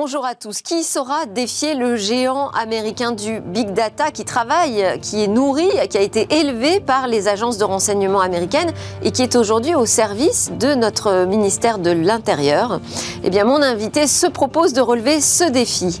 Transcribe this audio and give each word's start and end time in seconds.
Bonjour 0.00 0.24
à 0.24 0.36
tous. 0.36 0.62
Qui 0.62 0.84
saura 0.84 1.26
défier 1.26 1.74
le 1.74 1.96
géant 1.96 2.50
américain 2.50 3.10
du 3.10 3.40
Big 3.40 3.72
Data 3.72 4.12
qui 4.12 4.24
travaille, 4.24 5.00
qui 5.02 5.24
est 5.24 5.26
nourri, 5.26 5.68
qui 5.90 5.98
a 5.98 6.02
été 6.02 6.28
élevé 6.38 6.78
par 6.78 7.08
les 7.08 7.26
agences 7.26 7.58
de 7.58 7.64
renseignement 7.64 8.20
américaines 8.20 8.70
et 9.02 9.10
qui 9.10 9.22
est 9.22 9.34
aujourd'hui 9.34 9.74
au 9.74 9.86
service 9.86 10.52
de 10.56 10.76
notre 10.76 11.24
ministère 11.24 11.78
de 11.78 11.90
l'Intérieur? 11.90 12.80
Eh 13.24 13.30
bien, 13.30 13.42
mon 13.42 13.60
invité 13.60 14.06
se 14.06 14.28
propose 14.28 14.72
de 14.72 14.80
relever 14.80 15.20
ce 15.20 15.42
défi. 15.42 16.00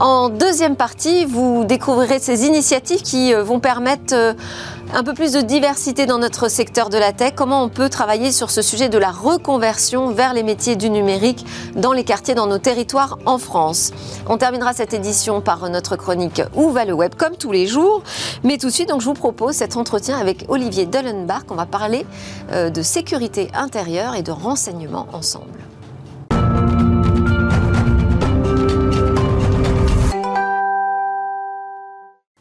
En 0.00 0.30
deuxième 0.30 0.74
partie, 0.74 1.26
vous 1.26 1.64
découvrirez 1.64 2.20
ces 2.20 2.46
initiatives 2.46 3.02
qui 3.02 3.34
euh, 3.34 3.44
vont 3.44 3.60
permettre 3.60 4.14
euh, 4.14 4.32
un 4.94 5.02
peu 5.02 5.12
plus 5.12 5.32
de 5.32 5.40
diversité 5.40 6.06
dans 6.06 6.18
notre 6.18 6.48
secteur 6.48 6.88
de 6.88 6.96
la 6.96 7.12
tech, 7.12 7.32
comment 7.34 7.64
on 7.64 7.68
peut 7.68 7.88
travailler 7.88 8.30
sur 8.30 8.50
ce 8.50 8.62
sujet 8.62 8.88
de 8.88 8.96
la 8.96 9.10
reconversion 9.10 10.10
vers 10.10 10.32
les 10.34 10.44
métiers 10.44 10.76
du 10.76 10.88
numérique 10.88 11.44
dans 11.74 11.92
les 11.92 12.04
quartiers, 12.04 12.34
dans 12.34 12.46
nos 12.46 12.58
territoires 12.58 13.18
en 13.26 13.38
France? 13.38 13.90
On 14.28 14.38
terminera 14.38 14.72
cette 14.72 14.94
édition 14.94 15.40
par 15.40 15.68
notre 15.68 15.96
chronique 15.96 16.42
Où 16.54 16.70
va 16.70 16.84
le 16.84 16.92
web? 16.92 17.14
comme 17.16 17.36
tous 17.36 17.50
les 17.50 17.66
jours. 17.66 18.02
Mais 18.44 18.56
tout 18.56 18.68
de 18.68 18.72
suite, 18.72 18.88
donc, 18.88 19.00
je 19.00 19.06
vous 19.06 19.14
propose 19.14 19.56
cet 19.56 19.76
entretien 19.76 20.16
avec 20.16 20.44
Olivier 20.48 20.86
Dullenbach. 20.86 21.42
On 21.50 21.54
va 21.54 21.66
parler 21.66 22.06
euh, 22.52 22.70
de 22.70 22.82
sécurité 22.82 23.50
intérieure 23.52 24.14
et 24.14 24.22
de 24.22 24.30
renseignement 24.30 25.08
ensemble. 25.12 25.63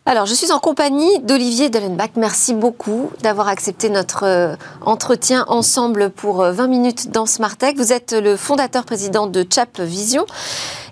Alors, 0.06 0.26
je 0.26 0.34
suis 0.34 0.52
en 0.52 0.60
compagnie 0.60 1.20
d'Olivier 1.22 1.70
Dellenbach. 1.70 2.10
Merci 2.18 2.54
beaucoup 2.54 3.10
d'avoir 3.22 3.48
accepté 3.48 3.90
notre 3.90 4.26
euh, 4.26 4.56
entretien 4.82 5.46
ensemble 5.48 6.10
pour 6.10 6.44
20 6.44 6.66
euh, 6.66 6.68
minutes 6.68 7.12
dans 7.12 7.26
Smart 7.26 7.56
Tech. 7.56 7.76
Vous 7.78 7.94
êtes 7.94 8.12
le 8.12 8.36
fondateur 8.36 8.84
président 8.84 9.28
de 9.28 9.46
Chap 9.50 9.80
Vision 9.80 10.26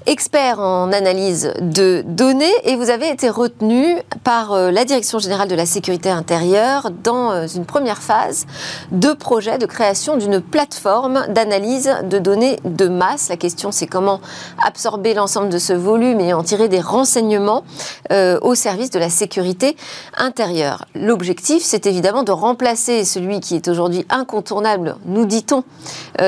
expert 0.06 0.60
en 0.60 0.92
analyse 0.92 1.54
de 1.60 2.04
données 2.06 2.54
et 2.64 2.76
vous 2.76 2.90
avez 2.90 3.10
été 3.10 3.30
retenu 3.30 3.98
par 4.24 4.54
euh, 4.54 4.72
la 4.72 4.86
Direction 4.86 5.20
générale 5.20 5.48
de 5.48 5.56
la 5.56 5.66
sécurité 5.66 6.10
intérieure 6.10 6.90
dans 7.04 7.32
euh, 7.32 7.48
une 7.48 7.66
première 7.66 8.02
phase 8.02 8.48
de 8.92 9.14
projet 9.14 9.58
de 9.58 9.66
création 9.66 10.18
d'une 10.18 10.42
plateforme 10.42 11.26
d'analyse 11.30 11.92
de 12.04 12.20
données 12.20 12.60
de 12.66 12.88
masse. 12.88 13.30
La 13.30 13.38
question 13.38 13.72
c'est 13.72 13.88
comment 13.88 14.22
absorber 14.66 15.14
l'ensemble 15.14 15.50
de 15.50 15.60
ce 15.60 15.74
volume 15.74 16.20
et 16.20 16.34
en 16.34 16.44
tirer 16.44 16.68
des 16.68 16.82
renseignements 16.82 17.64
euh, 18.12 18.40
au 18.42 18.56
service 18.56 18.90
de 18.90 19.00
la 19.00 19.10
sécurité 19.10 19.76
intérieure. 20.18 20.86
L'objectif 20.96 21.64
c'est 21.64 21.86
évidemment 21.86 22.24
de 22.24 22.32
remplacer 22.32 23.06
celui 23.06 23.40
qui 23.40 23.56
est 23.56 23.68
aujourd'hui 23.68 24.06
incontournable, 24.10 24.96
nous 25.06 25.26
dit-on, 25.26 25.64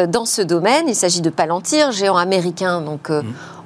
dans 0.08 0.26
ce 0.26 0.42
domaine. 0.42 0.86
Il 0.88 0.96
s'agit 0.96 1.22
de 1.22 1.30
Palantir, 1.30 1.92
géant 1.92 2.18
américain 2.18 2.82
donc 2.82 3.10
mmh 3.10 3.22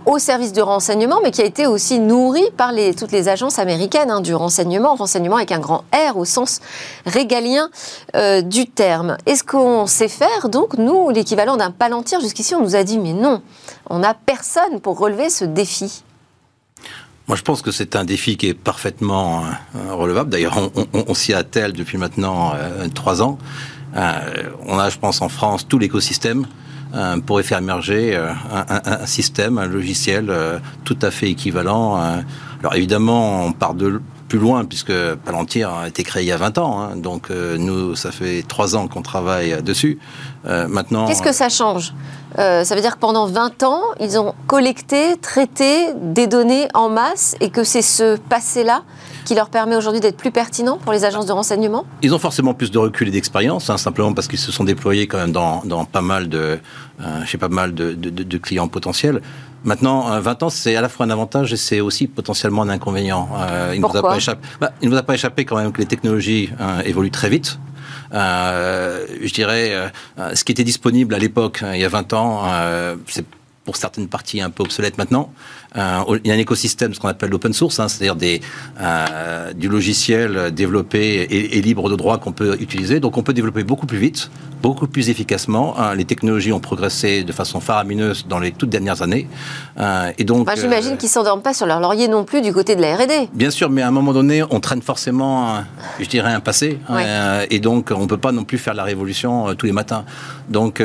au 0.07 0.19
service 0.19 0.53
de 0.53 0.61
renseignement, 0.61 1.19
mais 1.21 1.31
qui 1.31 1.41
a 1.41 1.45
été 1.45 1.67
aussi 1.67 1.99
nourri 1.99 2.41
par 2.55 2.71
les, 2.71 2.95
toutes 2.95 3.11
les 3.11 3.27
agences 3.27 3.59
américaines 3.59 4.09
hein, 4.09 4.21
du 4.21 4.33
renseignement, 4.33 4.95
renseignement 4.95 5.35
avec 5.35 5.51
un 5.51 5.59
grand 5.59 5.83
R 5.93 6.15
au 6.15 6.23
sens 6.23 6.61
régalien 7.05 7.69
euh, 8.15 8.41
du 8.41 8.67
terme. 8.67 9.17
Est-ce 9.25 9.43
qu'on 9.43 9.85
sait 9.85 10.07
faire, 10.07 10.47
donc, 10.47 10.77
nous, 10.77 11.09
l'équivalent 11.09 11.57
d'un 11.57 11.71
palantir? 11.71 12.21
Jusqu'ici, 12.21 12.55
on 12.55 12.61
nous 12.61 12.77
a 12.77 12.85
dit, 12.85 12.97
mais 12.99 13.11
non, 13.11 13.41
on 13.89 13.99
n'a 13.99 14.13
personne 14.13 14.79
pour 14.81 14.97
relever 14.97 15.29
ce 15.29 15.43
défi. 15.43 16.03
Moi, 17.27 17.35
je 17.35 17.41
pense 17.41 17.61
que 17.61 17.71
c'est 17.71 17.97
un 17.97 18.05
défi 18.05 18.37
qui 18.37 18.47
est 18.47 18.53
parfaitement 18.53 19.43
euh, 19.75 19.93
relevable. 19.93 20.29
D'ailleurs, 20.29 20.57
on, 20.93 21.13
s'y 21.13 21.33
attelle 21.33 21.73
depuis 21.73 21.97
maintenant 21.97 22.53
euh, 22.55 22.87
trois 22.95 23.21
ans. 23.21 23.37
on 23.93 24.79
a, 24.79 24.89
je 24.89 24.97
pense, 24.99 25.21
en 25.21 25.27
France 25.27 25.67
tout 25.67 25.79
l'écosystème 25.79 26.47
euh, 26.93 27.17
pourrait 27.19 27.43
faire 27.43 27.57
émerger 27.57 28.15
euh, 28.15 28.31
un, 28.51 29.05
système, 29.05 29.57
un 29.57 29.65
logiciel 29.65 30.27
euh, 30.29 30.59
tout 30.85 30.97
à 31.01 31.11
fait 31.11 31.29
équivalent. 31.29 31.97
Alors 32.61 32.75
évidemment, 32.75 33.45
on 33.45 33.51
part 33.51 33.73
de 33.73 34.01
plus 34.29 34.39
loin 34.39 34.65
puisque 34.65 34.93
Palantir 35.25 35.69
a 35.69 35.87
été 35.87 36.03
créé 36.03 36.23
il 36.23 36.27
y 36.27 36.31
a 36.31 36.37
20 36.37 36.57
ans. 36.57 36.81
Hein. 36.81 36.95
donc 36.95 37.29
nous, 37.29 37.95
ça 37.95 38.11
fait 38.11 38.43
3 38.47 38.75
ans 38.75 38.87
qu'on 38.87 39.01
travaille 39.01 39.61
dessus. 39.61 39.99
maintenant. 40.45 41.07
Qu'est-ce 41.07 41.21
que 41.21 41.33
ça 41.33 41.49
change? 41.49 41.93
Ça 42.35 42.75
veut 42.75 42.81
dire 42.81 42.95
que 42.95 42.99
pendant 42.99 43.25
20 43.25 43.63
ans, 43.63 43.81
ils 43.99 44.19
ont 44.19 44.33
collecté, 44.45 45.17
traité 45.17 45.93
des 45.95 46.27
données 46.27 46.67
en 46.73 46.89
masse 46.89 47.35
et 47.39 47.49
que 47.49 47.63
c'est 47.63 47.81
ce 47.81 48.17
passé-là 48.17 48.83
qui 49.27 49.35
leur 49.35 49.49
permet 49.49 49.75
aujourd'hui 49.75 49.99
d'être 49.99 50.15
plus 50.15 50.31
pertinent 50.31 50.77
pour 50.77 50.93
les 50.93 51.03
agences 51.03 51.25
de 51.25 51.33
renseignement? 51.33 51.85
Ils 52.01 52.15
ont 52.15 52.19
forcément 52.19 52.53
plus 52.53 52.71
de 52.71 52.77
recul 52.77 53.09
et 53.09 53.11
d'expérience, 53.11 53.69
hein, 53.69 53.77
simplement 53.77 54.13
parce 54.13 54.29
qu'ils 54.29 54.39
se 54.39 54.53
sont 54.53 54.63
déployés 54.63 55.05
quand 55.07 55.17
même 55.17 55.33
dans, 55.33 55.85
pas 55.91 56.01
mal 56.01 56.29
de, 56.29 56.59
euh, 57.01 57.25
chez 57.25 57.37
pas 57.37 57.49
mal 57.49 57.73
de, 57.73 58.37
clients 58.37 58.69
potentiels. 58.69 59.21
Maintenant, 59.65 60.17
20 60.17 60.43
euh, 60.43 60.45
ans, 60.45 60.49
c'est 60.49 60.77
à 60.77 60.81
la 60.81 60.87
fois 60.87 61.05
un 61.05 61.09
avantage 61.09 61.51
et 61.51 61.57
c'est 61.57 61.81
aussi 61.81 62.07
potentiellement 62.07 62.61
un 62.61 62.69
inconvénient. 62.69 63.27
Euh, 63.37 63.73
il 63.75 63.81
ne 63.81 63.85
nous, 63.85 63.97
a 63.97 64.01
pas 64.01 64.15
échappé, 64.15 64.47
bah, 64.61 64.71
il 64.81 64.89
nous 64.89 64.95
a 64.95 65.03
pas 65.03 65.15
échappé 65.15 65.43
quand 65.43 65.57
même 65.57 65.73
que 65.73 65.79
les 65.79 65.87
technologies 65.87 66.49
évoluent 66.85 67.11
très 67.11 67.27
vite. 67.27 67.59
Je 68.11 69.33
dirais, 69.33 69.91
ce 70.33 70.43
qui 70.43 70.51
était 70.51 70.63
disponible 70.63 71.13
à 71.15 71.19
l'époque, 71.19 71.63
il 71.73 71.79
y 71.79 71.85
a 71.85 71.89
20 71.89 72.13
ans, 72.13 72.43
c'est 73.07 73.25
pour 73.67 73.75
certaines 73.75 74.07
parties 74.07 74.39
un 74.39 74.49
peu 74.49 74.63
obsolète 74.63 74.97
maintenant. 74.97 75.29
Euh, 75.75 76.19
il 76.23 76.29
y 76.29 76.31
a 76.31 76.35
un 76.35 76.37
écosystème, 76.37 76.93
ce 76.93 77.01
qu'on 77.01 77.09
appelle 77.09 77.29
l'open 77.29 77.51
source, 77.51 77.81
hein, 77.81 77.89
c'est-à-dire 77.89 78.15
des, 78.15 78.39
euh, 78.79 79.51
du 79.51 79.67
logiciel 79.67 80.51
développé 80.51 81.27
et, 81.29 81.61
libre 81.61 81.89
de 81.89 81.97
droit 81.97 82.17
qu'on 82.17 82.31
peut 82.31 82.55
utiliser. 82.61 83.01
Donc 83.01 83.17
on 83.17 83.23
peut 83.23 83.33
développer 83.33 83.65
beaucoup 83.65 83.85
plus 83.85 83.97
vite, 83.97 84.31
beaucoup 84.61 84.87
plus 84.87 85.09
efficacement. 85.09 85.77
Hein. 85.77 85.95
les 85.95 86.05
technologies 86.05 86.53
ont 86.53 86.61
progressé 86.61 87.25
de 87.25 87.33
façon 87.33 87.59
faramineuse 87.59 88.25
dans 88.29 88.39
les 88.39 88.53
toutes 88.53 88.69
dernières 88.69 89.01
années. 89.01 89.27
Euh, 89.77 90.13
et 90.17 90.23
donc, 90.23 90.49
J'imagine 90.55 90.95
qu'ils 90.95 91.09
ne 91.09 91.11
s'endorment 91.11 91.41
pas 91.41 91.53
sur 91.53 91.65
leur 91.65 91.81
laurier 91.81 92.07
non 92.07 92.23
plus 92.23 92.41
du 92.41 92.53
côté 92.53 92.77
de 92.77 92.81
la 92.81 92.95
R&D. 92.95 93.27
Bien 93.33 93.51
sûr, 93.51 93.69
mais 93.69 93.81
à 93.81 93.89
un 93.89 93.91
moment 93.91 94.13
donné, 94.13 94.43
on 94.49 94.61
traîne 94.61 94.81
forcément, 94.81 95.61
je 95.99 96.07
dirais, 96.07 96.31
un 96.31 96.39
passé. 96.39 96.79
Hein, 96.87 97.41
et 97.49 97.59
donc 97.59 97.91
on 97.93 98.03
ne 98.03 98.07
peut 98.07 98.17
pas 98.17 98.31
non 98.31 98.45
plus 98.45 98.59
faire 98.59 98.75
la 98.75 98.85
révolution 98.85 99.53
tous 99.55 99.65
les 99.65 99.73
matins. 99.73 100.05
Donc 100.47 100.81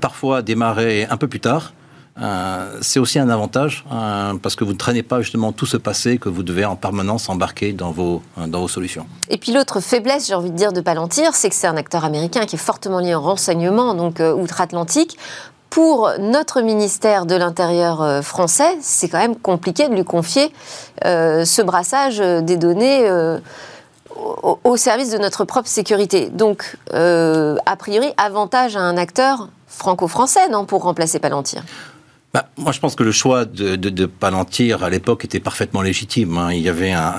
parfois 0.00 0.40
démarrer 0.40 1.06
un 1.10 1.18
peu 1.18 1.28
plus 1.28 1.40
tard. 1.40 1.74
Euh, 2.20 2.78
c'est 2.80 3.00
aussi 3.00 3.18
un 3.18 3.28
avantage 3.28 3.84
euh, 3.92 4.34
parce 4.40 4.54
que 4.54 4.62
vous 4.62 4.72
ne 4.72 4.78
traînez 4.78 5.02
pas 5.02 5.20
justement 5.20 5.50
tout 5.50 5.66
ce 5.66 5.76
passé 5.76 6.18
que 6.18 6.28
vous 6.28 6.44
devez 6.44 6.64
en 6.64 6.76
permanence 6.76 7.28
embarquer 7.28 7.72
dans 7.72 7.90
vos, 7.90 8.22
euh, 8.38 8.46
dans 8.46 8.60
vos 8.60 8.68
solutions. 8.68 9.06
Et 9.30 9.36
puis 9.36 9.52
l'autre 9.52 9.80
faiblesse, 9.80 10.28
j'ai 10.28 10.34
envie 10.34 10.50
de 10.50 10.56
dire, 10.56 10.72
de 10.72 10.80
Palantir, 10.80 11.34
c'est 11.34 11.48
que 11.48 11.56
c'est 11.56 11.66
un 11.66 11.76
acteur 11.76 12.04
américain 12.04 12.46
qui 12.46 12.54
est 12.54 12.58
fortement 12.58 13.00
lié 13.00 13.14
en 13.14 13.20
renseignement, 13.20 13.94
donc 13.94 14.20
outre-Atlantique. 14.20 15.18
Pour 15.70 16.08
notre 16.20 16.60
ministère 16.60 17.26
de 17.26 17.34
l'Intérieur 17.34 18.22
français, 18.22 18.76
c'est 18.80 19.08
quand 19.08 19.18
même 19.18 19.34
compliqué 19.34 19.88
de 19.88 19.94
lui 19.94 20.04
confier 20.04 20.52
ce 21.02 21.62
brassage 21.62 22.18
des 22.18 22.56
données 22.56 23.10
au, 24.14 24.60
au, 24.62 24.76
service 24.76 25.10
de 25.10 25.18
notre 25.18 25.44
propre 25.44 25.66
sécurité. 25.68 26.28
Donc, 26.28 26.76
a 26.92 27.76
priori, 27.76 28.12
avantage 28.18 28.76
à 28.76 28.82
un 28.82 28.96
acteur 28.96 29.48
franco-français, 29.66 30.48
non, 30.48 30.64
pour 30.64 30.84
remplacer 30.84 31.18
Palantir? 31.18 31.64
Bah, 32.34 32.48
moi, 32.56 32.72
je 32.72 32.80
pense 32.80 32.96
que 32.96 33.04
le 33.04 33.12
choix 33.12 33.44
de, 33.44 33.76
de, 33.76 33.90
de 33.90 34.06
Palantir 34.06 34.82
à 34.82 34.90
l'époque 34.90 35.24
était 35.24 35.38
parfaitement 35.38 35.82
légitime. 35.82 36.36
Hein. 36.36 36.52
Il 36.52 36.62
y 36.62 36.68
avait 36.68 36.90
un, 36.90 37.14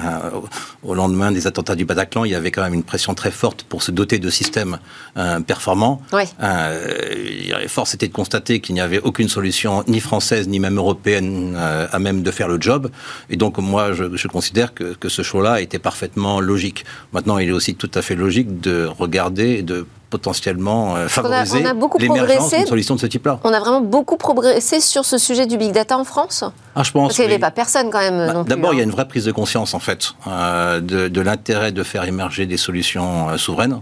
au 0.84 0.94
lendemain 0.94 1.32
des 1.32 1.48
attentats 1.48 1.76
du 1.76 1.86
Bataclan, 1.86 2.26
il 2.26 2.32
y 2.32 2.36
avait 2.36 2.52
quand 2.52 2.62
même 2.62 2.74
une 2.74 2.84
pression 2.84 3.14
très 3.14 3.32
forte 3.32 3.64
pour 3.64 3.82
se 3.82 3.92
doter 3.92 4.20
de 4.20 4.30
systèmes 4.30 4.78
euh, 5.16 5.40
performants. 5.40 6.02
Ouais. 6.12 6.26
Euh, 6.44 7.66
force 7.70 7.94
était 7.94 8.10
de 8.10 8.14
constater 8.14 8.60
qu'il 8.60 8.76
n'y 8.76 8.82
avait 8.82 9.00
aucune 9.00 9.30
solution, 9.30 9.86
ni 9.88 10.02
française 10.02 10.50
ni 10.50 10.60
même 10.60 10.78
européenne, 10.78 11.56
euh, 11.56 11.88
à 11.90 11.98
même 12.00 12.22
de 12.22 12.32
faire 12.32 12.50
le 12.50 12.60
job. 12.60 12.92
Et 13.30 13.38
donc, 13.38 13.58
moi, 13.58 13.94
je, 13.94 14.16
je 14.16 14.28
considère 14.28 14.74
que, 14.74 14.96
que 14.96 15.08
ce 15.08 15.22
choix-là 15.22 15.62
était 15.62 15.80
parfaitement 15.80 16.42
logique. 16.42 16.84
Maintenant, 17.14 17.38
il 17.38 17.48
est 17.48 17.54
aussi 17.54 17.76
tout 17.76 17.92
à 17.94 18.02
fait 18.02 18.16
logique 18.16 18.60
de 18.60 18.86
regarder, 18.86 19.62
de 19.62 19.86
potentiellement 20.16 20.96
euh, 20.96 21.10
favoriser 21.10 21.62
l'émergence 22.00 22.54
d'une 22.54 22.66
solution 22.66 22.96
de 22.96 23.02
ce 23.02 23.06
type-là. 23.06 23.38
On 23.44 23.52
a 23.52 23.60
vraiment 23.60 23.82
beaucoup 23.82 24.16
progressé 24.16 24.80
sur 24.80 25.04
ce 25.04 25.18
sujet 25.18 25.46
du 25.46 25.58
big 25.58 25.74
data 25.74 25.98
en 25.98 26.06
France 26.06 26.46
ah, 26.74 26.84
je 26.84 26.92
pense 26.92 27.08
Parce 27.08 27.16
qu'il 27.18 27.26
n'y 27.26 27.34
avait 27.34 27.40
pas 27.40 27.52
personne 27.52 27.90
quand 27.90 28.00
même. 28.00 28.32
Bah, 28.34 28.46
d'abord, 28.48 28.74
il 28.74 28.78
y 28.78 28.80
a 28.80 28.84
hein. 28.84 28.86
une 28.86 28.92
vraie 28.92 29.10
prise 29.10 29.26
de 29.26 29.34
conscience 29.34 29.74
en 29.74 29.80
fait 29.80 30.14
euh, 30.28 30.80
de, 30.80 31.22
l'intérêt 31.22 31.74
de 31.74 31.84
faire 31.84 32.06
émerger 32.06 32.46
des 32.46 32.56
solutions 32.56 33.28
euh, 33.28 33.38
souveraines. 33.38 33.82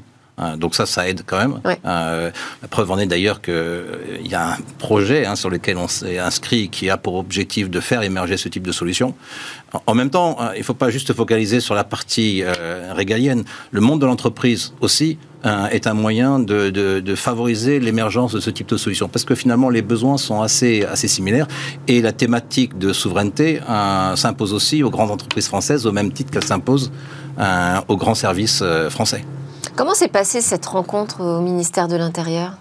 donc 0.58 0.74
ça, 0.74 0.88
ça 0.88 1.08
aide 1.08 1.22
quand 1.28 1.38
même. 1.38 1.60
la 1.84 2.68
preuve 2.72 2.90
en 2.90 2.98
est 2.98 3.06
d'ailleurs 3.06 3.40
qu'il 3.40 4.26
y 4.26 4.34
a 4.34 4.54
un 4.54 4.58
projet 4.80 5.28
hein, 5.28 5.36
sur 5.36 5.52
lequel 5.52 5.78
on 5.78 5.88
s'est 5.88 6.18
inscrit 6.18 6.70
qui 6.70 6.90
a 6.90 6.98
pour 6.98 7.14
objectif 7.14 7.70
de 7.70 7.80
faire 7.80 8.02
émerger 8.02 8.38
ce 8.38 8.50
type 8.50 8.66
de 8.66 8.72
solution. 8.72 9.14
En 9.86 9.94
même 9.94 10.10
temps, 10.10 10.40
il 10.56 10.60
ne 10.60 10.64
faut 10.64 10.74
pas 10.74 10.90
juste 10.90 11.14
focaliser 11.14 11.60
sur 11.60 11.76
la 11.76 11.84
partie 11.84 12.44
régalienne. 12.92 13.44
Le 13.70 13.82
monde 13.82 14.02
de 14.02 14.08
l'entreprise 14.08 14.74
aussi 14.82 15.20
est 15.44 15.88
un 15.88 15.94
moyen 15.94 16.40
de, 16.40 17.16
favoriser 17.16 17.80
l'émergence 17.80 18.34
de 18.34 18.40
ce 18.40 18.50
type 18.50 18.70
de 18.70 18.78
solution. 18.78 19.08
Parce 19.08 19.26
que 19.26 19.36
finalement, 19.36 19.70
les 19.70 19.82
besoins 19.82 20.18
sont 20.18 20.42
assez, 20.42 20.84
assez 20.84 21.08
similaires 21.08 21.48
et 21.88 22.02
la 22.02 22.12
thématique 22.12 22.78
de 22.78 22.94
souveraineté 22.94 23.62
euh, 23.70 24.16
s'impose 24.16 24.54
aussi 24.54 24.84
aux 24.84 24.90
grandes 24.90 25.12
entreprises 25.12 25.48
françaises 25.48 25.86
au 25.86 25.92
même 25.92 26.12
titre 26.12 26.32
qu'elle 26.32 26.44
s'impose 26.44 26.92
euh, 27.40 27.80
aux 27.88 27.98
grands 27.98 28.16
services 28.16 28.62
euh, 28.62 28.90
français. 28.90 29.24
Comment 29.76 29.94
s'est 29.94 30.08
passée 30.08 30.42
cette 30.42 30.66
rencontre 30.66 31.22
au 31.22 31.42
ministère 31.42 31.88
de 31.88 31.96
l'Intérieur? 31.96 32.58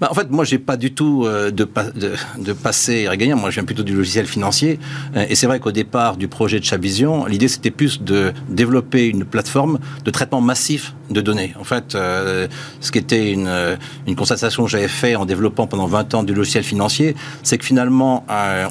Bah, 0.00 0.08
en 0.10 0.14
fait, 0.14 0.30
moi, 0.30 0.44
j'ai 0.44 0.58
pas 0.58 0.76
du 0.76 0.92
tout 0.92 1.24
euh, 1.24 1.50
de, 1.50 1.68
de, 1.96 2.12
de, 2.38 2.52
passé 2.52 3.08
régalien. 3.08 3.34
Moi, 3.34 3.50
je 3.50 3.56
viens 3.56 3.64
plutôt 3.64 3.82
du 3.82 3.94
logiciel 3.94 4.26
financier. 4.26 4.78
Euh, 5.16 5.26
et 5.28 5.34
c'est 5.34 5.46
vrai 5.46 5.58
qu'au 5.58 5.72
départ 5.72 6.16
du 6.16 6.28
projet 6.28 6.60
de 6.60 6.64
Chavision, 6.64 7.26
l'idée, 7.26 7.48
c'était 7.48 7.72
plus 7.72 8.00
de 8.02 8.32
développer 8.48 9.06
une 9.06 9.24
plateforme 9.24 9.78
de 10.04 10.10
traitement 10.10 10.40
massif 10.40 10.94
de 11.10 11.20
données. 11.20 11.54
En 11.58 11.64
fait, 11.64 11.94
euh, 11.94 12.46
ce 12.80 12.92
qui 12.92 12.98
était 12.98 13.32
une, 13.32 13.50
une 14.06 14.14
constatation 14.14 14.64
que 14.64 14.70
j'avais 14.70 14.88
fait 14.88 15.16
en 15.16 15.26
développant 15.26 15.66
pendant 15.66 15.86
20 15.86 16.14
ans 16.14 16.22
du 16.22 16.34
logiciel 16.34 16.62
financier, 16.62 17.16
c'est 17.42 17.58
que 17.58 17.64
finalement, 17.64 18.24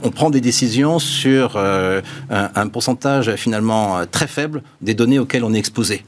on 0.03 0.11
prend 0.11 0.29
des 0.29 0.41
décisions 0.41 0.99
sur 0.99 1.57
un, 1.57 2.01
un 2.29 2.67
pourcentage 2.67 3.35
finalement 3.35 4.01
très 4.11 4.27
faible 4.27 4.61
des 4.81 4.93
données 4.93 5.19
auxquelles 5.19 5.43
on 5.43 5.53
est 5.53 5.59
exposé. 5.59 6.03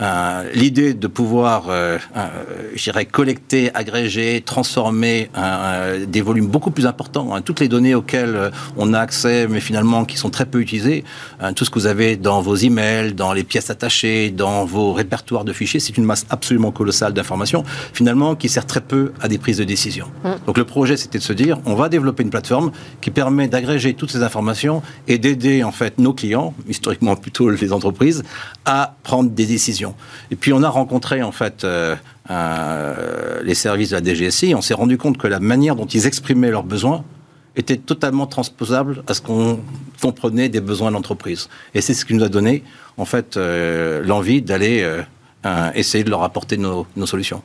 Euh, 0.00 0.50
l'idée 0.54 0.94
de 0.94 1.06
pouvoir, 1.06 1.66
euh, 1.68 1.98
euh, 2.16 3.04
collecter, 3.10 3.70
agréger, 3.74 4.42
transformer 4.44 5.30
des 6.06 6.20
volumes 6.20 6.46
beaucoup 6.46 6.70
plus 6.70 6.86
importants, 6.86 7.34
hein, 7.34 7.40
toutes 7.42 7.60
les 7.60 7.68
données 7.68 7.94
auxquelles 7.94 8.50
on 8.76 8.92
a 8.94 8.98
accès, 8.98 9.46
mais 9.48 9.60
finalement 9.60 10.04
qui 10.04 10.16
sont 10.16 10.30
très 10.30 10.46
peu 10.46 10.60
utilisées, 10.60 11.04
tout 11.54 11.64
ce 11.64 11.70
que 11.70 11.78
vous 11.78 11.86
avez 11.86 12.16
dans 12.16 12.40
vos 12.40 12.56
emails, 12.56 13.14
dans 13.14 13.32
les 13.32 13.44
pièces 13.44 13.70
attachées, 13.70 14.30
dans 14.30 14.64
vos 14.64 14.92
répertoires 14.92 15.44
de 15.44 15.52
fichiers, 15.52 15.80
c'est 15.80 15.96
une 15.96 16.04
masse 16.04 16.26
absolument 16.30 16.70
colossale 16.70 17.12
d'informations, 17.12 17.64
finalement, 17.92 18.34
qui 18.34 18.48
sert 18.48 18.66
très 18.66 18.80
peu 18.80 19.12
à 19.20 19.28
des 19.28 19.38
prises 19.38 19.58
de 19.58 19.64
décision. 19.64 20.06
Mmh. 20.24 20.28
Donc 20.46 20.58
le 20.58 20.64
projet, 20.64 20.96
c'était 20.96 21.18
de 21.18 21.22
se 21.22 21.32
dire, 21.32 21.58
on 21.66 21.74
va 21.74 21.88
développer 21.88 22.22
une 22.22 22.30
plateforme 22.30 22.72
qui 23.00 23.10
permet 23.10 23.48
d'agréger 23.48 23.94
toutes 23.94 24.10
ces 24.10 24.22
informations 24.22 24.82
et 25.08 25.18
d'aider 25.18 25.64
en 25.64 25.72
fait 25.72 25.98
nos 25.98 26.12
clients, 26.12 26.54
historiquement 26.68 27.16
plutôt 27.16 27.50
les 27.50 27.72
entreprises, 27.72 28.22
à 28.64 28.96
prendre 29.02 29.30
des 29.30 29.46
décisions. 29.46 29.69
Et 30.30 30.36
puis 30.36 30.52
on 30.52 30.62
a 30.62 30.68
rencontré 30.68 31.22
en 31.22 31.32
fait 31.32 31.64
euh, 31.64 31.96
euh, 32.30 33.40
les 33.42 33.54
services 33.54 33.90
de 33.90 33.96
la 33.96 34.02
DGSI. 34.02 34.54
On 34.54 34.60
s'est 34.60 34.74
rendu 34.74 34.98
compte 34.98 35.18
que 35.18 35.26
la 35.26 35.40
manière 35.40 35.76
dont 35.76 35.86
ils 35.86 36.06
exprimaient 36.06 36.50
leurs 36.50 36.64
besoins 36.64 37.04
était 37.56 37.76
totalement 37.76 38.26
transposable 38.26 39.02
à 39.06 39.14
ce 39.14 39.20
qu'on 39.20 39.60
comprenait 40.00 40.48
des 40.48 40.60
besoins 40.60 40.90
de 40.90 40.94
l'entreprise. 40.94 41.48
Et 41.74 41.80
c'est 41.80 41.94
ce 41.94 42.04
qui 42.04 42.14
nous 42.14 42.24
a 42.24 42.28
donné 42.28 42.62
en 42.96 43.04
fait 43.04 43.36
euh, 43.36 44.02
l'envie 44.04 44.42
d'aller 44.42 44.86
essayer 45.74 46.04
de 46.04 46.10
leur 46.10 46.22
apporter 46.22 46.58
nos 46.58 46.86
solutions. 47.06 47.42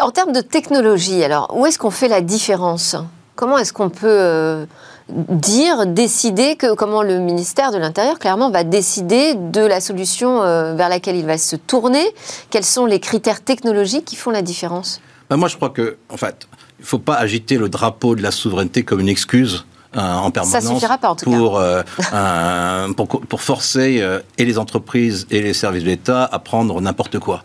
En 0.00 0.10
termes 0.10 0.32
de 0.32 0.42
technologie, 0.42 1.24
alors 1.24 1.56
où 1.56 1.66
est-ce 1.66 1.78
qu'on 1.78 1.90
fait 1.90 2.08
la 2.08 2.20
différence? 2.20 2.94
Comment 3.34 3.58
est-ce 3.58 3.72
qu'on 3.72 3.90
peut 3.90 4.66
dire, 5.10 5.86
décider 5.86 6.56
que 6.56 6.74
comment 6.74 7.02
le 7.02 7.18
ministère 7.18 7.72
de 7.72 7.78
l'Intérieur 7.78 8.18
clairement 8.18 8.50
va 8.50 8.64
décider 8.64 9.34
de 9.34 9.60
la 9.60 9.80
solution 9.80 10.42
euh, 10.42 10.74
vers 10.74 10.88
laquelle 10.88 11.16
il 11.16 11.26
va 11.26 11.38
se 11.38 11.56
tourner. 11.56 12.04
Quels 12.50 12.64
sont 12.64 12.86
les 12.86 13.00
critères 13.00 13.42
technologiques 13.42 14.04
qui 14.04 14.16
font 14.16 14.30
la 14.30 14.42
différence? 14.42 15.00
Ben 15.28 15.36
Moi, 15.36 15.48
je 15.48 15.56
crois 15.56 15.70
que, 15.70 15.96
en 16.08 16.16
fait, 16.16 16.46
il 16.78 16.82
ne 16.82 16.86
faut 16.86 16.98
pas 16.98 17.14
agiter 17.14 17.58
le 17.58 17.68
drapeau 17.68 18.14
de 18.14 18.22
la 18.22 18.30
souveraineté 18.30 18.82
comme 18.82 19.00
une 19.00 19.08
excuse. 19.08 19.64
Euh, 19.96 20.00
en 20.00 20.30
permanence 20.30 20.52
Ça 20.52 20.60
suffira 20.60 20.98
pas, 20.98 21.08
en 21.08 21.16
tout 21.16 21.24
pour, 21.24 21.58
cas. 21.58 21.84
Euh, 22.14 22.92
pour, 22.92 23.08
pour, 23.08 23.42
forcer 23.42 24.00
et 24.38 24.44
les 24.44 24.56
entreprises 24.56 25.26
et 25.32 25.42
les 25.42 25.52
services 25.52 25.82
de 25.82 25.88
l'État 25.88 26.28
à 26.30 26.38
prendre 26.38 26.80
n'importe 26.80 27.18
quoi. 27.18 27.42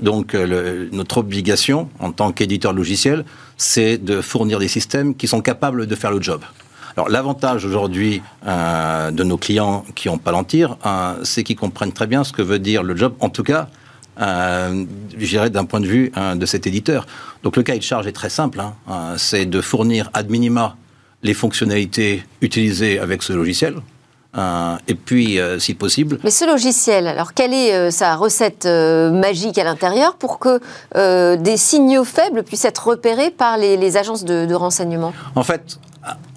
donc 0.00 0.34
notre 0.34 1.18
obligation 1.18 1.88
en 2.00 2.10
tant 2.10 2.32
qu'éditeur 2.32 2.72
logiciel, 2.72 3.24
c'est 3.58 3.96
de 3.96 4.20
fournir 4.20 4.58
des 4.58 4.66
systèmes 4.66 5.14
qui 5.14 5.28
sont 5.28 5.40
capables 5.40 5.86
de 5.86 5.94
faire 5.94 6.10
le 6.10 6.20
job. 6.20 6.40
Alors 6.96 7.08
l'avantage 7.08 7.64
aujourd'hui 7.64 8.22
euh, 8.46 9.10
de 9.10 9.24
nos 9.24 9.38
clients 9.38 9.84
qui 9.94 10.08
ont 10.08 10.18
Palantir, 10.18 10.76
euh, 10.84 11.14
c'est 11.24 11.42
qu'ils 11.42 11.56
comprennent 11.56 11.92
très 11.92 12.06
bien 12.06 12.22
ce 12.22 12.32
que 12.32 12.42
veut 12.42 12.58
dire 12.58 12.82
le 12.82 12.96
job, 12.96 13.14
en 13.20 13.28
tout 13.28 13.42
cas, 13.42 13.68
euh, 14.20 14.84
je 15.16 15.26
dirais 15.26 15.50
d'un 15.50 15.64
point 15.64 15.80
de 15.80 15.86
vue 15.86 16.12
de 16.36 16.46
cet 16.46 16.66
éditeur. 16.66 17.06
Donc 17.42 17.56
le 17.56 17.62
cahier 17.62 17.78
de 17.78 17.84
charge 17.84 18.06
est 18.06 18.12
très 18.12 18.28
simple, 18.28 18.60
hein, 18.60 19.14
c'est 19.16 19.46
de 19.46 19.60
fournir 19.60 20.10
ad 20.12 20.30
minima 20.30 20.76
les 21.22 21.34
fonctionnalités 21.34 22.24
utilisées 22.40 22.98
avec 22.98 23.22
ce 23.22 23.32
logiciel. 23.32 23.76
Euh, 24.34 24.76
et 24.88 24.94
puis, 24.94 25.38
si 25.58 25.74
possible. 25.74 26.18
Mais 26.24 26.30
ce 26.30 26.46
logiciel, 26.46 27.06
alors 27.06 27.34
quelle 27.34 27.52
est 27.52 27.90
sa 27.90 28.16
recette 28.16 28.66
magique 28.66 29.58
à 29.58 29.64
l'intérieur 29.64 30.16
pour 30.16 30.38
que 30.38 30.58
des 31.36 31.56
signaux 31.56 32.04
faibles 32.04 32.42
puissent 32.42 32.64
être 32.64 32.86
repérés 32.86 33.30
par 33.30 33.56
les, 33.58 33.76
les 33.76 33.96
agences 33.96 34.24
de, 34.24 34.46
de 34.46 34.54
renseignement? 34.54 35.12
En 35.34 35.42
fait, 35.42 35.78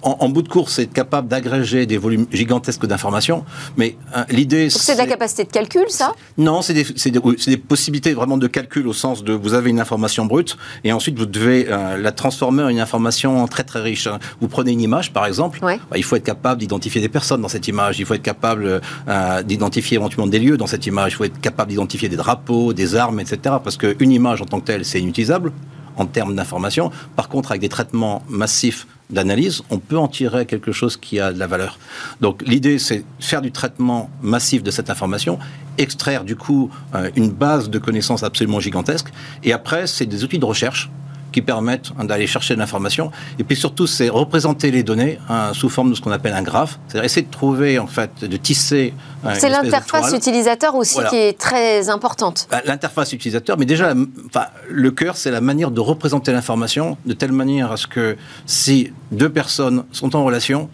en, 0.02 0.28
bout 0.28 0.42
de 0.42 0.48
course, 0.48 0.74
c'est 0.74 0.86
capable 0.86 1.26
d'agréger 1.26 1.86
des 1.86 1.98
volumes 1.98 2.26
gigantesques 2.30 2.86
d'informations. 2.86 3.44
Mais 3.76 3.96
euh, 4.16 4.22
l'idée, 4.30 4.70
c'est 4.70 4.92
de 4.92 4.98
la 4.98 5.06
capacité 5.06 5.42
de 5.44 5.50
calcul, 5.50 5.86
ça? 5.88 6.14
Non, 6.38 6.62
c'est 6.62 6.74
des, 6.74 6.84
des, 6.84 7.56
possibilités 7.56 8.14
vraiment 8.14 8.38
de 8.38 8.46
calcul 8.46 8.86
au 8.86 8.92
sens 8.92 9.24
de 9.24 9.32
vous 9.32 9.54
avez 9.54 9.70
une 9.70 9.80
information 9.80 10.24
brute 10.26 10.56
et 10.84 10.92
ensuite 10.92 11.18
vous 11.18 11.26
devez 11.26 11.66
euh, 11.68 11.96
la 11.96 12.12
transformer 12.12 12.62
en 12.62 12.68
une 12.68 12.78
information 12.78 13.46
très 13.48 13.64
très 13.64 13.80
riche. 13.80 14.08
Vous 14.40 14.46
prenez 14.46 14.70
une 14.70 14.80
image, 14.80 15.12
par 15.12 15.26
exemple, 15.26 15.58
bah, 15.60 15.78
il 15.96 16.04
faut 16.04 16.14
être 16.14 16.24
capable 16.24 16.60
d'identifier 16.60 17.00
des 17.00 17.08
personnes 17.08 17.40
dans 17.40 17.48
cette 17.48 17.66
image. 17.66 17.98
Il 17.98 18.06
faut 18.06 18.14
être 18.14 18.22
capable 18.22 18.80
euh, 19.08 19.42
d'identifier 19.42 19.96
éventuellement 19.96 20.28
des 20.28 20.38
lieux 20.38 20.56
dans 20.56 20.68
cette 20.68 20.86
image. 20.86 21.12
Il 21.12 21.16
faut 21.16 21.24
être 21.24 21.40
capable 21.40 21.70
d'identifier 21.70 22.08
des 22.08 22.16
drapeaux, 22.16 22.72
des 22.72 22.94
armes, 22.94 23.18
etc. 23.18 23.56
Parce 23.62 23.76
qu'une 23.76 24.12
image 24.12 24.40
en 24.42 24.44
tant 24.44 24.60
que 24.60 24.66
telle, 24.66 24.84
c'est 24.84 25.00
inutilisable 25.00 25.52
en 25.96 26.06
termes 26.06 26.34
d'information. 26.34 26.90
Par 27.14 27.28
contre, 27.28 27.50
avec 27.52 27.60
des 27.60 27.68
traitements 27.68 28.22
massifs 28.28 28.86
d'analyse, 29.10 29.62
on 29.70 29.78
peut 29.78 29.98
en 29.98 30.08
tirer 30.08 30.46
quelque 30.46 30.72
chose 30.72 30.96
qui 30.96 31.20
a 31.20 31.32
de 31.32 31.38
la 31.38 31.46
valeur. 31.46 31.78
Donc 32.20 32.42
l'idée, 32.46 32.78
c'est 32.78 33.04
faire 33.20 33.40
du 33.40 33.52
traitement 33.52 34.10
massif 34.22 34.62
de 34.62 34.70
cette 34.70 34.90
information, 34.90 35.38
extraire 35.78 36.24
du 36.24 36.36
coup 36.36 36.70
euh, 36.94 37.10
une 37.16 37.30
base 37.30 37.70
de 37.70 37.78
connaissances 37.78 38.22
absolument 38.22 38.60
gigantesque, 38.60 39.08
et 39.44 39.52
après, 39.52 39.86
c'est 39.86 40.06
des 40.06 40.24
outils 40.24 40.38
de 40.38 40.44
recherche 40.44 40.90
qui 41.36 41.42
permettent 41.42 41.92
d'aller 42.02 42.26
chercher 42.26 42.54
de 42.54 42.60
l'information. 42.60 43.10
Et 43.38 43.44
puis 43.44 43.56
surtout, 43.56 43.86
c'est 43.86 44.08
représenter 44.08 44.70
les 44.70 44.82
données 44.82 45.18
hein, 45.28 45.50
sous 45.52 45.68
forme 45.68 45.90
de 45.90 45.94
ce 45.94 46.00
qu'on 46.00 46.10
appelle 46.10 46.32
un 46.32 46.40
graphe. 46.40 46.78
C'est-à-dire 46.88 47.04
essayer 47.04 47.26
de 47.26 47.30
trouver, 47.30 47.78
en 47.78 47.86
fait, 47.86 48.24
de 48.24 48.36
tisser. 48.38 48.94
Euh, 49.26 49.34
c'est 49.38 49.50
l'interface 49.50 50.14
utilisateur 50.14 50.74
aussi 50.76 50.98
qui 51.10 51.16
est 51.16 51.38
très 51.38 51.90
importante. 51.90 52.48
Bah, 52.50 52.62
l'interface 52.64 53.12
utilisateur, 53.12 53.58
mais 53.58 53.66
déjà, 53.66 53.92
enfin, 54.28 54.46
le 54.70 54.90
cœur, 54.90 55.18
c'est 55.18 55.30
la 55.30 55.42
manière 55.42 55.70
de 55.70 55.80
représenter 55.80 56.32
l'information 56.32 56.96
de 57.04 57.12
telle 57.12 57.32
manière 57.32 57.70
à 57.70 57.76
ce 57.76 57.86
que 57.86 58.16
si 58.46 58.94
deux 59.12 59.28
personnes 59.28 59.84
sont 59.92 60.16
en 60.16 60.24
relation, 60.24 60.70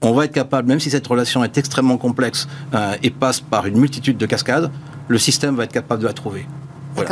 on 0.00 0.14
va 0.14 0.24
être 0.24 0.32
capable, 0.32 0.66
même 0.66 0.80
si 0.80 0.90
cette 0.90 1.06
relation 1.06 1.44
est 1.44 1.56
extrêmement 1.58 1.96
complexe 1.96 2.48
euh, 2.74 2.96
et 3.04 3.10
passe 3.10 3.38
par 3.38 3.66
une 3.66 3.78
multitude 3.78 4.18
de 4.18 4.26
cascades, 4.26 4.68
le 5.06 5.18
système 5.18 5.54
va 5.54 5.62
être 5.62 5.72
capable 5.72 6.02
de 6.02 6.08
la 6.08 6.12
trouver 6.12 6.44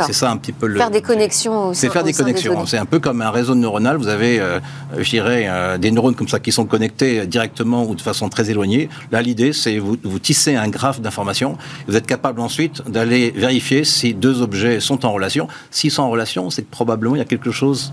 c'est 0.05 0.13
ça 0.13 0.31
un 0.31 0.37
petit 0.37 0.51
peu 0.51 0.67
le. 0.67 0.77
Faire 0.77 0.91
des 0.91 1.01
connexions 1.01 1.69
aussi. 1.69 1.81
C'est 1.81 1.89
faire 1.89 2.03
des 2.03 2.13
connexions. 2.13 2.65
C'est 2.65 2.77
un 2.77 2.85
peu 2.85 2.99
comme 2.99 3.21
un 3.21 3.31
réseau 3.31 3.55
neuronal. 3.55 3.97
Vous 3.97 4.07
avez, 4.07 4.39
euh, 4.39 4.59
je 4.97 5.09
dirais, 5.09 5.45
euh, 5.47 5.77
des 5.77 5.91
neurones 5.91 6.15
comme 6.15 6.27
ça 6.27 6.39
qui 6.39 6.51
sont 6.51 6.65
connectés 6.65 7.25
directement 7.25 7.83
ou 7.83 7.95
de 7.95 8.01
façon 8.01 8.29
très 8.29 8.49
éloignée. 8.49 8.89
Là, 9.11 9.21
l'idée, 9.21 9.53
c'est 9.53 9.77
vous, 9.79 9.97
vous 10.03 10.19
tissez 10.19 10.55
un 10.55 10.67
graphe 10.69 11.01
d'informations. 11.01 11.57
Vous 11.87 11.95
êtes 11.95 12.07
capable 12.07 12.41
ensuite 12.41 12.81
d'aller 12.89 13.31
vérifier 13.31 13.83
si 13.83 14.13
deux 14.13 14.41
objets 14.41 14.79
sont 14.79 15.05
en 15.05 15.11
relation. 15.11 15.47
S'ils 15.69 15.91
sont 15.91 16.03
en 16.03 16.09
relation, 16.09 16.49
c'est 16.49 16.63
que 16.63 16.71
probablement 16.71 17.15
il 17.15 17.19
y 17.19 17.21
a 17.21 17.25
quelque 17.25 17.51
chose 17.51 17.91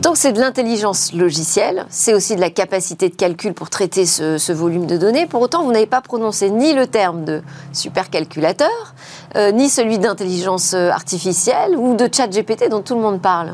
Donc 0.00 0.16
c'est 0.16 0.32
de 0.32 0.40
l'intelligence 0.40 1.12
logicielle. 1.12 1.86
C'est 1.88 2.14
aussi 2.14 2.36
de 2.36 2.40
la 2.40 2.50
capacité 2.50 3.08
de 3.08 3.14
calcul 3.14 3.54
pour 3.54 3.70
traiter 3.70 4.06
ce, 4.06 4.52
volume 4.52 4.86
de 4.86 4.96
données. 4.96 5.26
Pour 5.26 5.42
autant, 5.42 5.64
vous 5.64 5.72
n'avez 5.72 5.86
pas 5.86 6.00
prononcé 6.00 6.50
ni 6.50 6.72
le 6.72 6.86
terme 6.86 7.24
de 7.24 7.42
supercalculateur, 7.72 8.94
euh, 9.36 9.52
ni 9.52 9.68
celui 9.68 9.98
d'intelligence 9.98 10.74
artificielle 10.74 11.76
ou 11.76 11.94
de 11.94 12.08
chat 12.12 12.28
GPT 12.28 12.68
dont 12.70 12.82
tout 12.82 12.94
le 12.94 13.00
monde 13.00 13.20
parle 13.20 13.52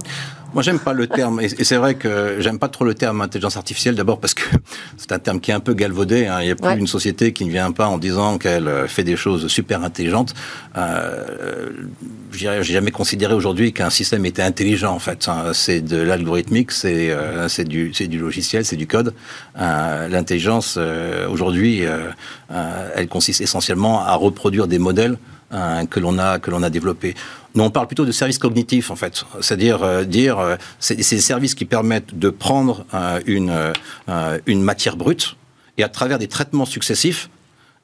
moi, 0.54 0.62
j'aime 0.62 0.78
pas 0.78 0.92
le 0.92 1.06
terme, 1.06 1.40
et 1.40 1.49
c'est 1.49 1.76
vrai 1.76 1.94
que 1.94 2.37
j'aime 2.40 2.59
pas 2.59 2.68
trop 2.68 2.85
le 2.85 2.94
terme 2.94 3.21
intelligence 3.23 3.56
artificielle, 3.56 3.94
d'abord 3.94 4.21
parce 4.21 4.35
que 4.35 4.42
c'est 4.99 5.12
un 5.12 5.18
terme 5.18 5.40
qui 5.40 5.50
est 5.50 5.54
un 5.54 5.61
peu 5.61 5.75
galvaudé. 5.75 6.26
Hein. 6.26 6.40
Il 6.40 6.47
n'y 6.47 6.50
a 6.50 6.56
plus 6.56 6.78
une 6.78 6.87
société 6.87 7.32
qui 7.32 7.44
ne 7.47 7.50
vient 7.50 7.73
pas 7.73 7.87
en 7.87 7.99
disant 7.99 8.38
qu'elle 8.38 8.68
euh, 8.68 8.87
fait 8.87 9.04
des 9.04 9.16
choses 9.16 9.47
super 9.49 9.82
intelligentes. 9.82 10.35
Euh, 10.76 11.71
J'ai 12.32 12.62
jamais 12.62 12.90
considéré 12.90 13.35
aujourd'hui 13.35 13.73
qu'un 13.73 13.90
système 13.90 14.26
était 14.26 14.42
intelligent, 14.42 14.92
en 14.94 14.99
fait. 14.99 15.26
Hein. 15.28 15.52
C'est 15.54 15.80
de 15.80 15.97
l'algorithmique, 15.97 16.71
c'est 16.73 17.09
euh, 17.11 17.49
du, 17.64 17.90
du 17.90 18.18
logiciel, 18.18 18.64
c'est 18.64 18.76
du 18.76 18.87
code. 18.87 19.14
Euh, 19.59 20.09
L'intelligence, 20.09 20.78
aujourd'hui, 21.30 21.82
elle 22.50 23.09
consiste 23.09 23.40
essentiellement 23.40 24.04
à 24.04 24.14
reproduire 24.14 24.66
des 24.66 24.78
modèles 24.78 25.16
que 25.90 26.00
l'on 26.00 26.18
a 26.18 26.38
que 26.38 26.50
l'on 26.50 26.62
a 26.62 26.71
développé. 26.71 27.14
Nous, 27.54 27.62
on 27.62 27.71
parle 27.71 27.87
plutôt 27.87 28.04
de 28.04 28.12
services 28.12 28.38
cognitifs, 28.38 28.90
en 28.90 28.97
fait. 28.97 29.25
C'est-à-dire, 29.40 29.82
euh, 29.82 30.04
dire, 30.04 30.38
euh, 30.38 30.56
c'est 30.80 30.97
des 30.97 31.02
services 31.02 31.54
qui 31.54 31.64
permettent 31.64 32.18
de 32.18 32.30
prendre 32.30 32.87
euh, 32.94 33.21
une, 33.26 33.52
une 34.47 34.62
matière 34.62 34.97
brute 34.97 35.37
et 35.78 35.82
à 35.82 35.88
travers 35.88 36.18
des 36.18 36.28
traitements 36.28 36.64
successifs, 36.64 37.28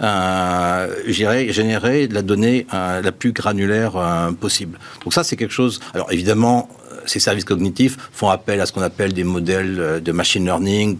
euh, 0.00 0.94
générer 1.06 2.06
de 2.06 2.14
la 2.14 2.22
donnée 2.22 2.66
la 2.72 3.12
plus 3.12 3.32
granulaire 3.32 3.92
possible. 4.40 4.78
Donc 5.04 5.14
ça, 5.14 5.24
c'est 5.24 5.36
quelque 5.36 5.54
chose. 5.54 5.80
Alors 5.94 6.12
évidemment, 6.12 6.68
ces 7.06 7.18
services 7.18 7.44
cognitifs 7.44 7.96
font 8.12 8.28
appel 8.28 8.60
à 8.60 8.66
ce 8.66 8.72
qu'on 8.72 8.82
appelle 8.82 9.12
des 9.12 9.24
modèles 9.24 10.02
de 10.02 10.12
machine 10.12 10.44
learning 10.44 10.98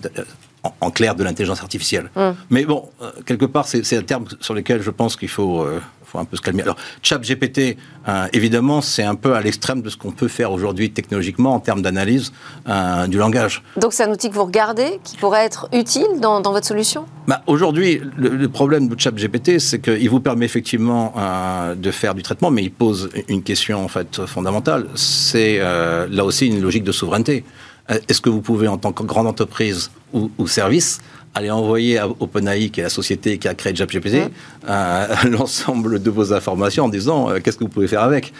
en, 0.80 0.90
clair 0.90 1.14
de 1.14 1.22
l'intelligence 1.22 1.60
artificielle. 1.60 2.10
Hum. 2.16 2.34
Mais 2.50 2.64
bon, 2.64 2.88
quelque 3.26 3.44
part, 3.44 3.68
c'est 3.68 3.96
un 3.96 4.02
terme 4.02 4.24
sur 4.40 4.54
lequel 4.54 4.82
je 4.82 4.90
pense 4.90 5.14
qu'il 5.16 5.28
faut 5.28 5.66
faut 6.10 6.18
un 6.18 6.24
peu 6.24 6.36
se 6.36 6.42
calmer. 6.42 6.62
Alors, 6.62 6.76
ChatGPT, 7.02 7.76
euh, 8.08 8.26
évidemment, 8.32 8.80
c'est 8.80 9.02
un 9.02 9.14
peu 9.14 9.34
à 9.34 9.42
l'extrême 9.42 9.82
de 9.82 9.90
ce 9.90 9.96
qu'on 9.96 10.10
peut 10.10 10.28
faire 10.28 10.52
aujourd'hui 10.52 10.90
technologiquement 10.90 11.54
en 11.54 11.60
termes 11.60 11.82
d'analyse 11.82 12.32
euh, 12.68 13.06
du 13.06 13.18
langage. 13.18 13.62
Donc, 13.76 13.92
c'est 13.92 14.04
un 14.04 14.10
outil 14.10 14.30
que 14.30 14.34
vous 14.34 14.44
regardez, 14.44 14.98
qui 15.04 15.16
pourrait 15.16 15.44
être 15.44 15.68
utile 15.72 16.20
dans, 16.20 16.40
votre 16.40 16.66
solution? 16.66 17.04
Bah, 17.26 17.42
Aujourd'hui, 17.46 18.00
le, 18.16 18.48
problème 18.48 18.88
de 18.88 18.98
ChatGPT, 18.98 19.58
c'est 19.58 19.80
qu'il 19.80 20.08
vous 20.08 20.20
permet 20.20 20.46
effectivement 20.46 21.12
euh, 21.16 21.74
de 21.74 21.90
faire 21.90 22.14
du 22.14 22.22
traitement, 22.22 22.50
mais 22.50 22.62
il 22.62 22.72
pose 22.72 23.10
une 23.28 23.42
question 23.42 23.84
en 23.84 23.88
fait 23.88 24.24
fondamentale. 24.24 24.86
C'est 24.94 25.58
là 25.58 26.24
aussi 26.24 26.46
une 26.46 26.60
logique 26.60 26.84
de 26.84 26.92
souveraineté. 26.92 27.44
Est-ce 27.88 28.20
que 28.20 28.30
vous 28.30 28.40
pouvez, 28.40 28.68
en 28.68 28.78
tant 28.78 28.92
que 28.92 29.02
grande 29.02 29.26
entreprise 29.26 29.90
ou, 30.12 30.30
ou 30.38 30.46
service, 30.46 31.00
aller 31.34 31.50
envoyer 31.50 31.98
à 31.98 32.08
OpenAI, 32.08 32.70
qui 32.70 32.80
est 32.80 32.84
la 32.84 32.88
société 32.88 33.38
qui 33.38 33.48
a 33.48 33.54
créé 33.54 33.74
ChatGPT, 33.74 34.30
euh, 34.68 35.06
l'ensemble 35.30 36.02
de 36.02 36.10
vos 36.10 36.32
informations 36.32 36.84
en 36.84 36.88
disant 36.88 37.30
euh, 37.30 37.38
qu'est-ce 37.38 37.56
que 37.56 37.64
vous 37.64 37.70
pouvez 37.70 37.88
faire 37.88 38.02
avec. 38.02 38.32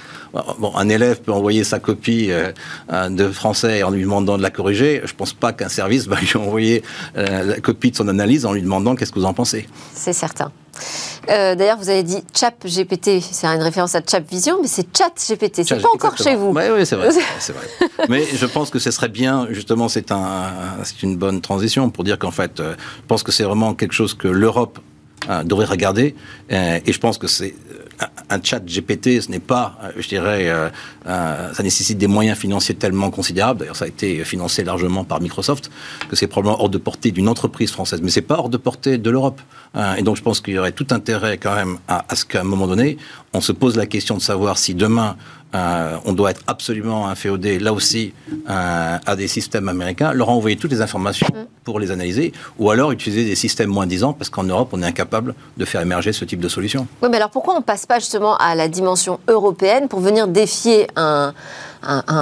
Bon, 0.59 0.75
un 0.77 0.89
élève 0.89 1.21
peut 1.23 1.33
envoyer 1.33 1.65
sa 1.65 1.79
copie 1.79 2.29
euh, 2.31 2.53
de 3.09 3.29
français 3.29 3.83
en 3.83 3.91
lui 3.91 4.03
demandant 4.03 4.37
de 4.37 4.43
la 4.43 4.51
corriger. 4.51 5.01
Je 5.05 5.13
ne 5.13 5.17
pense 5.17 5.33
pas 5.33 5.53
qu'un 5.53 5.69
service 5.69 6.07
va 6.09 6.21
lui 6.21 6.37
envoyer 6.37 6.83
la 7.15 7.61
copie 7.61 7.91
de 7.91 7.97
son 7.97 8.09
analyse 8.09 8.45
en 8.47 8.53
lui 8.53 8.63
demandant 8.63 8.95
qu'est-ce 8.95 9.13
que 9.13 9.19
vous 9.19 9.25
en 9.25 9.35
pensez. 9.35 9.69
C'est 9.95 10.13
certain. 10.13 10.53
Euh, 11.29 11.55
d'ailleurs, 11.55 11.79
vous 11.79 11.89
avez 11.89 12.03
dit 12.03 12.23
Chat 12.35 12.55
GPT, 12.65 13.21
c'est 13.21 13.47
une 13.47 13.63
référence 13.63 13.95
à 13.95 14.01
Chat 14.09 14.21
Vision, 14.21 14.59
mais 14.61 14.69
c'est 14.69 14.87
Chat 14.97 15.13
GPT, 15.17 15.63
c'est 15.65 15.81
pas 15.81 15.89
encore 15.93 16.17
chez 16.17 16.35
vous. 16.35 16.53
Oui, 16.55 16.63
oui 16.73 16.87
c'est 16.87 16.97
vrai, 16.97 17.11
mais 18.09 18.25
je 18.25 18.47
pense 18.47 18.71
que 18.71 18.79
ce 18.79 18.91
serait 18.91 19.09
bien, 19.09 19.47
justement, 19.51 19.89
c'est 19.89 20.11
un, 20.13 20.53
une 21.03 21.17
bonne 21.17 21.41
transition 21.41 21.91
pour 21.91 22.05
dire 22.05 22.19
qu'en 22.19 22.31
fait, 22.31 22.61
euh, 22.61 22.75
je 22.79 23.07
pense 23.07 23.23
que 23.23 23.33
c'est 23.33 23.45
vraiment 23.45 23.75
quelque 23.75 23.95
chose 23.95 24.15
que 24.15 24.29
l'Europe 24.29 24.79
euh, 25.29 25.43
devrait 25.43 25.67
regarder, 25.67 26.15
et 26.51 26.93
je 26.93 26.99
pense 26.99 27.19
que 27.19 27.27
c'est 27.27 27.55
un 28.31 28.43
chat 28.43 28.61
GPT, 28.61 29.21
ce 29.21 29.31
n'est 29.31 29.39
pas, 29.41 29.79
euh, 29.83 29.93
je 29.97 30.09
dirais, 30.09 30.49
euh, 30.49 30.69
ça 31.53 31.63
nécessite 31.63 31.99
des 31.99 32.07
moyens 32.07 32.39
financiers 32.39 32.75
tellement 32.75 33.11
considérables. 33.11 33.61
D'ailleurs, 33.61 33.77
ça 33.77 33.87
a 33.87 33.89
été 33.89 34.25
financé 34.25 34.65
largement 34.65 35.05
par 35.05 35.21
Microsoft, 35.21 35.71
que 36.09 36.17
c'est 36.17 36.27
probablement 36.27 36.61
hors 36.61 36.69
de 36.69 36.79
portée 36.79 37.11
d'une 37.11 37.29
entreprise 37.29 37.71
française. 37.71 38.01
Mais 38.03 38.11
c'est 38.11 38.23
pas 38.23 38.39
hors 38.39 38.49
de 38.49 38.57
portée 38.57 38.99
de 38.99 39.11
l'Europe. 39.11 39.41
et 39.97 40.03
donc, 40.03 40.17
je 40.17 40.23
pense 40.23 40.41
qu'il 40.41 40.55
y 40.55 40.59
aurait 40.59 40.73
tout 40.73 40.87
intérêt 40.91 41.39
quand 41.39 41.55
même 41.55 41.79
à 41.89 42.15
ce 42.15 42.25
qu'à 42.25 42.41
un 42.41 42.45
moment 42.45 42.67
donné, 42.67 42.99
on 43.33 43.41
se 43.41 43.53
pose 43.53 43.77
la 43.77 43.87
question 43.87 44.17
de 44.17 44.23
savoir 44.23 44.59
si 44.59 44.75
demain 44.75 45.17
euh, 45.55 45.97
on 46.05 46.13
doit 46.13 46.31
être 46.31 46.43
absolument 46.47 47.09
inféodé, 47.09 47.59
là 47.59 47.73
aussi, 47.73 48.13
euh, 48.51 48.99
à 49.05 49.17
des 49.17 49.29
systèmes 49.29 49.69
américains, 49.69 50.13
leur 50.13 50.29
envoyer 50.29 50.57
toutes 50.57 50.71
les 50.71 50.83
informations 50.83 51.27
mm. 51.29 51.47
pour 51.65 51.81
les 51.81 51.91
analyser, 51.91 52.33
ou 52.59 52.71
alors 52.71 52.93
utiliser 52.93 53.25
des 53.25 53.35
systèmes 53.35 53.71
moins 53.71 53.87
disants, 53.87 54.13
parce 54.13 54.29
qu'en 54.29 54.45
Europe, 54.45 54.71
on 54.73 54.83
est 54.83 54.87
incapable 54.87 55.35
de 55.57 55.65
faire 55.65 55.81
émerger 55.81 56.13
ce 56.13 56.25
type 56.25 56.41
de 56.41 56.49
solution. 56.49 56.87
Oui, 57.03 57.09
mais 57.11 57.17
alors 57.17 57.31
pourquoi 57.31 57.55
on 57.55 57.59
ne 57.59 57.65
passe 57.65 57.87
pas 57.87 57.99
justement 57.99 58.37
à 58.37 58.55
la 58.55 58.69
dimension 58.69 59.21
européenne 59.29 59.89
pour 59.89 60.01
venir 60.01 60.29
défier 60.29 60.87
un, 60.97 61.33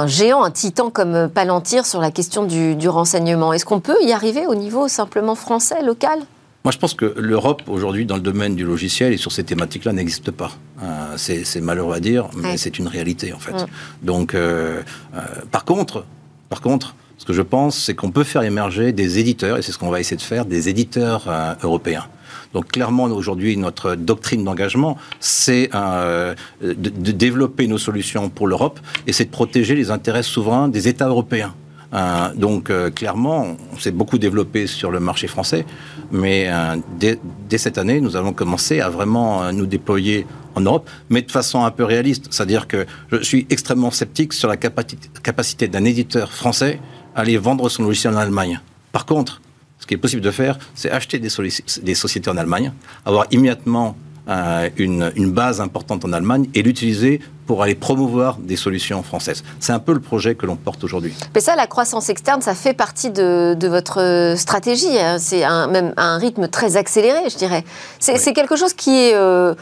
géant, 0.06 0.44
un 0.44 0.50
titan 0.50 0.90
comme 0.90 1.28
Palantir 1.28 1.84
sur 1.84 2.00
la 2.00 2.10
question 2.10 2.44
du 2.44 2.88
renseignement? 2.88 3.52
Est-ce 3.52 3.64
qu'on 3.64 3.80
peut 3.80 3.96
y 4.02 4.12
arriver 4.12 4.46
au 4.46 4.54
niveau 4.54 4.88
simplement 4.88 5.34
français, 5.34 5.82
local? 5.82 6.20
Moi, 6.66 6.72
je 6.72 6.78
pense 6.78 6.94
que 6.94 7.14
l'Europe, 7.16 7.62
aujourd'hui, 7.68 8.06
dans 8.06 8.16
le 8.16 8.20
domaine 8.20 8.56
du 8.56 8.64
logiciel 8.64 9.12
et 9.12 9.18
sur 9.18 9.30
ces 9.30 9.44
thématiques-là, 9.44 9.92
n'existe 9.92 10.32
pas. 10.32 10.50
Euh, 10.82 11.14
c'est 11.16 11.60
malheureux 11.60 11.94
à 11.94 12.00
dire, 12.00 12.26
mais 12.34 12.56
c'est 12.56 12.80
une 12.80 12.88
réalité, 12.88 13.32
en 13.32 13.38
fait. 13.38 13.54
Donc, 14.02 14.34
euh, 14.34 14.82
euh, 15.14 15.20
par 15.52 15.64
contre, 15.64 16.04
par 16.48 16.60
contre, 16.60 16.96
ce 17.18 17.24
que 17.24 17.32
je 17.32 17.42
pense, 17.42 17.78
c'est 17.78 17.94
qu'on 17.94 18.10
peut 18.10 18.24
faire 18.24 18.42
émerger 18.42 18.90
des 18.90 19.20
éditeurs, 19.20 19.58
et 19.58 19.62
c'est 19.62 19.70
ce 19.70 19.78
qu'on 19.78 19.90
va 19.90 20.00
essayer 20.00 20.16
de 20.16 20.22
faire, 20.22 20.44
des 20.44 20.68
éditeurs 20.68 21.32
européens. 21.62 22.06
Donc 22.52 22.72
clairement, 22.72 23.04
aujourd'hui, 23.04 23.56
notre 23.56 23.94
doctrine 23.94 24.42
d'engagement, 24.42 24.98
c'est 25.20 25.70
de, 25.72 26.34
de, 26.74 27.12
développer 27.12 27.68
nos 27.68 27.78
solutions 27.78 28.28
pour 28.28 28.48
l'Europe, 28.48 28.80
et 29.06 29.12
c'est 29.12 29.26
de 29.26 29.30
protéger 29.30 29.76
les 29.76 29.92
intérêts 29.92 30.24
souverains 30.24 30.66
des 30.66 30.88
États 30.88 31.06
européens. 31.06 31.54
Euh, 31.96 32.34
donc 32.34 32.68
euh, 32.68 32.90
clairement, 32.90 33.56
on 33.72 33.78
s'est 33.78 33.90
beaucoup 33.90 34.18
développé 34.18 34.66
sur 34.66 34.90
le 34.90 35.00
marché 35.00 35.26
français, 35.28 35.64
mais 36.12 36.46
euh, 36.48 36.76
dès, 36.98 37.58
cette 37.58 37.78
année, 37.78 38.00
nous 38.00 38.16
allons 38.16 38.32
commencer 38.32 38.80
à 38.80 38.90
vraiment 38.90 39.50
nous 39.52 39.66
déployer 39.66 40.26
en 40.54 40.60
Europe, 40.60 40.90
mais 41.08 41.22
de 41.22 41.30
façon 41.30 41.64
un 41.64 41.70
peu 41.70 41.84
réaliste. 41.84 42.26
C'est-à-dire 42.30 42.68
que 42.68 42.86
je 43.10 43.22
suis 43.22 43.46
extrêmement 43.48 43.90
sceptique 43.90 44.32
sur 44.32 44.48
la 44.48 44.56
capacité 44.56 45.68
d'un 45.68 45.84
éditeur 45.84 46.32
français 46.32 46.80
à 47.14 47.20
aller 47.20 47.38
vendre 47.38 47.68
son 47.68 47.84
logiciel 47.84 48.14
en 48.14 48.18
Allemagne. 48.18 48.60
Par 48.92 49.06
contre, 49.06 49.40
ce 49.78 49.86
qui 49.86 49.94
est 49.94 49.98
possible 49.98 50.22
de 50.22 50.30
faire, 50.30 50.58
c'est 50.74 50.90
acheter 50.90 51.18
des 51.18 51.94
sociétés 51.94 52.30
en 52.30 52.36
Allemagne, 52.36 52.72
avoir 53.04 53.26
immédiatement 53.30 53.96
euh, 54.28 54.68
une, 54.76 55.12
une, 55.14 55.30
base 55.30 55.60
importante 55.60 56.04
en 56.04 56.12
Allemagne 56.12 56.48
et 56.54 56.62
l'utiliser 56.62 57.20
pour 57.46 57.62
aller 57.62 57.76
promouvoir 57.76 58.38
des 58.38 58.56
solutions 58.56 59.02
françaises. 59.04 59.44
C'est 59.60 59.72
un 59.72 59.78
peu 59.78 59.92
le 59.92 60.00
projet 60.00 60.34
que 60.34 60.46
l'on 60.46 60.56
porte 60.56 60.82
aujourd'hui. 60.82 61.14
Mais 61.34 61.40
ça, 61.40 61.54
la 61.54 61.68
croissance 61.68 62.08
externe, 62.08 62.42
ça 62.42 62.54
fait 62.54 62.72
partie 62.72 63.10
de, 63.10 63.54
de 63.54 63.68
votre 63.68 64.34
stratégie. 64.36 64.98
Hein. 64.98 65.18
C'est 65.20 65.44
un, 65.44 65.68
même 65.68 65.94
un 65.96 66.18
rythme 66.18 66.48
très 66.48 66.76
accéléré, 66.76 67.30
je 67.30 67.36
dirais. 67.36 67.64
C'est 68.00 68.32
quelque 68.32 68.56
chose 68.56 68.74
qui 68.74 68.90
est 68.90 69.14
euh, 69.14 69.54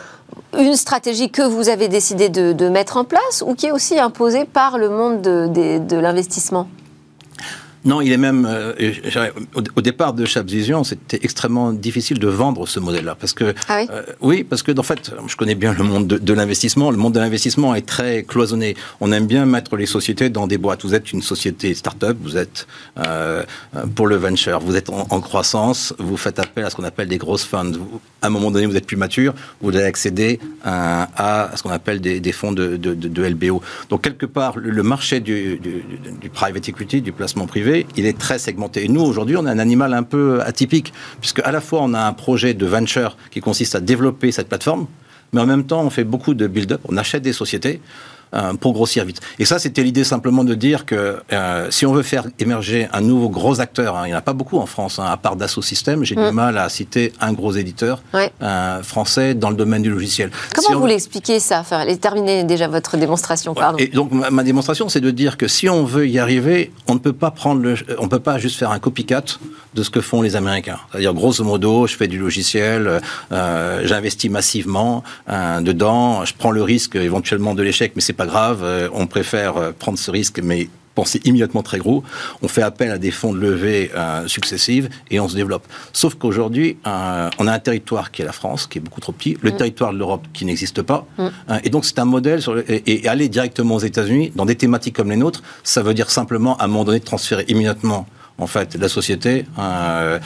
une 0.59 0.76
stratégie 0.76 1.30
que 1.30 1.42
vous 1.42 1.68
avez 1.68 1.88
décidé 1.88 2.28
de, 2.30 2.52
de, 2.52 2.68
mettre 2.68 2.97
en 2.97 3.04
place 3.04 3.44
ou 3.47 3.54
qui 3.54 3.66
est 3.66 3.73
aussi 3.73 3.99
imposée 3.99 4.47
par 4.47 4.78
le 4.78 4.88
monde 4.88 5.21
de, 5.21 5.47
de, 5.49 5.78
de 5.78 5.97
l'investissement? 5.97 6.68
Non, 7.84 8.00
il 8.00 8.12
est 8.12 8.16
même. 8.16 8.46
Euh, 8.48 8.72
au, 9.54 9.80
départ 9.82 10.14
de 10.14 10.24
Vision, 10.44 10.84
c'était 10.84 11.20
extrêmement 11.22 11.72
difficile 11.72 12.18
de 12.18 12.28
vendre 12.28 12.66
ce 12.66 12.80
modèle-là. 12.80 13.14
Parce 13.14 13.34
que. 13.34 13.54
Ah 13.68 13.80
oui, 13.80 13.88
euh, 13.90 14.02
oui, 14.20 14.44
parce 14.44 14.62
que, 14.62 14.78
en 14.78 14.82
fait, 14.82 15.12
je 15.26 15.36
connais 15.36 15.54
bien 15.54 15.74
le 15.74 15.84
monde 15.84 16.06
de, 16.06 16.32
l'investissement. 16.32 16.90
Le 16.90 16.96
monde 16.96 17.12
de 17.12 17.20
l'investissement 17.20 17.74
est 17.74 17.86
très 17.86 18.22
cloisonné. 18.22 18.74
On 19.00 19.12
aime 19.12 19.26
bien 19.26 19.44
mettre 19.44 19.76
les 19.76 19.84
sociétés 19.84 20.30
dans 20.30 20.46
des 20.46 20.56
boîtes. 20.56 20.82
Vous 20.84 20.94
êtes 20.94 21.12
une 21.12 21.20
société 21.20 21.74
start-up, 21.74 22.16
vous 22.22 22.38
êtes 22.38 22.66
euh, 22.98 23.42
pour 23.94 24.06
le 24.06 24.16
venture, 24.16 24.60
vous 24.60 24.76
êtes 24.76 24.88
en, 24.88 25.20
croissance, 25.20 25.94
vous 25.98 26.16
faites 26.16 26.38
appel 26.38 26.64
à 26.64 26.70
ce 26.70 26.76
qu'on 26.76 26.84
appelle 26.84 27.08
des 27.08 27.18
grosses 27.18 27.44
funds. 27.44 27.72
à 28.22 28.26
un 28.26 28.30
moment 28.30 28.50
donné, 28.50 28.66
vous 28.66 28.76
êtes 28.76 28.86
plus 28.86 28.96
mature, 28.96 29.34
vous 29.60 29.70
allez 29.70 29.84
accéder 29.84 30.40
à, 30.64 31.50
ce 31.54 31.62
qu'on 31.62 31.70
appelle 31.70 32.00
des, 32.00 32.32
fonds 32.32 32.52
de, 32.52 33.28
LBO. 33.28 33.60
Donc, 33.90 34.02
quelque 34.02 34.26
part, 34.26 34.56
le, 34.58 34.82
marché 34.82 35.20
du, 35.20 35.58
du 35.58 36.30
private 36.30 36.68
equity, 36.68 37.02
du 37.02 37.12
placement 37.12 37.46
privé, 37.46 37.74
il 37.97 38.07
est 38.07 38.19
très 38.19 38.38
segmenté. 38.38 38.85
Et 38.85 38.88
nous, 38.88 39.02
aujourd'hui, 39.02 39.37
on 39.37 39.47
a 39.47 39.50
un 39.50 39.59
animal 39.59 39.95
un 39.95 40.02
peu 40.02 40.40
atypique, 40.43 40.93
puisque 41.21 41.40
à 41.40 41.52
la 41.52 41.61
fois, 41.61 41.81
on 41.83 41.95
a 41.95 42.00
un 42.00 42.12
projet 42.12 42.54
de 42.54 42.66
venture 42.66 43.16
qui 43.31 43.40
consiste 43.40 43.75
à 43.75 43.81
développer 43.81 44.33
cette 44.33 44.49
plateforme, 44.49 44.87
mais 45.33 45.40
en 45.40 45.47
même 45.47 45.64
temps, 45.64 45.83
on 45.83 45.90
fait 45.90 46.04
beaucoup 46.04 46.35
de 46.35 46.47
build-up, 46.47 46.81
on 46.88 46.97
achète 46.97 47.23
des 47.23 47.33
sociétés, 47.33 47.81
pour 48.61 48.73
grossir 48.73 49.04
vite. 49.04 49.21
Et 49.38 49.45
ça, 49.45 49.59
c'était 49.59 49.83
l'idée 49.83 50.04
simplement 50.04 50.45
de 50.45 50.54
dire 50.54 50.87
que 50.87 51.21
euh, 51.33 51.71
si 51.71 51.87
on 51.87 51.93
veut 51.93 52.02
faire 52.02 52.25
émerger 52.38 52.88
un 52.93 53.00
nouveau 53.00 53.28
gros 53.28 53.61
acteur, 53.61 53.97
hein, 53.97 54.02
il 54.07 54.09
n'y 54.09 54.14
en 54.14 54.19
a 54.19 54.23
pas 54.23 54.33
beaucoup 54.33 54.59
en 54.59 54.66
France, 54.66 54.99
hein, 54.99 55.07
à 55.07 55.16
part 55.16 55.37
Dassault 55.37 55.62
Systèmes, 55.62 56.04
j'ai 56.04 56.14
du 56.14 56.23
mm. 56.23 56.31
mal 56.31 56.59
à 56.59 56.69
citer 56.69 57.12
un 57.21 57.33
gros 57.33 57.52
éditeur 57.52 58.02
euh, 58.14 58.83
français 58.83 59.35
dans 59.35 59.50
le 59.50 59.57
domaine 59.57 59.83
du 59.83 59.90
logiciel. 59.90 60.31
Comment 60.54 60.81
vous 60.81 60.87
l'expliquez 60.87 61.40
ça? 61.40 61.61
Enfin, 61.61 61.85
Terminez 62.00 62.45
déjà 62.45 62.69
votre 62.69 62.97
démonstration, 62.97 63.54
pardon. 63.54 63.78
Et 63.78 63.87
donc 63.87 64.11
ma, 64.12 64.43
démonstration, 64.43 64.88
c'est 64.88 65.00
de 65.00 65.11
dire 65.11 65.37
que 65.37 65.49
si 65.49 65.69
on 65.69 65.85
veut 65.85 66.09
y 66.09 66.19
arriver, 66.19 66.73
on 66.87 66.95
ne 66.95 66.99
peut 66.99 67.12
pas 67.12 67.31
prendre 67.31 67.62
le, 67.62 67.76
on 67.99 68.09
peut 68.09 68.21
pas 68.21 68.38
juste 68.38 68.59
faire 68.59 68.71
un 68.71 68.78
copycat 68.78 69.25
de 69.75 69.83
ce 69.83 69.90
que 69.90 70.00
font 70.00 70.23
les 70.23 70.37
Américains. 70.37 70.78
C'est-à-dire, 70.90 71.14
grosso 71.14 71.43
modo, 71.45 71.87
je 71.87 71.97
fais 71.97 72.09
du 72.09 72.19
logiciel, 72.19 73.00
j'investis 73.31 74.31
massivement 74.31 75.02
dedans, 75.28 76.25
je 76.25 76.35
prends 76.37 76.50
le 76.50 76.62
risque 76.62 76.97
éventuellement 76.97 77.54
de 77.54 77.62
l'échec, 77.62 77.93
mais 77.95 78.02
c'est 78.02 78.12
pas 78.14 78.26
grave, 78.26 78.61
euh, 78.62 78.88
on 78.92 79.06
préfère 79.06 79.56
euh, 79.56 79.73
prendre 79.76 79.99
ce 79.99 80.11
risque, 80.11 80.40
mais 80.42 80.68
penser 80.94 81.21
immédiatement 81.25 81.62
très 81.62 81.78
gros. 81.78 82.04
On 82.42 82.49
fait 82.49 82.62
appel 82.62 82.92
à 82.92 82.99
des 82.99 83.11
fonds 83.11 83.33
de 83.33 83.40
levée 83.40 83.90
euh, 83.97 84.28
successives 84.28 84.88
et 85.11 85.18
on 85.18 85.28
se 85.28 85.35
développe. 85.35 85.66
Sauf 85.92 86.14
qu'aujourd'hui, 86.14 86.76
on 86.85 87.47
a 87.49 87.52
un 87.52 87.59
territoire 87.59 88.12
qui 88.12 88.23
est 88.23 88.25
la 88.25 88.33
France, 88.33 88.68
qui 88.68 88.78
est 88.78 88.80
beaucoup 88.80 89.00
trop 89.00 89.11
petit, 89.11 89.37
le 89.40 89.50
mm. 89.50 89.56
territoire 89.56 89.92
de 89.92 89.99
l'Europe 89.99 90.25
qui 90.33 90.44
n'existe 90.44 90.83
pas. 90.83 91.04
Mm. 91.18 91.28
et 91.64 91.71
donc, 91.71 91.85
c'est 91.85 91.99
un 91.99 92.04
modèle 92.04 92.40
sur 92.40 92.56
et, 92.68 93.09
aller 93.09 93.28
directement 93.28 93.75
aux 93.75 93.80
États-Unis 93.80 94.30
dans 94.37 94.47
des 94.47 94.54
thématiques 94.54 94.94
comme 94.94 95.11
les 95.11 95.16
nôtres, 95.16 95.42
ça 95.64 95.83
veut 95.83 95.94
dire 95.94 96.11
simplement, 96.11 96.56
à 96.59 96.64
un 96.64 96.68
moment 96.68 96.85
donné, 96.85 97.00
transférer 97.00 97.44
immédiatement 97.49 98.06
en 98.38 98.46
fait 98.46 98.74
la 98.74 98.88
société 98.88 99.46
euh, 99.58 100.18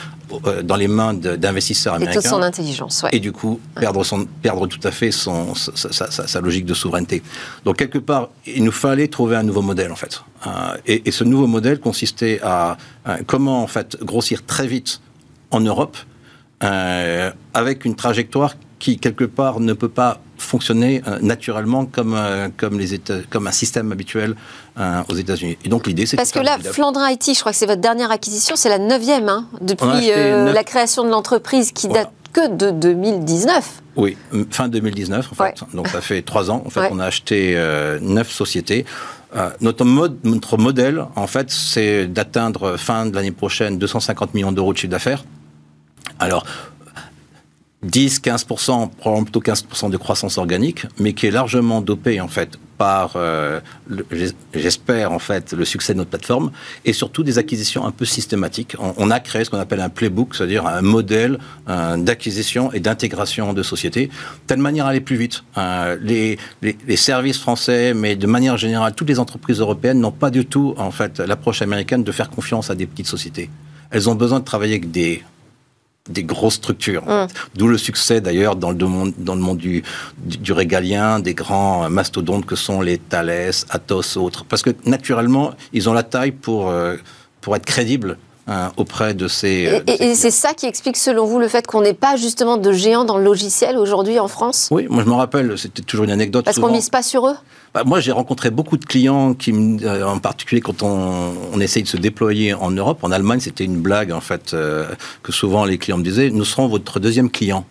euh, 0.47 0.63
dans 0.63 0.77
les 0.77 0.89
mains 0.89 1.15
d'investisseurs 1.15 1.95
américains. 1.95 2.21
Et 2.21 2.23
toute 2.23 2.31
son 2.31 2.43
intelligence, 2.43 3.03
ouais. 3.03 3.11
Et 3.13 3.21
du 3.21 3.33
coup, 3.33 3.61
perdre, 3.75 4.05
son, 4.05 4.27
perdre 4.43 4.67
tout 4.67 4.81
à 4.83 4.91
fait 4.91 5.11
son, 5.11 5.55
sa, 5.55 6.41
logique 6.41 6.65
de 6.65 6.75
souveraineté. 6.75 7.23
Donc, 7.65 7.77
quelque 7.77 7.99
part, 7.99 8.31
il 8.47 8.65
nous 8.65 8.73
fallait 8.73 9.09
trouver 9.09 9.37
un 9.37 9.43
nouveau 9.43 9.63
modèle, 9.63 9.93
en 9.93 9.97
fait. 9.97 10.23
Euh, 10.47 10.77
et, 10.87 11.11
ce 11.11 11.25
nouveau 11.25 11.47
modèle 11.47 11.81
consistait 11.81 12.41
à, 12.43 12.77
comment, 13.27 13.63
en 13.63 13.67
fait, 13.67 13.97
grossir 14.03 14.45
très 14.45 14.67
vite 14.67 15.01
en 15.51 15.61
Europe, 15.61 15.97
avec 16.61 17.85
une 17.85 17.95
trajectoire 17.95 18.55
qui, 18.79 18.99
quelque 18.99 19.25
part, 19.25 19.61
ne 19.61 19.73
peut 19.73 19.89
pas 19.89 20.21
fonctionner 20.37 21.03
euh, 21.07 21.19
naturellement 21.21 21.85
comme, 21.85 22.15
euh, 22.15 22.49
comme, 22.57 22.79
les 22.79 22.95
États, 22.95 23.19
comme 23.29 23.47
un 23.47 23.53
système 23.53 23.91
habituel 23.93 24.37
euh, 24.79 25.03
aux 25.09 25.15
États-Unis. 25.15 25.59
Et 25.65 25.69
donc 25.69 25.87
l'idée, 25.87 26.07
c'est 26.07 26.17
Parce 26.17 26.31
que 26.31 26.39
là, 26.39 26.59
Flandrin 26.59 27.11
IT, 27.11 27.35
je 27.35 27.41
crois 27.41 27.53
que 27.53 27.59
c'est 27.59 27.67
votre 27.67 27.81
dernière 27.81 28.11
acquisition, 28.11 28.57
c'est 28.57 28.69
la 28.69 28.79
neuvième 28.79 29.29
hein, 29.29 29.47
depuis 29.61 30.11
la 30.11 30.65
création 30.65 31.05
de 31.05 31.11
l'entreprise 31.11 31.73
qui 31.73 31.89
date 31.89 32.11
que 32.33 32.49
de 32.49 32.71
2019. 32.71 33.83
Oui, 33.97 34.17
fin 34.51 34.69
2019 34.69 35.31
en 35.33 35.35
fait. 35.35 35.65
Donc 35.75 35.89
ça 35.89 36.01
fait 36.01 36.23
trois 36.23 36.51
ans. 36.51 36.63
En 36.65 36.71
fait, 36.71 36.89
on 36.91 37.01
a 37.01 37.07
acheté 37.07 37.55
neuf 38.01 38.31
sociétés. 38.31 38.85
notre, 39.61 39.85
mode, 39.85 40.19
notre 40.25 40.57
modèle, 40.57 41.05
en 41.17 41.27
fait, 41.27 41.51
c'est 41.51 42.07
d'atteindre 42.07 42.77
fin 42.77 43.07
de 43.07 43.15
l'année 43.15 43.33
prochaine 43.33 43.79
250 43.79 44.35
millions 44.35 44.53
d'euros 44.53 44.73
de 44.73 44.79
chiffre 44.79 44.91
d'affaires. 44.91 45.25
Alors, 46.21 46.45
10, 47.83 48.21
15%, 48.21 48.91
probablement 48.91 49.25
plutôt 49.25 49.41
15% 49.41 49.91
de 49.91 49.97
croissance 49.97 50.37
organique, 50.37 50.87
mais 50.99 51.13
qui 51.13 51.27
est 51.27 51.31
largement 51.31 51.81
dopé 51.81 52.21
en 52.21 52.27
fait 52.27 52.59
par, 52.77 53.15
euh, 53.17 53.61
j'espère 54.55 55.13
en 55.13 55.19
fait, 55.19 55.53
le 55.53 55.65
succès 55.65 55.93
de 55.93 55.99
notre 55.99 56.11
plateforme 56.11 56.53
et 56.85 56.93
surtout 56.93 57.25
des 57.25 57.39
acquisitions 57.39 57.85
un 57.85 57.91
peu 57.91 58.05
systématiques. 58.05 58.77
On, 58.79 59.11
a 59.11 59.21
créé 59.21 59.45
ce 59.45 59.51
qu'on 59.51 59.59
appelle 59.59 59.81
un 59.81 59.89
playbook, 59.89 60.35
c'est-à-dire 60.35 60.67
un 60.67 60.81
modèle 60.81 61.39
euh, 61.69 61.97
d'acquisition 61.97 62.73
et 62.73 62.81
d'intégration 62.81 63.53
de 63.53 63.63
sociétés, 63.63 64.11
telle 64.47 64.59
manière 64.59 64.87
à 64.87 64.91
aller 64.91 65.01
plus 65.01 65.17
vite. 65.17 65.43
Euh, 65.57 65.97
les, 66.01 66.39
les, 66.63 66.77
les, 66.87 66.97
services 66.97 67.39
français, 67.39 67.95
mais 67.95 68.15
de 68.15 68.27
manière 68.27 68.57
générale, 68.57 68.95
toutes 68.95 69.09
les 69.09 69.19
entreprises 69.19 69.59
européennes 69.59 70.01
n'ont 70.01 70.13
pas 70.13 70.31
du 70.31 70.47
tout 70.47 70.75
en 70.79 70.93
fait 70.93 71.19
l'approche 71.19 71.63
américaine 71.63 72.05
de 72.05 72.13
faire 72.13 72.31
confiance 72.31 72.71
à 72.71 72.77
des 72.77 72.87
petites 72.87 73.09
sociétés. 73.09 73.51
Elles 73.91 74.09
ont 74.09 74.15
besoin 74.15 74.39
de 74.39 74.45
travailler 74.45 74.75
avec 74.75 74.91
des 74.91 75.23
des 76.09 76.25
grosses 76.25 76.55
structures. 76.55 77.05
Mmh. 77.05 77.27
D'où 77.55 77.69
le 77.69 77.79
succès 77.79 78.21
d'ailleurs 78.21 78.57
dans 78.57 78.71
le 78.71 78.87
monde, 78.87 79.13
dans 79.19 79.35
le 79.35 79.41
monde 79.41 79.59
du, 79.59 79.83
du, 80.19 80.53
régalien, 80.53 81.21
des 81.21 81.35
grands 81.35 81.89
mastodontes 81.91 82.47
que 82.47 82.57
sont 82.57 82.81
les 82.81 82.99
Thales, 82.99 83.51
Atos, 83.71 84.17
autres. 84.17 84.45
Parce 84.45 84.63
que 84.63 84.71
naturellement, 84.85 85.55
ils 85.73 85.89
ont 85.89 85.93
la 85.93 86.03
taille 86.03 86.33
pour, 86.33 86.69
euh, 86.69 86.97
pour 87.41 87.57
être 87.57 87.65
crédibles 87.65 88.19
hein, 88.49 88.73
auprès 88.77 89.15
de 89.15 89.29
ces. 89.29 89.83
Et, 89.87 90.11
et 90.11 90.15
c'est 90.15 90.31
ça 90.31 90.55
qui 90.55 90.67
explique, 90.67 90.97
selon 90.97 91.27
vous, 91.27 91.39
le 91.39 91.49
fait 91.49 91.67
qu'on 91.67 91.83
n'ait 91.83 91.95
pas 91.95 92.17
justement 92.17 92.57
de 92.57 92.73
géants 92.73 93.05
dans 93.05 93.19
le 93.19 93.25
logiciel 93.25 93.77
aujourd'hui 93.77 94.19
en 94.19 94.29
France? 94.29 94.69
Oui, 94.71 94.87
moi 94.89 95.03
je 95.05 95.09
me 95.09 95.15
rappelle, 95.15 95.57
c'était 95.57 95.83
toujours 95.83 96.05
une 96.05 96.11
anecdote. 96.11 96.45
Parce 96.45 96.59
qu'on 96.59 96.73
mise 96.73 96.91
pas 96.91 97.03
sur 97.03 97.27
eux? 97.29 97.37
Bah, 97.75 97.83
moi, 97.85 98.01
j'ai 98.01 98.13
rencontré 98.13 98.51
beaucoup 98.51 98.77
de 98.77 98.85
clients 98.85 99.35
qui, 99.35 99.53
euh, 99.53 100.05
en 100.07 100.19
particulier 100.19 100.61
quand 100.61 100.83
on, 100.83 101.33
on, 101.53 101.61
essaye 101.61 101.83
de 101.83 101.89
se 101.89 101.97
déployer 101.97 102.55
en 102.55 102.71
Europe. 102.71 103.01
En 103.03 103.13
Allemagne, 103.13 103.41
c'était 103.41 103.65
une 103.65 103.77
blague, 103.77 104.11
en 104.11 104.21
fait, 104.21 104.55
euh, 104.55 104.87
que 105.23 105.33
souvent 105.33 105.65
les 105.65 105.77
clients 105.79 105.99
me 105.99 106.03
disaient 106.03 106.31
nous 106.31 106.45
serons 106.45 106.67
votre 106.69 106.99
deuxième 106.99 107.31
client. 107.31 107.65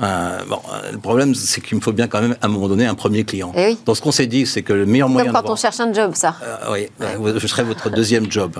Euh, 0.00 0.38
bon, 0.48 0.60
le 0.92 0.98
problème, 0.98 1.34
c'est 1.34 1.60
qu'il 1.60 1.76
me 1.76 1.82
faut 1.82 1.92
bien 1.92 2.06
quand 2.06 2.20
même, 2.20 2.36
à 2.40 2.46
un 2.46 2.48
moment 2.48 2.68
donné, 2.68 2.86
un 2.86 2.94
premier 2.94 3.24
client. 3.24 3.52
Eh 3.56 3.76
Donc, 3.84 3.96
ce 3.96 4.00
qu'on 4.00 4.12
s'est 4.12 4.28
dit, 4.28 4.46
c'est 4.46 4.62
que 4.62 4.72
le 4.72 4.86
meilleur 4.86 5.08
moyen. 5.08 5.32
Comme 5.32 5.42
quand 5.42 5.50
on 5.50 5.56
cherche 5.56 5.80
un 5.80 5.92
job, 5.92 6.12
ça. 6.14 6.36
oui, 6.70 6.88
je 7.36 7.46
serai 7.48 7.64
votre 7.64 7.90
deuxième 7.90 8.30
job. 8.30 8.56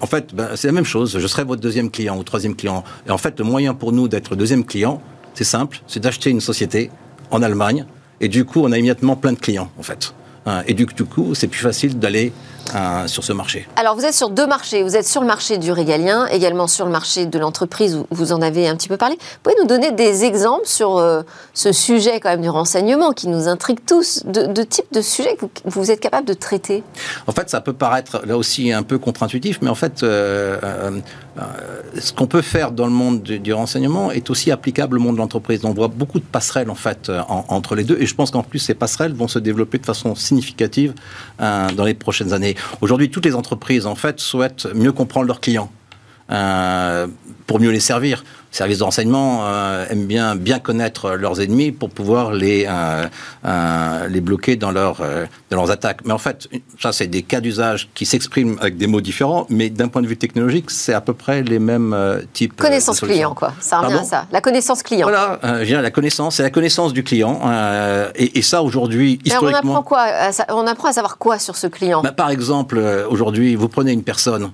en 0.00 0.06
fait, 0.06 0.34
ben, 0.34 0.48
c'est 0.56 0.66
la 0.66 0.72
même 0.72 0.84
chose. 0.84 1.18
Je 1.18 1.26
serai 1.28 1.44
votre 1.44 1.62
deuxième 1.62 1.90
client 1.90 2.18
ou 2.18 2.24
troisième 2.24 2.56
client. 2.56 2.82
Et 3.06 3.12
en 3.12 3.18
fait, 3.18 3.38
le 3.38 3.44
moyen 3.44 3.74
pour 3.74 3.92
nous 3.92 4.08
d'être 4.08 4.34
deuxième 4.34 4.64
client, 4.64 5.00
c'est 5.34 5.44
simple 5.44 5.80
c'est 5.86 6.00
d'acheter 6.00 6.30
une 6.30 6.40
société 6.40 6.90
en 7.30 7.42
Allemagne 7.42 7.86
et 8.22 8.28
du 8.28 8.44
coup, 8.44 8.62
on 8.62 8.70
a 8.72 8.78
immédiatement 8.78 9.16
plein 9.16 9.32
de 9.32 9.38
clients, 9.38 9.70
en 9.78 9.82
fait. 9.82 10.14
Et 10.66 10.74
du, 10.74 10.86
coup, 10.86 11.34
c'est 11.34 11.48
plus 11.48 11.60
facile 11.60 11.98
d'aller 11.98 12.32
euh, 12.74 13.06
sur 13.06 13.22
ce 13.22 13.32
marché. 13.32 13.68
Alors, 13.76 13.96
vous 13.96 14.04
êtes 14.04 14.14
sur 14.14 14.30
deux 14.30 14.46
marchés. 14.46 14.82
Vous 14.82 14.96
êtes 14.96 15.06
sur 15.06 15.20
le 15.20 15.26
marché 15.26 15.58
du 15.58 15.72
régalien, 15.72 16.26
également 16.28 16.66
sur 16.66 16.86
le 16.86 16.90
marché 16.90 17.26
de 17.26 17.38
l'entreprise, 17.38 17.96
où 17.96 18.06
vous 18.10 18.32
en 18.32 18.40
avez 18.40 18.66
un 18.66 18.76
petit 18.76 18.88
peu 18.88 18.96
parlé. 18.96 19.16
Vous 19.16 19.38
pouvez 19.42 19.56
nous 19.60 19.66
donner 19.66 19.92
des 19.92 20.24
exemples 20.24 20.66
sur 20.66 20.96
euh, 20.96 21.22
ce 21.52 21.72
sujet 21.72 22.18
quand 22.20 22.30
même 22.30 22.40
du 22.40 22.48
renseignement 22.48 23.12
qui 23.12 23.28
nous 23.28 23.46
intrigue 23.46 23.80
tous, 23.86 24.22
de, 24.24 24.46
de 24.46 24.62
type 24.62 24.86
de 24.92 25.02
sujet 25.02 25.36
que 25.36 25.44
vous, 25.66 25.90
êtes 25.90 26.00
capable 26.00 26.26
de 26.26 26.32
traiter? 26.32 26.82
En 27.26 27.32
fait, 27.32 27.50
ça 27.50 27.60
peut 27.60 27.74
paraître 27.74 28.22
là 28.24 28.38
aussi 28.38 28.72
un 28.72 28.82
peu 28.82 28.98
contre-intuitif, 28.98 29.58
mais 29.60 29.68
en 29.68 29.74
fait, 29.74 30.02
euh, 30.02 30.58
ce 31.98 32.12
qu'on 32.12 32.26
peut 32.26 32.42
faire 32.42 32.72
dans 32.72 32.86
le 32.86 32.92
monde 32.92 33.22
du, 33.22 33.52
renseignement 33.52 34.10
est 34.12 34.30
aussi 34.30 34.50
applicable 34.50 34.96
au 34.96 35.00
monde 35.00 35.16
de 35.16 35.20
l'entreprise. 35.20 35.64
On 35.64 35.74
voit 35.74 35.88
beaucoup 35.88 36.20
de 36.20 36.24
passerelles 36.24 36.70
en 36.70 36.74
fait 36.74 37.10
entre 37.28 37.74
les 37.74 37.84
deux, 37.84 37.98
et 38.00 38.06
je 38.06 38.14
pense 38.14 38.30
qu'en 38.30 38.42
plus 38.42 38.60
ces 38.60 38.74
passerelles 38.74 39.12
vont 39.12 39.28
se 39.28 39.38
développer 39.38 39.78
de 39.78 39.86
façon 39.86 40.14
significative 40.14 40.94
dans 41.38 41.84
les 41.84 41.94
prochaines 41.94 42.32
années. 42.32 42.51
Aujourd'hui, 42.80 43.10
toutes 43.10 43.24
les 43.24 43.34
entreprises, 43.34 43.86
en 43.86 43.94
fait, 43.94 44.20
souhaitent 44.20 44.66
mieux 44.74 44.92
comprendre 44.92 45.26
leurs 45.26 45.40
clients. 45.40 45.70
Euh, 46.30 47.08
pour 47.46 47.60
mieux 47.60 47.70
les 47.70 47.80
servir. 47.80 48.24
Services 48.52 48.78
de 48.78 48.84
renseignement 48.84 49.46
euh, 49.46 49.86
aiment 49.88 50.04
bien, 50.04 50.36
bien 50.36 50.58
connaître 50.58 51.12
leurs 51.12 51.40
ennemis 51.40 51.72
pour 51.72 51.88
pouvoir 51.88 52.32
les, 52.32 52.66
euh, 52.68 54.08
les 54.08 54.20
bloquer 54.20 54.56
dans, 54.56 54.70
leur, 54.70 54.98
dans 55.50 55.56
leurs 55.56 55.70
attaques. 55.70 56.00
Mais 56.04 56.12
en 56.12 56.18
fait, 56.18 56.48
ça, 56.78 56.92
c'est 56.92 57.06
des 57.06 57.22
cas 57.22 57.40
d'usage 57.40 57.88
qui 57.94 58.04
s'expriment 58.04 58.58
avec 58.60 58.76
des 58.76 58.86
mots 58.86 59.00
différents, 59.00 59.46
mais 59.48 59.70
d'un 59.70 59.88
point 59.88 60.02
de 60.02 60.06
vue 60.06 60.18
technologique, 60.18 60.70
c'est 60.70 60.92
à 60.92 61.00
peu 61.00 61.14
près 61.14 61.42
les 61.42 61.58
mêmes 61.58 61.96
types. 62.34 62.54
Connaissance 62.54 63.00
client, 63.00 63.34
quoi. 63.34 63.54
Ça 63.60 63.80
revient 63.80 63.94
à 63.94 64.04
ça. 64.04 64.26
La 64.30 64.42
connaissance 64.42 64.82
client. 64.82 65.08
Voilà, 65.08 65.40
la 65.64 65.90
connaissance, 65.90 66.36
c'est 66.36 66.42
la 66.42 66.50
connaissance 66.50 66.92
du 66.92 67.02
client. 67.02 67.40
Et, 68.16 68.38
et, 68.38 68.42
ça, 68.42 68.62
aujourd'hui, 68.62 69.18
historiquement. 69.24 69.72
on 69.72 69.76
apprend 69.76 69.82
quoi 69.82 70.06
On 70.50 70.66
apprend 70.66 70.88
à 70.88 70.92
savoir 70.92 71.16
quoi 71.16 71.38
sur 71.38 71.56
ce 71.56 71.66
client? 71.68 72.02
Bah, 72.02 72.12
Par 72.12 72.28
exemple, 72.28 72.78
aujourd'hui, 73.08 73.54
vous 73.54 73.68
prenez 73.68 73.92
une 73.92 74.04
personne, 74.04 74.52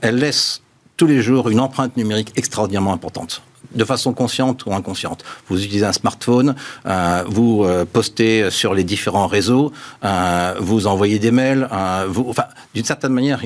elle 0.00 0.16
laisse 0.16 0.62
tous 0.96 1.06
les 1.06 1.20
jours 1.20 1.48
une 1.48 1.60
empreinte 1.60 1.96
numérique 1.96 2.32
extraordinairement 2.36 2.92
importante 2.92 3.42
de 3.74 3.84
façon 3.84 4.12
consciente 4.12 4.64
ou 4.66 4.72
inconsciente. 4.72 5.24
Vous 5.48 5.62
utilisez 5.62 5.84
un 5.84 5.92
smartphone, 5.92 6.54
euh, 6.86 7.24
vous 7.26 7.64
euh, 7.64 7.84
postez 7.84 8.50
sur 8.50 8.74
les 8.74 8.84
différents 8.84 9.26
réseaux, 9.26 9.72
euh, 10.04 10.54
vous 10.60 10.86
envoyez 10.86 11.18
des 11.18 11.30
mails, 11.30 11.68
enfin, 11.70 12.44
d'une 12.74 12.84
certaine 12.84 13.12
manière, 13.12 13.40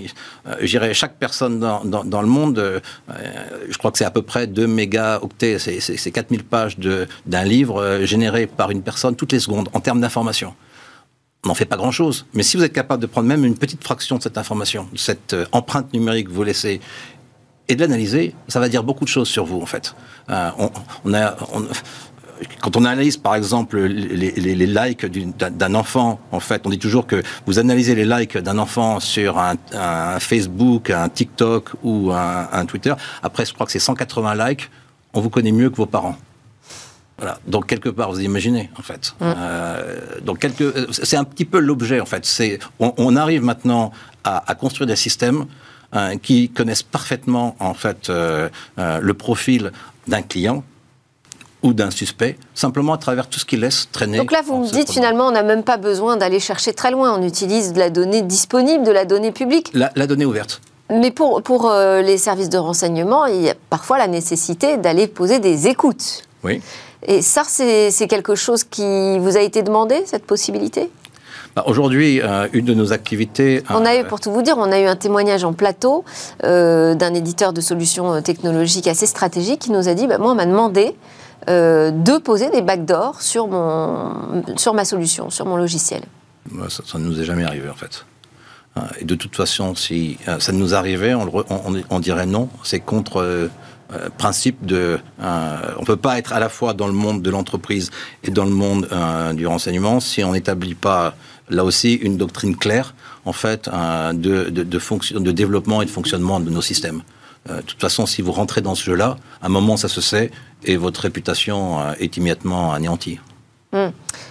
je 0.60 0.66
dirais 0.66 0.94
chaque 0.94 1.16
personne 1.16 1.60
dans, 1.60 1.84
dans, 1.84 2.22
le 2.22 2.28
monde, 2.28 2.82
je 3.68 3.78
crois 3.78 3.90
que 3.90 3.98
c'est 3.98 4.04
à 4.04 4.10
peu 4.10 4.22
près 4.22 4.46
2 4.46 4.66
mégaoctets, 4.66 5.58
c'est 5.58 6.10
4000 6.10 6.44
pages 6.44 6.76
d'un 6.78 7.44
livre 7.44 8.00
généré 8.02 8.46
par 8.46 8.70
une 8.70 8.82
personne 8.82 9.16
toutes 9.16 9.32
les 9.32 9.40
secondes 9.40 9.68
en 9.72 9.80
termes 9.80 10.00
d'information 10.00 10.54
on 11.42 11.48
n'en 11.48 11.54
fait 11.54 11.64
pas 11.64 11.78
grand-chose. 11.78 12.26
Mais 12.34 12.42
si 12.42 12.58
vous 12.58 12.64
êtes 12.64 12.74
capable 12.74 13.00
de 13.00 13.06
prendre 13.06 13.26
même 13.26 13.46
une 13.46 13.56
petite 13.56 13.82
fraction 13.82 14.18
de 14.18 14.22
cette 14.22 14.36
information, 14.36 14.88
de 14.92 14.98
cette 14.98 15.34
empreinte 15.52 15.90
numérique 15.94 16.26
que 16.26 16.32
vous 16.32 16.42
laissez, 16.42 16.82
et 17.68 17.76
de 17.76 17.80
l'analyser, 17.80 18.34
ça 18.48 18.58
va 18.60 18.68
dire 18.68 18.82
beaucoup 18.82 19.04
de 19.04 19.10
choses 19.10 19.28
sur 19.28 19.44
vous, 19.44 19.60
en 19.60 19.66
fait. 19.66 19.94
Euh, 20.28 20.50
on, 21.04 21.14
a, 21.14 21.36
quand 22.60 22.76
on 22.76 22.84
analyse, 22.84 23.16
par 23.16 23.34
exemple, 23.34 23.78
les, 23.78 24.66
likes 24.66 25.06
d'un 25.06 25.74
enfant, 25.74 26.20
en 26.32 26.40
fait, 26.40 26.62
on 26.66 26.70
dit 26.70 26.78
toujours 26.78 27.06
que 27.06 27.22
vous 27.46 27.58
analysez 27.58 27.94
les 27.94 28.04
likes 28.04 28.38
d'un 28.38 28.58
enfant 28.58 29.00
sur 29.00 29.38
un, 29.38 30.18
Facebook, 30.18 30.90
un 30.90 31.08
TikTok 31.08 31.70
ou 31.82 32.12
un, 32.12 32.64
Twitter. 32.66 32.94
Après, 33.22 33.44
je 33.44 33.54
crois 33.54 33.66
que 33.66 33.72
c'est 33.72 33.78
180 33.78 34.48
likes. 34.48 34.70
On 35.12 35.20
vous 35.20 35.30
connaît 35.30 35.52
mieux 35.52 35.70
que 35.70 35.76
vos 35.76 35.86
parents. 35.86 36.16
Voilà. 37.18 37.38
Donc 37.46 37.66
quelque 37.66 37.90
part, 37.90 38.10
vous 38.10 38.20
imaginez, 38.20 38.70
en 38.78 38.82
fait. 38.82 39.14
Mm. 39.20 39.24
Euh, 39.36 40.00
donc 40.22 40.46
c'est 40.90 41.16
un 41.16 41.24
petit 41.24 41.44
peu 41.44 41.58
l'objet, 41.58 42.00
en 42.00 42.06
fait. 42.06 42.24
C'est, 42.24 42.58
on, 42.78 43.16
arrive 43.16 43.42
maintenant 43.42 43.92
à, 44.24 44.50
à 44.50 44.54
construire 44.54 44.86
des 44.86 44.96
systèmes 44.96 45.46
euh, 45.96 46.16
qui 46.22 46.48
connaissent 46.48 46.84
parfaitement 46.84 47.56
en 47.58 47.74
fait 47.74 48.10
euh, 48.10 48.48
euh, 48.78 49.00
le 49.02 49.14
profil 49.14 49.72
d'un 50.06 50.22
client 50.22 50.62
ou 51.62 51.72
d'un 51.72 51.90
suspect, 51.90 52.38
simplement 52.54 52.92
à 52.92 52.98
travers 52.98 53.26
tout 53.26 53.40
ce 53.40 53.44
qu'il 53.44 53.60
laisse 53.60 53.88
traîner. 53.90 54.18
Donc 54.18 54.30
là, 54.30 54.40
vous 54.46 54.56
me 54.58 54.70
dites 54.70 54.90
finalement, 54.90 55.26
on 55.26 55.32
n'a 55.32 55.42
même 55.42 55.64
pas 55.64 55.78
besoin 55.78 56.16
d'aller 56.16 56.38
chercher 56.38 56.72
très 56.74 56.92
loin. 56.92 57.18
On 57.18 57.26
utilise 57.26 57.72
de 57.72 57.80
la 57.80 57.90
donnée 57.90 58.22
disponible, 58.22 58.84
de 58.84 58.92
la 58.92 59.04
donnée 59.04 59.32
publique. 59.32 59.72
La, 59.74 60.06
donnée 60.06 60.24
ouverte. 60.24 60.60
Mais 60.90 61.10
pour, 61.10 61.42
pour 61.42 61.70
les 61.70 62.18
services 62.18 62.48
de 62.48 62.56
renseignement, 62.56 63.26
il 63.26 63.42
y 63.42 63.50
a 63.50 63.54
parfois 63.68 63.98
la 63.98 64.06
nécessité 64.06 64.78
d'aller 64.78 65.06
poser 65.06 65.38
des 65.38 65.66
écoutes. 65.66 66.22
Oui. 66.44 66.62
Et 67.06 67.20
ça, 67.20 67.42
c'est 67.44 68.06
quelque 68.08 68.34
chose 68.34 68.64
qui 68.64 69.18
vous 69.18 69.36
a 69.36 69.40
été 69.40 69.62
demandé, 69.62 70.02
cette 70.06 70.24
possibilité? 70.24 70.90
Bah, 71.56 71.64
aujourd'hui, 71.66 72.20
euh, 72.20 72.48
une 72.52 72.64
de 72.64 72.74
nos 72.74 72.92
activités. 72.92 73.62
On 73.70 73.84
a 73.84 73.96
eu, 73.96 74.00
euh, 74.00 74.04
pour 74.04 74.20
tout 74.20 74.30
vous 74.30 74.42
dire, 74.42 74.56
on 74.56 74.70
a 74.70 74.78
eu 74.78 74.86
un 74.86 74.96
témoignage 74.96 75.42
en 75.42 75.52
plateau 75.52 76.04
euh, 76.44 76.94
d'un 76.94 77.12
éditeur 77.12 77.52
de 77.52 77.60
solutions 77.60 78.22
technologiques 78.22 78.86
assez 78.86 79.06
stratégique 79.06 79.60
qui 79.60 79.72
nous 79.72 79.88
a 79.88 79.94
dit 79.94 80.06
bah, 80.06 80.18
Moi, 80.18 80.32
on 80.32 80.36
m'a 80.36 80.46
demandé 80.46 80.94
de 81.48 82.18
poser 82.18 82.50
des 82.50 82.60
backdoors 82.62 83.22
sur, 83.22 83.48
mon, 83.48 84.44
sur 84.56 84.74
ma 84.74 84.84
solution, 84.84 85.30
sur 85.30 85.46
mon 85.46 85.56
logiciel. 85.56 86.02
Ça, 86.68 86.98
ne 86.98 87.04
nous 87.04 87.20
est 87.20 87.24
jamais 87.24 87.44
arrivé, 87.44 87.68
en 87.68 87.74
fait. 87.74 88.04
Et 89.00 89.04
de 89.04 89.14
toute 89.16 89.34
façon, 89.34 89.74
si 89.74 90.18
ça 90.38 90.52
nous 90.52 90.74
arrivait, 90.74 91.14
on, 91.14 91.28
on, 91.88 91.98
dirait 91.98 92.26
non. 92.26 92.50
C'est 92.62 92.78
contre 92.78 93.48
principe 94.18 94.64
de... 94.64 95.00
on 95.18 95.80
ne 95.80 95.86
peut 95.86 95.96
pas 95.96 96.18
être 96.18 96.34
à 96.34 96.40
la 96.40 96.50
fois 96.50 96.74
dans 96.74 96.86
le 96.86 96.92
monde 96.92 97.22
de 97.22 97.30
l'entreprise 97.30 97.90
et 98.22 98.30
dans 98.30 98.44
le 98.44 98.50
monde 98.50 98.86
du 99.34 99.46
renseignement 99.46 99.98
si 99.98 100.22
on 100.22 100.32
n'établit 100.32 100.74
pas 100.74 101.14
là 101.50 101.64
aussi 101.64 101.94
une 101.94 102.16
doctrine 102.16 102.56
claire 102.56 102.94
en 103.24 103.32
fait 103.32 103.68
de, 103.68 104.48
de, 104.50 104.62
de, 104.62 104.78
fonction, 104.78 105.20
de 105.20 105.30
développement 105.30 105.82
et 105.82 105.84
de 105.84 105.90
fonctionnement 105.90 106.40
de 106.40 106.50
nos 106.50 106.62
systèmes. 106.62 107.02
de 107.48 107.60
toute 107.60 107.80
façon, 107.80 108.06
si 108.06 108.22
vous 108.22 108.32
rentrez 108.32 108.62
dans 108.62 108.74
ce 108.74 108.84
jeu-là, 108.84 109.16
à 109.42 109.46
un 109.46 109.48
moment, 109.50 109.76
ça 109.76 109.88
se 109.88 110.00
sait, 110.00 110.30
et 110.64 110.76
votre 110.76 111.02
réputation 111.02 111.78
est 111.98 112.16
immédiatement 112.16 112.72
anéantie. 112.72 113.18
Hmm. 113.72 113.90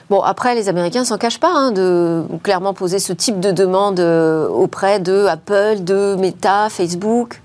Bon, 0.09 0.21
après, 0.21 0.55
les 0.55 0.69
Américains 0.69 1.05
s'en 1.05 1.17
cachent 1.17 1.39
pas 1.39 1.53
hein, 1.53 1.71
de 1.71 2.23
clairement 2.41 2.73
poser 2.73 2.97
ce 2.97 3.13
type 3.13 3.39
de 3.39 3.51
demande 3.51 3.99
auprès 3.99 4.99
de 4.99 5.25
Apple, 5.27 5.83
de 5.83 6.15
Meta, 6.15 6.69
Facebook. 6.69 7.39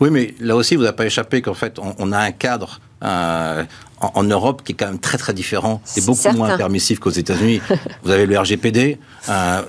Oui, 0.00 0.10
mais 0.10 0.34
là 0.40 0.56
aussi, 0.56 0.76
vous 0.76 0.82
n'avez 0.82 0.96
pas 0.96 1.06
échappé 1.06 1.42
qu'en 1.42 1.54
fait, 1.54 1.78
on, 1.98 2.12
a 2.12 2.18
un 2.18 2.32
cadre 2.32 2.80
euh, 3.02 3.64
en, 4.14 4.22
Europe 4.24 4.62
qui 4.64 4.72
est 4.72 4.74
quand 4.74 4.86
même 4.86 4.98
très 4.98 5.18
très 5.18 5.34
différent. 5.34 5.80
C'est 5.84 6.04
beaucoup 6.04 6.36
moins 6.36 6.56
permissif 6.56 6.98
qu'aux 6.98 7.10
États-Unis. 7.10 7.60
vous 8.02 8.10
avez 8.10 8.26
le 8.26 8.38
RGPD. 8.38 8.98
Euh, 9.28 9.62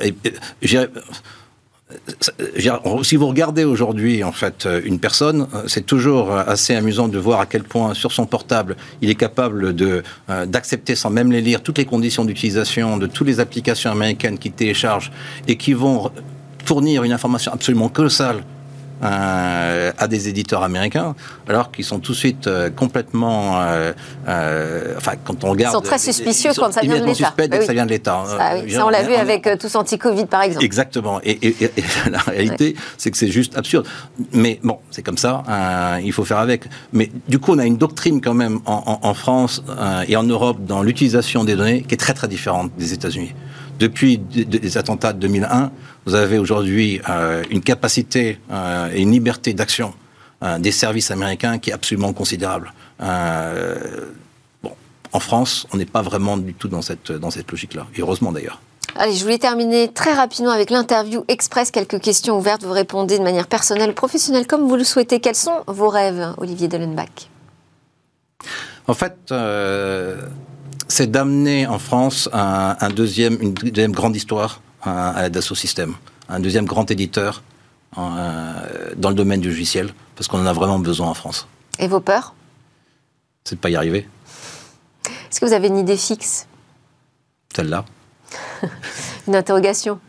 si 3.04 3.16
vous 3.16 3.28
regardez 3.28 3.64
aujourd'hui 3.64 4.24
en 4.24 4.32
fait 4.32 4.68
une 4.84 5.00
personne, 5.00 5.48
c'est 5.68 5.86
toujours 5.86 6.32
assez 6.32 6.76
amusant 6.76 7.08
de 7.08 7.18
voir 7.18 7.40
à 7.40 7.46
quel 7.46 7.64
point 7.64 7.94
sur 7.94 8.12
son 8.12 8.26
portable 8.26 8.76
il 9.02 9.10
est 9.10 9.16
capable 9.16 9.76
de 9.76 10.04
euh, 10.30 10.46
d'accepter 10.46 10.96
sans 10.96 11.10
même 11.10 11.32
les 11.32 11.42
lire 11.42 11.62
toutes 11.62 11.78
les 11.78 11.86
conditions 11.86 12.26
d'utilisation 12.26 12.98
de 12.98 13.06
toutes 13.06 13.28
les 13.28 13.40
applications 13.40 13.92
américaines 13.92 14.40
qui 14.40 14.52
téléchargent 14.52 15.12
et 15.48 15.58
qui 15.58 15.74
vont 15.74 16.12
fournir 16.66 17.04
une 17.04 17.12
information 17.12 17.54
absolument 17.54 17.90
colossale 17.90 18.44
euh, 19.04 19.92
à 19.98 20.08
des 20.08 20.30
éditeurs 20.30 20.64
américains, 20.64 21.16
alors 21.50 21.70
qu'ils 21.72 21.84
sont 21.84 22.00
tout 22.00 22.14
de 22.14 22.18
suite 22.18 22.48
euh, 22.48 22.70
complètement. 22.70 23.62
Euh, 23.62 24.94
enfin, 24.98 25.14
quand 25.24 25.44
on 25.44 25.50
regarde. 25.52 25.74
Ils 25.74 25.78
sont 25.78 25.82
très 25.82 25.98
suspicieux 25.98 26.52
quand 26.56 26.72
ça 26.72 26.82
vient 26.82 27.00
de 27.00 27.06
l'État. 27.06 27.26
suspects 27.26 27.50
dès 27.50 27.60
que 27.60 27.66
ça 27.66 27.74
vient 27.74 27.86
de 27.86 27.92
l'État. 27.92 28.24
Ça, 28.26 28.56
oui. 28.64 28.72
ça, 28.72 28.86
on 28.86 28.90
l'a 28.90 29.04
vu 29.04 29.14
avec 29.14 29.50
tous 29.60 29.76
anti-Covid, 29.76 30.28
par 30.28 30.44
exemple. 30.44 30.64
Exactement. 30.64 31.20
Et, 31.24 31.32
et, 31.32 31.64
et 31.64 31.84
la 32.10 32.20
réalité, 32.20 32.76
c'est 32.98 33.12
que 33.12 33.18
c'est 33.18 33.28
juste 33.28 33.58
absurde. 33.58 33.86
Mais 34.32 34.60
bon, 34.64 34.80
c'est 34.92 35.04
comme 35.04 35.18
ça. 35.18 35.44
il 36.02 36.14
faut 36.14 36.26
faire 36.26 36.40
avec. 36.40 36.64
Mais 36.94 37.12
du 37.28 37.40
coup, 37.40 37.52
on 37.54 37.60
a 37.60 37.66
une 37.66 37.78
doctrine 37.78 38.22
quand 38.22 38.34
même 38.34 38.60
en, 38.66 39.00
en, 39.02 39.08
en 39.08 39.14
France 39.14 39.62
et 40.08 40.16
en 40.16 40.24
Europe 40.24 40.66
dans 40.66 40.84
l'utilisation 40.84 41.44
des 41.44 41.56
données 41.56 41.82
qui 41.82 41.94
est 41.96 41.98
très 41.98 42.14
très 42.14 42.28
différente 42.28 42.72
des 42.78 42.94
États-Unis. 42.94 43.34
Depuis 43.80 44.22
les 44.34 44.78
attentats 44.78 45.12
de 45.12 45.20
2001, 45.20 45.72
vous 46.06 46.16
avez 46.16 46.38
aujourd'hui 46.38 47.02
euh, 47.10 47.44
une 47.50 47.62
capacité 47.62 48.40
euh, 48.52 48.90
et 48.94 49.02
une 49.02 49.12
liberté 49.12 49.54
d'action 49.54 49.94
euh, 50.44 50.60
des 50.60 50.72
services 50.72 51.12
américains 51.12 51.58
qui 51.58 51.72
est 51.72 51.74
absolument 51.74 52.14
considérable. 52.14 52.74
bon, 53.00 54.72
en 55.12 55.20
France, 55.20 55.66
on 55.74 55.78
n'est 55.78 55.86
pas 55.86 56.04
vraiment 56.04 56.38
du 56.38 56.54
tout 56.54 56.68
dans 56.68 56.82
cette, 56.82 57.12
dans 57.12 57.32
cette 57.32 57.50
logique-là, 57.50 57.88
et 57.96 58.02
heureusement 58.02 58.32
d'ailleurs. 58.32 58.62
Allez, 58.98 59.16
je 59.16 59.24
voulais 59.24 59.40
terminer 59.40 59.92
très 59.92 60.14
rapidement 60.14 60.52
avec 60.52 60.70
l'interview 60.70 61.26
express. 61.28 61.70
Quelques 61.70 62.00
questions 62.00 62.38
ouvertes. 62.38 62.64
Vous 62.64 62.72
répondez 62.72 63.18
de 63.18 63.24
manière 63.24 63.48
personnelle 63.48 63.94
professionnelle 63.94 64.48
comme 64.48 64.68
vous 64.68 64.78
le 64.78 64.86
souhaitez. 64.86 65.20
Quels 65.20 65.36
sont 65.36 65.64
vos 65.68 65.90
rêves, 65.90 66.34
Olivier 66.38 66.70
Dellenbach? 66.70 67.28
En 68.88 68.94
fait, 68.94 69.34
c'est 70.88 71.12
d'amener 71.12 71.68
en 71.68 71.80
France 71.80 72.30
un, 72.32 72.90
deuxième, 72.90 73.38
une 73.42 73.54
deuxième 73.54 73.92
grande 73.92 74.16
histoire 74.16 74.62
à 74.86 75.22
la 75.22 75.30
Dassault 75.30 75.56
Systèmes, 75.56 75.96
un 76.30 76.40
deuxième 76.40 76.66
grand 76.66 76.90
éditeur 76.90 77.44
euh, 77.98 78.94
dans 78.96 79.10
le 79.10 79.16
domaine 79.16 79.42
du 79.42 79.50
logiciel, 79.50 79.94
parce 80.16 80.28
qu'on 80.28 80.40
en 80.40 80.46
a 80.46 80.54
vraiment 80.54 80.80
besoin 80.80 81.08
en 81.08 81.14
France. 81.14 81.48
Et 81.80 81.88
vos 81.88 82.00
peurs? 82.00 82.34
C'est 83.44 83.56
de 83.56 83.60
pas 83.60 83.70
y 83.70 83.76
arriver. 83.76 84.08
Est-ce 85.30 85.40
que 85.40 85.46
vous 85.46 85.54
avez 85.54 85.68
une 85.68 85.78
idée 85.78 85.98
fixe? 85.98 86.48
Celle-là. 87.56 87.86
une 89.28 89.36
interrogation? 89.36 90.00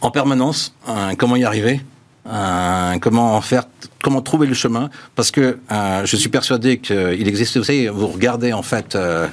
En 0.00 0.10
permanence, 0.10 0.74
comment 1.18 1.36
y 1.36 1.44
arriver 1.44 1.82
euh, 2.28 2.98
comment 3.00 3.36
en 3.36 3.40
faire, 3.40 3.64
comment 4.02 4.20
trouver 4.20 4.46
le 4.46 4.54
chemin, 4.54 4.90
parce 5.14 5.30
que 5.30 5.58
euh, 5.72 6.04
je 6.04 6.16
suis 6.16 6.28
persuadé 6.28 6.78
qu'il 6.78 7.26
existe, 7.26 7.56
vous 7.56 7.64
savez, 7.64 7.88
vous 7.88 8.06
regardez 8.06 8.52
en 8.52 8.62
fait 8.62 8.94
euh, 8.94 9.26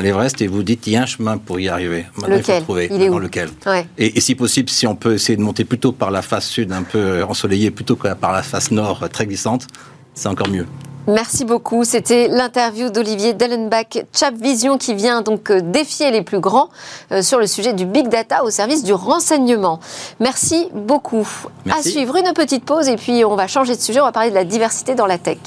l'Everest 0.00 0.40
et 0.42 0.46
vous 0.46 0.62
dites 0.62 0.86
il 0.86 0.94
y 0.94 0.96
a 0.96 1.02
un 1.02 1.06
chemin 1.06 1.38
pour 1.38 1.60
y 1.60 1.68
arriver. 1.68 2.06
Maintenant, 2.16 2.36
lequel 2.36 2.54
il 2.56 2.58
faut 2.58 2.64
trouver. 2.64 2.88
Il 2.90 3.02
est 3.02 3.08
où 3.08 3.18
lequel. 3.18 3.50
Et, 3.98 4.18
et, 4.18 4.20
si 4.20 4.34
possible, 4.34 4.68
si 4.68 4.86
on 4.86 4.96
peut 4.96 5.14
essayer 5.14 5.36
de 5.36 5.42
monter 5.42 5.64
plutôt 5.64 5.92
par 5.92 6.10
la 6.10 6.22
face 6.22 6.46
sud, 6.46 6.72
un 6.72 6.82
peu 6.82 7.22
ensoleillée, 7.22 7.70
plutôt 7.70 7.96
que 7.96 8.12
par 8.14 8.32
la 8.32 8.42
face 8.42 8.70
nord, 8.70 9.08
très 9.10 9.26
glissante, 9.26 9.66
c'est 10.14 10.28
encore 10.28 10.48
mieux. 10.48 10.66
Merci 11.08 11.46
beaucoup. 11.46 11.84
C'était 11.84 12.28
l'interview 12.28 12.90
d'Olivier 12.90 13.32
Dellenbach, 13.32 14.04
Chap 14.12 14.34
Vision, 14.34 14.76
qui 14.76 14.92
vient 14.94 15.22
donc 15.22 15.50
euh, 15.50 15.62
défier 15.62 16.10
les 16.10 16.20
plus 16.20 16.38
grands 16.38 16.68
euh, 17.12 17.22
sur 17.22 17.38
le 17.38 17.46
sujet 17.46 17.72
du 17.72 17.86
big 17.86 18.08
data 18.08 18.44
au 18.44 18.50
service 18.50 18.84
du 18.84 18.92
renseignement. 18.92 19.80
Merci 20.20 20.68
beaucoup. 20.74 21.26
À 21.70 21.82
suivre 21.82 22.16
une 22.16 22.34
petite 22.34 22.66
pause 22.66 22.88
et 22.88 22.96
puis 22.96 23.24
on 23.24 23.36
va 23.36 23.46
changer 23.46 23.74
de 23.74 23.80
sujet. 23.80 24.00
On 24.00 24.04
va 24.04 24.12
parler 24.12 24.28
de 24.28 24.34
la 24.34 24.44
diversité 24.44 24.94
dans 24.94 25.06
la 25.06 25.16
tech. 25.16 25.38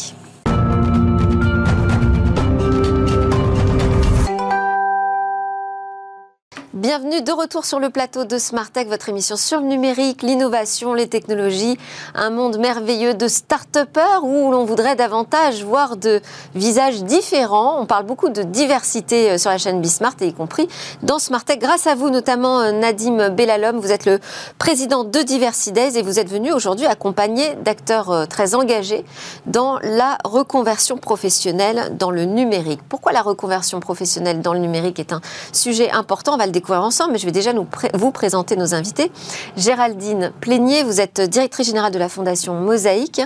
Bienvenue 6.82 7.22
de 7.22 7.32
retour 7.32 7.64
sur 7.64 7.80
le 7.80 7.92
plateau 7.92 8.26
de 8.26 8.40
Smart 8.40 8.72
Tech, 8.72 8.88
votre 8.88 9.08
émission 9.08 9.36
sur 9.36 9.60
le 9.60 9.68
numérique, 9.68 10.24
l'innovation, 10.24 10.96
les 10.96 11.08
technologies, 11.08 11.78
un 12.16 12.32
monde 12.32 12.58
merveilleux 12.58 13.14
de 13.14 13.28
start-upers 13.28 14.24
où 14.24 14.52
l'on 14.52 14.66
voudrait 14.66 14.96
davantage 14.96 15.64
voir 15.64 15.96
de 15.96 16.22
visages 16.56 17.04
différents. 17.04 17.80
On 17.80 17.86
parle 17.86 18.08
beaucoup 18.08 18.30
de 18.30 18.42
diversité 18.42 19.30
euh, 19.30 19.38
sur 19.38 19.52
la 19.52 19.60
chaîne 19.60 19.80
Bismart 19.80 20.16
et 20.22 20.30
y 20.30 20.34
compris 20.34 20.68
dans 21.04 21.20
Smart 21.20 21.46
Tech. 21.46 21.60
Grâce 21.60 21.86
à 21.86 21.94
vous, 21.94 22.10
notamment 22.10 22.62
euh, 22.62 22.72
Nadim 22.72 23.30
Bellalom, 23.30 23.78
vous 23.80 23.92
êtes 23.92 24.08
le 24.08 24.20
président 24.58 25.04
de 25.04 25.20
Diversidays 25.20 26.00
et 26.00 26.02
vous 26.02 26.18
êtes 26.18 26.30
venu 26.30 26.52
aujourd'hui 26.52 26.88
accompagné 26.88 27.54
d'acteurs 27.64 28.10
euh, 28.10 28.26
très 28.26 28.56
engagés 28.56 29.06
dans 29.46 29.78
la 29.84 30.18
reconversion 30.26 30.98
professionnelle 30.98 31.96
dans 32.00 32.10
le 32.10 32.26
numérique. 32.26 32.80
Pourquoi 32.90 33.12
la 33.12 33.22
reconversion 33.22 33.80
professionnelle 33.80 34.42
dans 34.42 34.54
le 34.54 34.60
numérique 34.60 34.98
est 34.98 35.14
un 35.14 35.22
sujet 35.52 35.92
important? 35.92 36.34
On 36.34 36.38
va 36.38 36.48
le 36.48 36.52
découvrir 36.52 36.71
ensemble, 36.80 37.14
mais 37.14 37.18
je 37.18 37.26
vais 37.26 37.32
déjà 37.32 37.54
nous 37.54 37.68
vous 37.94 38.12
présenter 38.12 38.56
nos 38.56 38.74
invités. 38.74 39.12
Géraldine 39.58 40.32
Plénier, 40.40 40.84
vous 40.84 41.02
êtes 41.02 41.22
directrice 41.22 41.68
générale 41.68 41.92
de 41.92 42.00
la 42.00 42.10
Fondation 42.10 42.54
Mosaïque. 42.54 43.22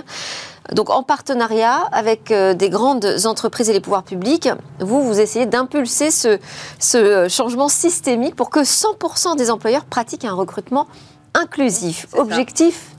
Donc 0.72 0.90
en 0.90 1.02
partenariat 1.02 1.84
avec 1.92 2.32
euh, 2.32 2.52
des 2.52 2.70
grandes 2.70 3.06
entreprises 3.24 3.70
et 3.70 3.72
les 3.72 3.80
pouvoirs 3.80 4.02
publics, 4.02 4.48
vous, 4.80 5.02
vous 5.02 5.20
essayez 5.20 5.46
d'impulser 5.46 6.10
ce, 6.10 6.38
ce 6.80 7.28
changement 7.28 7.68
systémique 7.68 8.34
pour 8.34 8.50
que 8.50 8.60
100% 8.60 9.36
des 9.36 9.50
employeurs 9.50 9.84
pratiquent 9.84 10.24
un 10.24 10.34
recrutement 10.34 10.88
inclusif. 11.34 12.06
Objectif 12.14 12.95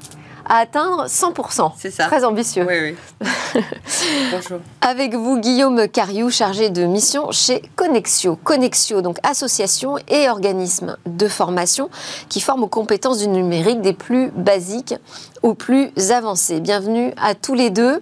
à 0.48 0.60
atteindre 0.60 1.06
100%. 1.08 1.72
C'est 1.78 1.92
ça. 1.92 2.06
Très 2.06 2.24
ambitieux. 2.24 2.66
Oui, 2.68 2.96
oui. 3.22 3.32
Bonjour. 4.32 4.60
Avec 4.82 5.14
vous, 5.16 5.40
Guillaume 5.40 5.88
Cariou, 5.88 6.30
chargé 6.30 6.70
de 6.70 6.86
mission 6.86 7.32
chez 7.32 7.62
Connexio. 7.76 8.38
Connexio, 8.44 9.02
donc 9.02 9.18
association 9.24 9.98
et 10.08 10.30
organisme 10.30 10.98
de 11.06 11.28
formation 11.28 11.90
qui 12.30 12.42
forme 12.42 12.64
aux 12.64 12.68
compétences 12.68 13.20
du 13.20 13.28
numérique 13.28 13.82
des 13.82 13.94
plus 13.94 14.32
basiques 14.32 14.96
aux 15.44 15.54
plus 15.54 15.92
avancées. 16.12 16.60
Bienvenue 16.60 17.14
à 17.18 17.36
tous 17.36 17.54
les 17.54 17.70
deux. 17.70 18.02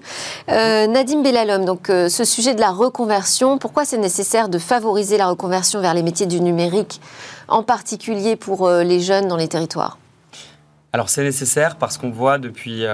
Euh, 0.50 0.88
Nadim 0.88 1.22
Bellalom, 1.22 1.66
donc 1.66 1.90
euh, 1.90 2.10
ce 2.10 2.24
sujet 2.24 2.56
de 2.56 2.62
la 2.62 2.72
reconversion, 2.72 3.58
pourquoi 3.58 3.86
c'est 3.86 3.98
nécessaire 3.98 4.50
de 4.50 4.58
favoriser 4.60 5.18
la 5.18 5.28
reconversion 5.28 5.82
vers 5.82 5.94
les 5.94 6.04
métiers 6.04 6.28
du 6.28 6.40
numérique, 6.42 7.02
en 7.48 7.64
particulier 7.64 8.36
pour 8.36 8.68
euh, 8.68 8.84
les 8.84 9.00
jeunes 9.00 9.28
dans 9.28 9.38
les 9.38 9.48
territoires? 9.48 9.98
Alors 10.96 11.10
c'est 11.10 11.24
nécessaire 11.24 11.76
parce 11.76 11.98
qu'on 11.98 12.10
voit 12.10 12.38
depuis 12.38 12.86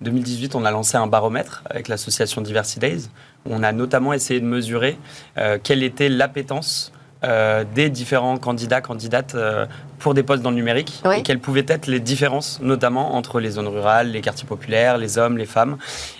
2018, 0.00 0.56
euh, 0.56 0.58
on 0.58 0.64
a 0.64 0.72
lancé 0.72 0.96
un 0.96 1.06
baromètre 1.06 1.62
avec 1.70 1.86
l'association 1.86 2.42
Diversity 2.42 2.80
Days. 2.80 3.10
On 3.46 3.62
a 3.62 3.70
notamment 3.70 4.12
essayé 4.12 4.40
de 4.40 4.44
mesurer 4.44 4.98
euh, 5.36 5.56
quelle 5.62 5.84
était 5.84 6.08
l'appétence 6.08 6.90
euh, 7.24 7.64
des 7.74 7.90
différents 7.90 8.38
candidats, 8.38 8.80
candidates 8.80 9.36
pour 9.98 10.14
des 10.14 10.22
postes 10.22 10.42
dans 10.42 10.50
le 10.50 10.56
numérique 10.56 11.02
et 11.16 11.22
quelles 11.22 11.40
pouvaient 11.40 11.66
être 11.66 11.86
les 11.86 12.00
différences, 12.00 12.60
notamment 12.62 13.14
entre 13.16 13.40
les 13.40 13.50
zones 13.50 13.68
rurales, 13.68 14.10
les 14.10 14.20
quartiers 14.20 14.46
populaires, 14.46 14.98
les 14.98 15.18
hommes, 15.18 15.36
les 15.36 15.46
femmes. 15.46 15.76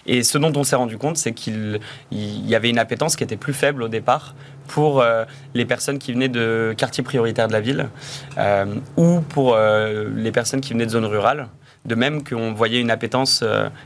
Et 0.07 0.23
ce 0.23 0.39
dont 0.39 0.53
on 0.57 0.65
s'est 0.65 0.77
rendu 0.77 0.99
compte, 0.99 1.17
c'est 1.17 1.33
qu'il 1.33 1.81
y 2.11 2.55
avait 2.55 2.71
une 2.71 2.79
appétence 2.79 3.17
qui 3.17 3.25
était 3.25 3.37
plus 3.37 3.55
faible 3.55 3.83
au 3.83 3.89
départ 3.89 4.35
pour 4.69 5.01
euh, 5.01 5.25
les 5.55 5.65
personnes 5.65 5.99
qui 5.99 6.13
venaient 6.13 6.29
de 6.29 6.75
quartiers 6.77 7.03
prioritaires 7.03 7.49
de 7.49 7.53
la 7.53 7.61
ville 7.61 7.89
euh, 8.37 8.67
ou 8.97 9.21
pour 9.21 9.55
euh, 9.55 10.09
les 10.15 10.31
personnes 10.31 10.61
qui 10.61 10.75
venaient 10.75 10.87
de 10.87 10.91
zones 10.91 11.07
rurales. 11.07 11.49
De 11.88 11.94
même 11.94 12.22
qu'on 12.22 12.53
voyait 12.53 12.81
une 12.81 12.90
appétence 12.90 13.42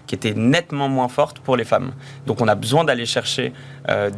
qui 0.08 0.16
était 0.16 0.34
nettement 0.34 0.88
moins 0.88 1.06
forte 1.06 1.38
pour 1.38 1.56
les 1.56 1.64
femmes. 1.64 1.92
Donc 2.26 2.40
on 2.40 2.48
a 2.48 2.56
besoin 2.56 2.82
d'aller 2.82 3.06
chercher 3.06 3.52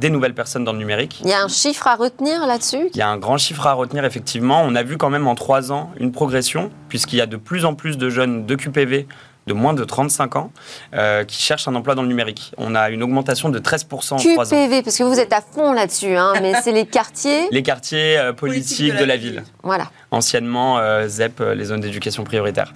des 0.01 0.09
nouvelles 0.09 0.35
personnes 0.35 0.65
dans 0.65 0.73
le 0.73 0.79
numérique. 0.79 1.21
Il 1.23 1.29
y 1.29 1.35
a 1.35 1.43
un 1.43 1.49
chiffre 1.49 1.87
à 1.87 1.97
retenir 1.97 2.47
là-dessus? 2.47 2.89
Il 2.95 2.97
y 2.97 3.03
a 3.03 3.09
un 3.09 3.19
grand 3.19 3.37
chiffre 3.37 3.67
à 3.67 3.75
retenir, 3.75 4.05
effectivement. 4.05 4.63
On 4.65 4.75
a 4.75 4.83
vu 4.83 4.97
quand 4.97 5.11
même 5.11 5.27
en 5.27 5.35
trois 5.35 5.71
ans 5.71 5.91
une 6.01 6.13
progression, 6.13 6.71
puisqu'il 6.89 7.17
y 7.17 7.21
a 7.21 7.27
de 7.27 7.37
plus 7.37 7.65
en 7.65 7.75
plus 7.75 7.99
de 7.99 8.09
jeunes 8.09 8.47
de 8.47 8.55
QPV 8.55 9.07
de 9.47 9.53
moins 9.53 9.75
de 9.75 9.85
35 9.85 10.37
ans 10.37 10.53
euh, 10.95 11.25
qui 11.25 11.41
cherchent 11.41 11.69
un 11.69 11.75
emploi 11.75 11.95
dans 11.95 12.03
le 12.03 12.09
numérique. 12.09 12.53
On 12.57 12.75
a 12.75 12.91
une 12.91 13.03
augmentation 13.03 13.49
de 13.49 13.59
13% 13.59 14.15
en 14.15 14.17
QPV, 14.17 14.35
3 14.35 14.55
ans. 14.55 14.83
parce 14.83 14.97
que 14.97 15.03
vous 15.03 15.21
êtes 15.21 15.33
à 15.33 15.41
fond 15.43 15.73
là-dessus, 15.73 16.17
hein, 16.17 16.35
mais 16.41 16.55
c'est 16.63 16.73
les 16.73 16.87
quartiers... 16.87 17.49
Les 17.51 17.63
quartiers 17.63 18.19
euh, 18.19 18.33
politiques 18.33 18.97
de 18.97 19.05
la, 19.05 19.17
ville. 19.17 19.45
Voilà. 19.63 19.91
Anciennement 20.15 20.79
euh, 20.79 21.09
ZEP, 21.09 21.43
les 21.55 21.65
zones 21.65 21.81
d'éducation 21.81 22.25
prioritaire. 22.25 22.73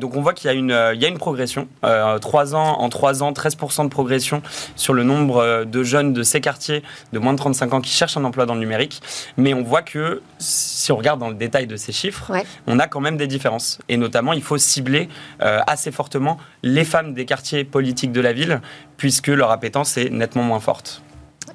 donc 0.00 0.14
on 0.14 0.20
voit 0.20 0.34
qu'il 0.34 0.50
y, 0.50 0.54
a 0.54 0.56
une, 0.56 0.76
il 0.94 1.00
y 1.00 1.04
a 1.04 1.08
une 1.08 1.18
progression. 1.18 1.68
3 1.82 2.54
ans, 2.54 2.80
en 2.80 2.88
3 2.88 3.22
ans, 3.22 3.32
13% 3.32 3.84
de 3.84 3.88
progression 3.88 4.42
sur 4.76 4.92
le 4.92 5.02
nombre 5.02 5.64
de 5.64 5.82
jeunes 5.82 6.12
de 6.12 6.22
ces 6.22 6.40
quartiers 6.40 6.82
de 7.12 7.18
moins 7.18 7.32
de 7.32 7.38
35 7.38 7.74
ans 7.74 7.80
qui 7.80 7.90
cherchent 7.90 8.16
un 8.16 8.24
emploi 8.24 8.46
dans 8.46 8.54
le 8.54 8.60
numérique. 8.60 9.00
Mais 9.36 9.54
on 9.54 9.62
voit 9.62 9.82
que 9.82 10.22
si 10.38 10.92
on 10.92 10.96
regarde 10.96 11.18
dans 11.18 11.28
le 11.28 11.34
détail 11.34 11.66
de 11.66 11.76
ces 11.76 11.92
chiffres, 11.92 12.30
on 12.66 12.78
a 12.78 12.86
quand 12.86 13.00
même 13.00 13.16
des 13.16 13.26
différences. 13.26 13.78
Et 13.88 13.96
notamment, 13.96 14.32
il 14.32 14.42
faut 14.42 14.58
cibler 14.58 15.08
assez 15.40 15.90
fortement 15.90 16.38
les 16.62 16.84
femmes 16.84 17.14
des 17.14 17.24
quartiers 17.24 17.64
politiques 17.64 18.12
de 18.12 18.20
la 18.20 18.32
ville, 18.32 18.60
puisque 18.96 19.28
leur 19.28 19.50
appétence 19.50 19.96
est 19.96 20.10
nettement 20.10 20.42
moins 20.42 20.60
forte. 20.60 21.02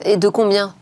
Et 0.04 0.18
de 0.18 0.30
combien 0.30 0.74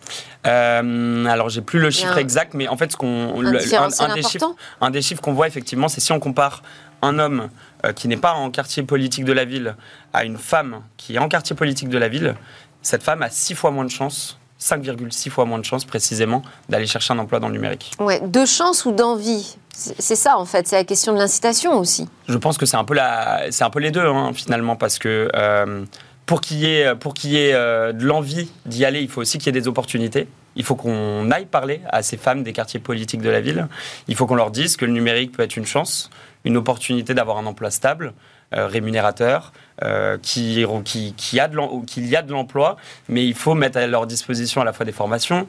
euh, 0.47 1.25
alors, 1.25 1.49
j'ai 1.49 1.61
plus 1.61 1.79
le 1.79 1.89
chiffre 1.89 2.19
exact, 2.19 2.53
mais 2.53 2.67
en 2.67 2.77
fait, 2.77 2.91
ce 2.91 2.97
qu'on, 2.97 3.43
un, 3.43 3.51
des 3.51 4.21
chiffres, 4.21 4.55
un 4.79 4.91
des 4.91 5.01
chiffres 5.01 5.19
qu'on 5.19 5.33
voit 5.33 5.47
effectivement, 5.47 5.87
c'est 5.87 6.01
si 6.01 6.11
on 6.11 6.19
compare 6.19 6.61
un 7.01 7.17
homme 7.17 7.49
euh, 7.83 7.93
qui 7.93 8.07
n'est 8.07 8.17
pas 8.17 8.33
en 8.33 8.51
quartier 8.51 8.83
politique 8.83 9.25
de 9.25 9.33
la 9.33 9.43
ville 9.43 9.75
à 10.13 10.23
une 10.23 10.37
femme 10.37 10.81
qui 10.97 11.15
est 11.15 11.17
en 11.17 11.29
quartier 11.29 11.55
politique 11.55 11.89
de 11.89 11.97
la 11.97 12.09
ville, 12.09 12.35
cette 12.83 13.01
femme 13.01 13.23
a 13.23 13.31
six 13.31 13.55
fois 13.55 13.71
moins 13.71 13.85
de 13.85 13.89
chances 13.89 14.37
5,6 14.59 15.29
fois 15.29 15.45
moins 15.45 15.59
de 15.59 15.65
chances 15.65 15.85
précisément 15.85 16.41
d'aller 16.69 16.87
chercher 16.87 17.13
un 17.13 17.19
emploi 17.19 17.39
dans 17.39 17.47
le 17.49 17.53
numérique. 17.53 17.91
Ouais, 17.99 18.21
de 18.21 18.45
chance 18.45 18.85
ou 18.85 18.91
d'envie? 18.91 19.57
C'est 19.73 20.15
ça 20.15 20.37
en 20.37 20.45
fait, 20.45 20.67
c'est 20.67 20.77
la 20.77 20.85
question 20.85 21.11
de 21.11 21.19
l'incitation 21.19 21.77
aussi. 21.77 22.07
Je 22.29 22.37
pense 22.37 22.57
que 22.57 22.65
c'est 22.65 22.77
un 22.77 22.85
peu 22.85 22.93
la, 22.93 23.51
c'est 23.51 23.65
un 23.65 23.69
peu 23.69 23.79
les 23.79 23.91
deux 23.91 24.05
hein, 24.05 24.31
finalement 24.33 24.77
parce 24.77 24.97
que 24.99 25.29
euh, 25.35 25.83
pour 26.25 26.41
qu'il 26.41 26.57
y 26.57 26.65
ait, 26.65 26.95
pour 26.95 27.13
qu'il 27.13 27.31
y 27.31 27.37
ait 27.37 27.53
euh, 27.53 27.93
de 27.93 28.05
l'envie 28.05 28.49
d'y 28.65 28.85
aller, 28.85 29.01
il 29.01 29.09
faut 29.09 29.21
aussi 29.21 29.37
qu'il 29.37 29.47
y 29.47 29.49
ait 29.49 29.59
des 29.59 29.67
opportunités. 29.67 30.27
Il 30.55 30.63
faut 30.63 30.75
qu'on 30.75 31.29
aille 31.31 31.45
parler 31.45 31.81
à 31.89 32.01
ces 32.01 32.17
femmes 32.17 32.43
des 32.43 32.53
quartiers 32.53 32.79
politiques 32.79 33.21
de 33.21 33.29
la 33.29 33.41
ville. 33.41 33.67
Il 34.07 34.15
faut 34.15 34.25
qu'on 34.25 34.35
leur 34.35 34.51
dise 34.51 34.77
que 34.77 34.85
le 34.85 34.93
numérique 34.93 35.33
peut 35.33 35.43
être 35.43 35.57
une 35.57 35.65
chance, 35.65 36.09
une 36.45 36.57
opportunité 36.57 37.13
d'avoir 37.13 37.37
un 37.37 37.45
emploi 37.45 37.71
stable, 37.71 38.13
euh, 38.53 38.67
rémunérateur, 38.67 39.51
euh, 39.83 40.17
qui, 40.21 40.63
qui, 40.85 41.39
a 41.39 41.49
qu'il 41.87 42.05
y 42.05 42.15
a 42.15 42.21
de 42.21 42.31
l'emploi, 42.31 42.77
mais 43.09 43.25
il 43.25 43.33
faut 43.33 43.55
mettre 43.55 43.79
à 43.79 43.87
leur 43.87 44.05
disposition 44.05 44.61
à 44.61 44.63
la 44.63 44.71
fois 44.71 44.85
des 44.85 44.91
formations, 44.91 45.47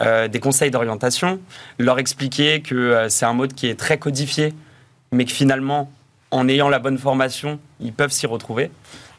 euh, 0.00 0.28
des 0.28 0.40
conseils 0.40 0.70
d'orientation, 0.70 1.40
leur 1.78 1.98
expliquer 1.98 2.62
que 2.62 3.06
c'est 3.10 3.26
un 3.26 3.34
mode 3.34 3.52
qui 3.52 3.68
est 3.68 3.78
très 3.78 3.98
codifié, 3.98 4.54
mais 5.12 5.26
que 5.26 5.32
finalement, 5.32 5.92
en 6.30 6.48
ayant 6.48 6.70
la 6.70 6.78
bonne 6.78 6.98
formation, 6.98 7.60
ils 7.80 7.92
peuvent 7.92 8.12
s'y 8.12 8.26
retrouver. 8.26 8.70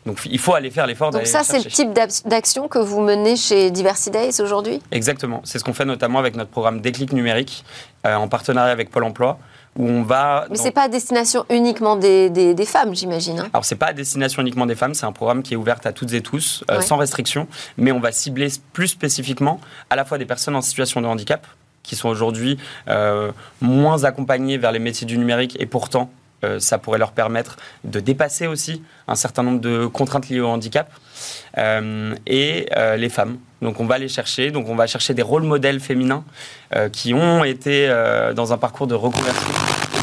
Donc 0.05 0.19
il 0.25 0.39
faut 0.39 0.53
aller 0.53 0.71
faire 0.71 0.87
l'effort 0.87 1.11
Donc 1.11 1.27
ça, 1.27 1.43
c'est 1.43 1.59
le 1.59 1.69
type 1.69 1.93
d'action 2.25 2.67
que 2.67 2.79
vous 2.79 3.01
menez 3.01 3.35
chez 3.35 3.69
Diversity 3.69 4.11
Days 4.11 4.41
aujourd'hui? 4.41 4.81
Exactement. 4.91 5.41
C'est 5.43 5.59
ce 5.59 5.63
qu'on 5.63 5.73
fait 5.73 5.85
notamment 5.85 6.19
avec 6.19 6.35
notre 6.35 6.49
programme 6.49 6.81
Déclic 6.81 7.13
numérique, 7.13 7.63
en 8.05 8.27
partenariat 8.27 8.71
avec 8.71 8.89
Pôle 8.89 9.03
Emploi 9.03 9.37
on 9.77 10.03
va. 10.03 10.45
Mais 10.49 10.57
c'est 10.57 10.71
pas 10.71 10.83
à 10.83 10.87
destination 10.87 11.45
uniquement 11.49 11.95
des, 11.95 12.29
des, 12.29 12.65
femmes, 12.65 12.95
j'imagine. 12.95 13.39
Hein? 13.39 13.49
Alors 13.53 13.65
c'est 13.65 13.75
pas 13.75 13.87
à 13.87 13.93
destination 13.93 14.41
uniquement 14.41 14.65
des 14.65 14.75
femmes, 14.75 14.93
c'est 14.93 15.05
un 15.05 15.11
programme 15.11 15.43
qui 15.43 15.53
est 15.53 15.57
ouvert 15.57 15.79
à 15.83 15.93
toutes 15.93 16.13
et 16.13 16.21
tous, 16.21 16.63
euh, 16.69 16.81
sans 16.81 16.97
restriction, 16.97 17.47
mais 17.77 17.91
on 17.91 17.99
va 17.99 18.11
cibler 18.11 18.49
plus 18.73 18.89
spécifiquement 18.89 19.59
à 19.89 19.95
la 19.95 20.05
fois 20.05 20.17
des 20.17 20.25
personnes 20.25 20.55
en 20.55 20.61
situation 20.61 21.01
de 21.01 21.07
handicap 21.07 21.45
qui 21.83 21.95
sont 21.95 22.09
aujourd'hui 22.09 22.57
euh, 22.87 23.31
moins 23.61 24.03
accompagnées 24.03 24.57
vers 24.57 24.71
les 24.71 24.79
métiers 24.79 25.07
du 25.07 25.17
numérique 25.17 25.55
et 25.59 25.65
pourtant 25.65 26.11
euh, 26.43 26.59
ça 26.59 26.77
pourrait 26.77 26.99
leur 26.99 27.11
permettre 27.11 27.57
de 27.83 27.99
dépasser 27.99 28.47
aussi 28.47 28.83
un 29.07 29.15
certain 29.15 29.43
nombre 29.43 29.59
de 29.59 29.85
contraintes 29.85 30.29
liées 30.29 30.39
au 30.39 30.47
handicap. 30.47 30.91
et 32.27 32.69
les 32.97 33.09
femmes. 33.09 33.37
Donc 33.61 33.79
on 33.79 33.85
va 33.85 33.97
les 33.97 34.07
chercher, 34.07 34.51
donc 34.51 34.69
on 34.69 34.75
va 34.75 34.87
chercher 34.87 35.13
des 35.13 35.21
rôles 35.21 35.43
modèles 35.43 35.79
féminins 35.79 36.23
qui 36.93 37.13
ont 37.13 37.43
été 37.43 37.87
dans 38.35 38.53
un 38.53 38.57
parcours 38.57 38.87
de 38.87 38.95
reconversion 38.95 39.49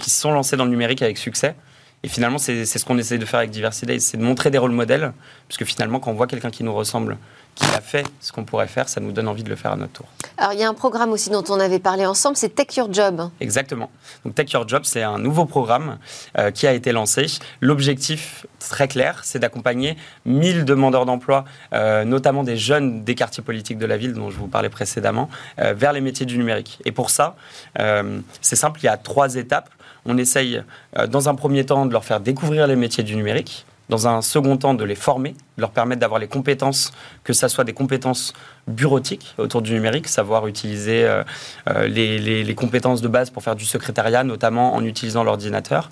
qui 0.02 0.10
se 0.10 0.20
sont 0.20 0.32
lancés 0.32 0.56
dans 0.56 0.64
le 0.64 0.70
numérique 0.70 1.02
avec 1.02 1.18
succès. 1.18 1.54
Et 2.02 2.08
finalement, 2.08 2.38
c'est 2.38 2.64
ce 2.64 2.84
qu'on 2.84 2.98
essaie 2.98 3.18
de 3.18 3.24
faire 3.24 3.40
avec 3.40 3.50
Diversity 3.50 4.00
c'est 4.00 4.16
de 4.16 4.22
montrer 4.22 4.50
des 4.50 4.58
rôles 4.58 4.70
modèles, 4.70 5.12
puisque 5.48 5.64
finalement, 5.64 5.98
quand 5.98 6.10
on 6.10 6.14
voit 6.14 6.28
quelqu'un 6.28 6.50
qui 6.50 6.62
nous 6.62 6.74
ressemble, 6.74 7.16
qui 7.56 7.64
a 7.74 7.80
fait 7.80 8.06
ce 8.20 8.32
qu'on 8.32 8.44
pourrait 8.44 8.68
faire, 8.68 8.88
ça 8.88 9.00
nous 9.00 9.12
donne 9.12 9.26
envie 9.28 9.42
de 9.42 9.48
le 9.48 9.56
faire 9.56 9.72
à 9.72 9.76
notre 9.76 9.92
tour. 9.92 10.06
Alors, 10.36 10.52
il 10.52 10.60
y 10.60 10.62
a 10.62 10.68
un 10.68 10.74
programme 10.74 11.10
aussi 11.10 11.30
dont 11.30 11.42
on 11.48 11.58
avait 11.58 11.78
parlé 11.78 12.04
ensemble, 12.04 12.36
c'est 12.36 12.54
Take 12.54 12.78
Your 12.78 12.92
Job. 12.92 13.30
Exactement. 13.40 13.90
Donc, 14.24 14.34
Take 14.34 14.52
Your 14.52 14.68
Job, 14.68 14.82
c'est 14.84 15.02
un 15.02 15.18
nouveau 15.18 15.46
programme 15.46 15.98
euh, 16.38 16.50
qui 16.50 16.66
a 16.66 16.74
été 16.74 16.92
lancé. 16.92 17.26
L'objectif, 17.62 18.46
très 18.58 18.88
clair, 18.88 19.20
c'est 19.24 19.38
d'accompagner 19.38 19.96
1000 20.26 20.66
demandeurs 20.66 21.06
d'emploi, 21.06 21.46
euh, 21.72 22.04
notamment 22.04 22.44
des 22.44 22.58
jeunes 22.58 23.02
des 23.02 23.14
quartiers 23.14 23.42
politiques 23.42 23.78
de 23.78 23.86
la 23.86 23.96
ville, 23.96 24.12
dont 24.12 24.30
je 24.30 24.36
vous 24.36 24.48
parlais 24.48 24.68
précédemment, 24.68 25.30
euh, 25.58 25.72
vers 25.72 25.94
les 25.94 26.02
métiers 26.02 26.26
du 26.26 26.36
numérique. 26.36 26.78
Et 26.84 26.92
pour 26.92 27.10
ça, 27.10 27.36
c'est 28.40 28.56
simple, 28.56 28.80
il 28.82 28.86
y 28.86 28.88
a 28.88 28.96
trois 28.96 29.36
étapes. 29.36 29.70
On 30.04 30.18
essaye, 30.18 30.62
dans 31.08 31.28
un 31.28 31.34
premier 31.34 31.64
temps, 31.64 31.86
de 31.86 31.92
leur 31.92 32.04
faire 32.04 32.20
découvrir 32.20 32.66
les 32.66 32.76
métiers 32.76 33.04
du 33.04 33.16
numérique, 33.16 33.66
dans 33.88 34.08
un 34.08 34.22
second 34.22 34.56
temps, 34.56 34.74
de 34.74 34.84
les 34.84 34.94
former, 34.94 35.30
de 35.30 35.60
leur 35.60 35.70
permettre 35.70 36.00
d'avoir 36.00 36.20
les 36.20 36.28
compétences, 36.28 36.92
que 37.24 37.32
ce 37.32 37.48
soit 37.48 37.64
des 37.64 37.72
compétences 37.72 38.32
bureautiques 38.66 39.34
autour 39.38 39.62
du 39.62 39.72
numérique, 39.72 40.08
savoir 40.08 40.46
utiliser 40.46 41.04
euh, 41.04 41.22
euh, 41.68 41.86
les, 41.86 42.54
compétences 42.54 43.00
de 43.00 43.08
base 43.08 43.30
pour 43.30 43.42
faire 43.42 43.54
du 43.54 43.64
secrétariat, 43.64 44.24
notamment 44.24 44.74
en 44.74 44.84
utilisant 44.84 45.22
l'ordinateur, 45.22 45.90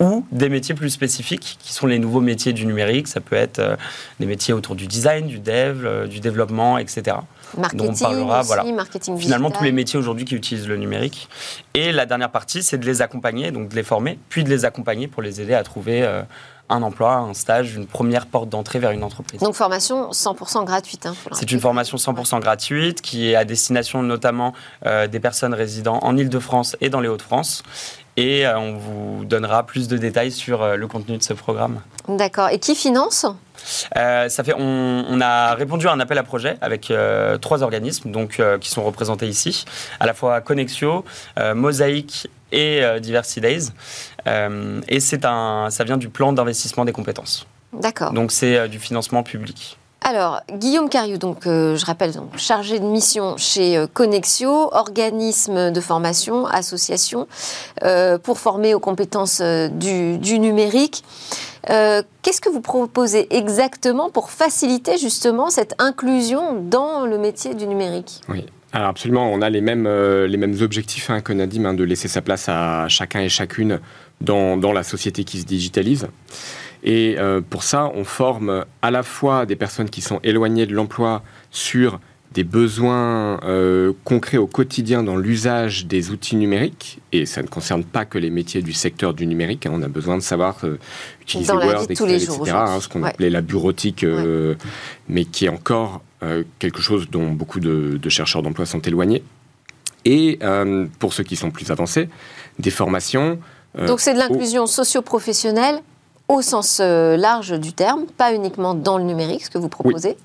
ou 0.00 0.26
des 0.32 0.48
métiers 0.48 0.74
plus 0.74 0.90
spécifiques, 0.90 1.58
qui 1.60 1.72
sont 1.72 1.86
les 1.86 1.98
nouveaux 1.98 2.20
métiers 2.20 2.52
du 2.52 2.66
numérique. 2.66 3.08
Ça 3.08 3.20
peut 3.20 3.36
être 3.36 3.76
des 4.20 4.26
métiers 4.26 4.54
autour 4.54 4.74
du 4.74 4.86
design, 4.86 5.26
du 5.26 5.38
dev, 5.38 6.08
du 6.08 6.20
développement, 6.20 6.78
etc. 6.78 7.16
Marketing 7.58 7.90
on 7.90 7.94
parlera, 7.96 8.42
voilà, 8.42 8.64
marketing 8.64 9.18
finalement 9.18 9.50
tous 9.50 9.64
les 9.64 9.72
métiers 9.72 9.98
aujourd'hui 9.98 10.24
qui 10.24 10.34
utilisent 10.34 10.68
le 10.68 10.76
numérique. 10.76 11.28
Et 11.74 11.92
la 11.92 12.06
dernière 12.06 12.30
partie, 12.30 12.62
c'est 12.62 12.78
de 12.78 12.86
les 12.86 13.02
accompagner, 13.02 13.50
donc 13.50 13.68
de 13.68 13.74
les 13.74 13.82
former, 13.82 14.18
puis 14.28 14.44
de 14.44 14.48
les 14.48 14.64
accompagner 14.64 15.08
pour 15.08 15.22
les 15.22 15.40
aider 15.40 15.54
à 15.54 15.62
trouver 15.62 16.02
euh, 16.02 16.22
un 16.68 16.82
emploi, 16.82 17.16
un 17.16 17.34
stage, 17.34 17.74
une 17.74 17.86
première 17.86 18.26
porte 18.26 18.48
d'entrée 18.48 18.78
vers 18.78 18.90
une 18.90 19.04
entreprise. 19.04 19.40
Donc 19.40 19.54
formation 19.54 20.10
100% 20.10 20.64
gratuite. 20.64 21.06
Hein, 21.06 21.14
c'est 21.32 21.50
une 21.50 21.60
formation 21.60 21.96
100% 21.96 22.40
gratuite 22.40 23.02
qui 23.02 23.30
est 23.30 23.34
à 23.34 23.44
destination 23.44 24.02
notamment 24.02 24.54
euh, 24.86 25.06
des 25.06 25.20
personnes 25.20 25.54
résidant 25.54 25.98
en 26.02 26.16
Ile-de-France 26.16 26.76
et 26.80 26.88
dans 26.88 27.00
les 27.00 27.08
Hauts-de-France. 27.08 27.62
Et 28.16 28.46
euh, 28.46 28.58
on 28.58 28.76
vous 28.76 29.24
donnera 29.24 29.64
plus 29.64 29.88
de 29.88 29.96
détails 29.96 30.32
sur 30.32 30.76
le 30.76 30.86
contenu 30.86 31.18
de 31.18 31.22
ce 31.22 31.32
programme. 31.32 31.80
D'accord. 32.08 32.48
Et 32.50 32.58
qui 32.58 32.74
finance? 32.74 33.26
Euh, 33.96 34.28
ça 34.28 34.44
fait, 34.44 34.54
on, 34.56 35.20
a 35.20 35.54
répondu 35.54 35.86
à 35.88 35.92
un 35.92 36.00
appel 36.00 36.18
à 36.18 36.22
projet 36.22 36.56
avec 36.60 36.90
euh, 36.90 37.38
trois 37.38 37.62
organismes 37.62 38.10
donc, 38.10 38.40
euh, 38.40 38.58
qui 38.58 38.70
sont 38.70 38.82
représentés 38.82 39.26
ici, 39.26 39.64
à 40.00 40.06
la 40.06 40.14
fois 40.14 40.40
Connexio, 40.40 41.04
Mosaïque 41.54 42.28
et 42.54 43.00
Diversity 43.00 43.40
Days. 43.40 43.68
et 44.88 45.00
c'est 45.00 45.24
un, 45.24 45.68
ça 45.70 45.84
vient 45.84 45.96
du 45.96 46.08
plan 46.08 46.32
d'investissement 46.32 46.84
des 46.84 46.92
compétences. 46.92 47.46
D'accord. 47.72 48.12
Donc 48.12 48.32
c'est 48.32 48.68
du 48.68 48.78
financement 48.78 49.22
public. 49.22 49.78
Alors, 50.06 50.42
Guillaume 50.52 50.90
Cariou, 50.90 51.16
donc, 51.16 51.44
je 51.44 51.84
rappelle, 51.86 52.12
donc, 52.12 52.36
chargé 52.36 52.78
de 52.78 52.84
mission 52.84 53.36
chez 53.38 53.82
Connexio, 53.94 54.68
organisme 54.74 55.70
de 55.70 55.80
formation, 55.80 56.46
association, 56.46 57.26
pour 58.22 58.38
former 58.38 58.74
aux 58.74 58.80
compétences 58.80 59.40
du, 59.40 60.18
du 60.18 60.38
numérique. 60.38 61.02
Euh, 61.70 62.02
qu'est-ce 62.22 62.40
que 62.40 62.50
vous 62.50 62.60
proposez 62.60 63.34
exactement 63.34 64.10
pour 64.10 64.30
faciliter 64.30 64.98
justement 64.98 65.50
cette 65.50 65.74
inclusion 65.78 66.60
dans 66.60 67.06
le 67.06 67.18
métier 67.18 67.54
du 67.54 67.66
numérique? 67.66 68.20
Oui. 68.28 68.46
Alors 68.74 68.88
absolument, 68.88 69.32
on 69.32 69.40
a 69.40 69.50
les 69.50 69.60
mêmes, 69.60 69.86
euh, 69.86 70.26
les 70.26 70.36
mêmes 70.36 70.56
objectifs 70.60 71.08
hein, 71.08 71.20
que 71.20 71.32
Nadim, 71.32 71.64
hein, 71.64 71.74
de 71.74 71.84
laisser 71.84 72.08
sa 72.08 72.22
place 72.22 72.48
à 72.48 72.88
chacun 72.88 73.20
et 73.20 73.28
chacune 73.28 73.78
dans, 74.20 74.56
dans 74.56 74.72
la 74.72 74.82
société 74.82 75.22
qui 75.22 75.38
se 75.38 75.46
digitalise. 75.46 76.08
Et 76.82 77.14
euh, 77.16 77.40
pour 77.40 77.62
ça, 77.62 77.92
on 77.94 78.02
forme 78.02 78.64
à 78.82 78.90
la 78.90 79.04
fois 79.04 79.46
des 79.46 79.54
personnes 79.54 79.88
qui 79.88 80.00
sont 80.00 80.18
éloignées 80.24 80.66
de 80.66 80.74
l'emploi 80.74 81.22
sur 81.52 82.00
des 82.32 82.42
besoins 82.42 83.38
euh, 83.44 83.92
concrets 84.02 84.38
au 84.38 84.48
quotidien 84.48 85.04
dans 85.04 85.16
l'usage 85.16 85.86
des 85.86 86.10
outils 86.10 86.34
numériques, 86.34 86.98
et 87.12 87.26
ça 87.26 87.42
ne 87.42 87.46
concerne 87.46 87.84
pas 87.84 88.04
que 88.04 88.18
les 88.18 88.28
métiers 88.28 88.60
du 88.60 88.72
secteur 88.72 89.14
du 89.14 89.24
numérique, 89.24 89.66
hein. 89.66 89.70
on 89.72 89.82
a 89.82 89.88
besoin 89.88 90.16
de 90.16 90.22
savoir 90.22 90.58
utiliser 91.22 91.52
Word, 91.52 91.86
Excel, 91.88 92.10
etc., 92.10 92.38
hein, 92.52 92.80
ce 92.80 92.88
qu'on 92.88 93.04
appelait 93.04 93.30
la 93.30 93.40
bureautique, 93.40 94.04
mais 95.08 95.26
qui 95.26 95.44
est 95.44 95.48
encore 95.48 96.02
quelque 96.58 96.80
chose 96.80 97.08
dont 97.10 97.30
beaucoup 97.30 97.60
de, 97.60 97.98
de 98.00 98.08
chercheurs 98.08 98.42
d'emploi 98.42 98.66
sont 98.66 98.80
éloignés. 98.80 99.22
Et 100.04 100.38
pour 100.98 101.14
ceux 101.14 101.24
qui 101.24 101.36
sont 101.36 101.50
plus 101.50 101.70
avancés, 101.70 102.08
des 102.58 102.70
formations. 102.70 103.38
Donc 103.86 104.00
c'est 104.00 104.14
de 104.14 104.18
l'inclusion 104.18 104.66
socio-professionnelle 104.66 105.80
au 106.28 106.42
sens 106.42 106.80
large 106.80 107.58
du 107.58 107.72
terme, 107.72 108.06
pas 108.06 108.34
uniquement 108.34 108.74
dans 108.74 108.98
le 108.98 109.04
numérique, 109.04 109.44
ce 109.44 109.50
que 109.50 109.58
vous 109.58 109.68
proposez. 109.68 110.16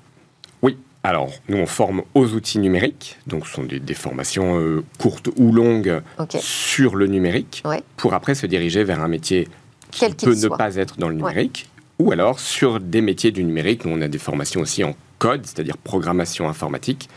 Alors, 1.02 1.30
nous, 1.48 1.56
on 1.56 1.66
forme 1.66 2.02
aux 2.14 2.26
outils 2.34 2.58
numériques, 2.58 3.18
donc 3.26 3.46
ce 3.46 3.54
sont 3.54 3.62
des, 3.62 3.94
formations 3.94 4.58
euh, 4.58 4.84
courtes 4.98 5.30
ou 5.36 5.50
longues 5.50 6.02
sur 6.40 6.94
le 6.94 7.06
numérique, 7.06 7.62
pour 7.96 8.12
après 8.12 8.34
se 8.34 8.46
diriger 8.46 8.84
vers 8.84 9.00
un 9.00 9.08
métier 9.08 9.48
qui 9.90 10.06
peut 10.10 10.34
ne 10.34 10.48
pas 10.48 10.76
être 10.76 10.98
dans 10.98 11.08
le 11.08 11.14
numérique, 11.14 11.69
ou 12.00 12.12
alors 12.12 12.40
sur 12.40 12.80
des 12.80 13.02
métiers 13.02 13.30
du 13.30 13.44
numérique. 13.44 13.84
Nous, 13.84 13.94
on 13.94 14.00
a 14.00 14.08
des 14.08 14.18
formations 14.18 14.62
aussi 14.62 14.82
en 14.82 14.94
code, 15.18 15.44
c'est-à-dire 15.44 15.76
programmation 15.76 16.48
informatique, 16.48 17.10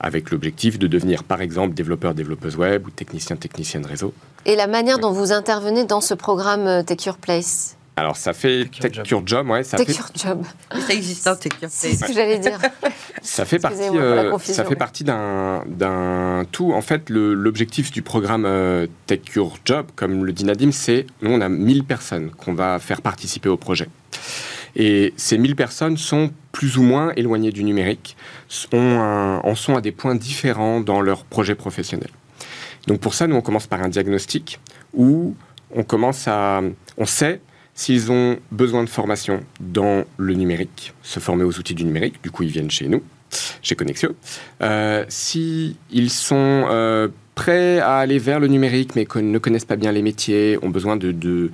avec 0.00 0.32
l'objectif 0.32 0.80
de 0.80 0.88
devenir, 0.88 1.22
par 1.22 1.40
exemple, 1.40 1.74
développeur, 1.74 2.12
développeuse 2.12 2.56
web 2.56 2.88
ou 2.88 2.90
technicien, 2.90 3.36
technicienne 3.36 3.86
réseau. 3.86 4.12
Et 4.44 4.56
la 4.56 4.66
manière 4.66 4.98
dont 4.98 5.12
vous 5.12 5.30
intervenez 5.32 5.84
dans 5.84 6.00
ce 6.00 6.12
programme 6.12 6.66
euh, 6.66 6.82
Take 6.82 7.06
Your 7.06 7.18
Place? 7.18 7.76
Alors, 7.98 8.16
ça 8.16 8.34
fait 8.34 8.68
Tech 8.78 8.92
Your 9.10 9.22
Job, 9.24 9.48
ouais. 9.48 9.64
Ça 9.64 9.78
Tech 9.78 9.88
Your 9.88 10.08
Job. 10.14 10.42
Ça 10.86 10.92
existe, 10.92 11.24
Tech 11.40 11.52
Your 11.62 11.70
C'est 11.72 11.94
ce 11.94 12.04
que 12.04 12.12
j'allais 12.12 12.38
dire. 12.38 12.58
ça 13.22 13.46
fait 13.46 13.58
partie, 13.58 13.88
euh, 13.94 14.36
ça 14.38 14.66
fait 14.66 14.76
partie 14.76 15.02
d'un 15.02 16.44
tout. 16.52 16.74
En 16.74 16.82
fait, 16.82 17.08
l'objectif 17.08 17.90
du 17.90 18.02
programme 18.02 18.44
euh, 18.44 18.86
Tech 19.06 19.20
Your 19.34 19.56
Job, 19.64 19.86
comme 19.96 20.26
le 20.26 20.32
dit 20.32 20.44
Nadim, 20.44 20.72
c'est 20.72 21.06
nous, 21.22 21.30
on 21.30 21.40
a 21.40 21.48
1000 21.48 21.84
personnes 21.84 22.30
qu'on 22.32 22.52
va 22.52 22.78
faire 22.80 23.00
participer 23.00 23.48
au 23.48 23.56
projet. 23.56 23.88
Et 24.76 25.14
ces 25.16 25.38
1000 25.38 25.56
personnes 25.56 25.96
sont 25.96 26.30
plus 26.52 26.76
ou 26.76 26.82
moins 26.82 27.12
éloignées 27.16 27.50
du 27.50 27.64
numérique, 27.64 28.16
en 28.72 29.54
sont 29.54 29.76
à 29.76 29.80
des 29.80 29.92
points 29.92 30.14
différents 30.14 30.80
dans 30.80 31.00
leur 31.00 31.24
projet 31.24 31.54
professionnel. 31.54 32.10
Donc 32.86 33.00
pour 33.00 33.14
ça, 33.14 33.26
nous, 33.26 33.36
on 33.36 33.40
commence 33.40 33.66
par 33.66 33.82
un 33.82 33.88
diagnostic 33.88 34.60
où 34.94 35.34
on 35.74 35.82
commence 35.82 36.28
à... 36.28 36.62
On 36.98 37.06
sait 37.06 37.40
s'ils 37.74 38.10
ont 38.10 38.38
besoin 38.50 38.84
de 38.84 38.88
formation 38.88 39.42
dans 39.60 40.04
le 40.16 40.34
numérique, 40.34 40.94
se 41.02 41.20
former 41.20 41.44
aux 41.44 41.58
outils 41.58 41.74
du 41.74 41.84
numérique, 41.84 42.22
du 42.22 42.30
coup 42.30 42.42
ils 42.42 42.48
viennent 42.48 42.70
chez 42.70 42.88
nous, 42.88 43.02
chez 43.60 43.74
Connexio. 43.74 44.16
Euh, 44.62 45.04
S'ils 45.08 45.74
sont 46.08 46.66
euh, 46.70 47.08
prêts 47.34 47.78
à 47.80 47.98
aller 47.98 48.18
vers 48.18 48.40
le 48.40 48.46
numérique 48.46 48.96
mais 48.96 49.06
ne 49.16 49.38
connaissent 49.38 49.66
pas 49.66 49.76
bien 49.76 49.92
les 49.92 50.00
métiers, 50.00 50.58
ont 50.62 50.70
besoin 50.70 50.96
de, 50.96 51.50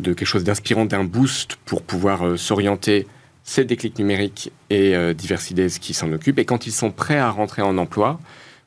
de 0.00 0.12
quelque 0.12 0.28
chose 0.28 0.44
d'inspirant, 0.44 0.84
d'un 0.84 1.04
boost 1.04 1.56
pour 1.64 1.82
pouvoir 1.82 2.26
euh, 2.26 2.36
s'orienter, 2.36 3.06
c'est 3.42 3.64
Déclic 3.64 3.98
Numérique 3.98 4.52
et 4.68 4.94
euh, 4.94 5.14
Diversides 5.14 5.78
qui 5.78 5.94
s'en 5.94 6.12
occupent. 6.12 6.38
Et 6.38 6.44
quand 6.44 6.66
ils 6.66 6.72
sont 6.72 6.90
prêts 6.90 7.18
à 7.18 7.30
rentrer 7.30 7.62
en 7.62 7.78
emploi, 7.78 8.20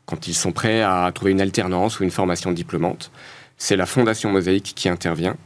quand 0.05 0.27
ils 0.27 0.33
sont 0.33 0.51
prêts 0.51 0.81
à 0.81 1.09
trouver 1.13 1.31
une 1.31 1.41
alternance 1.41 1.99
ou 1.99 2.03
une 2.03 2.11
formation 2.11 2.51
diplômante, 2.51 3.11
c'est 3.57 3.75
la 3.75 3.85
Fondation 3.85 4.31
Mosaïque 4.31 4.73
qui 4.75 4.89
intervient 4.89 5.37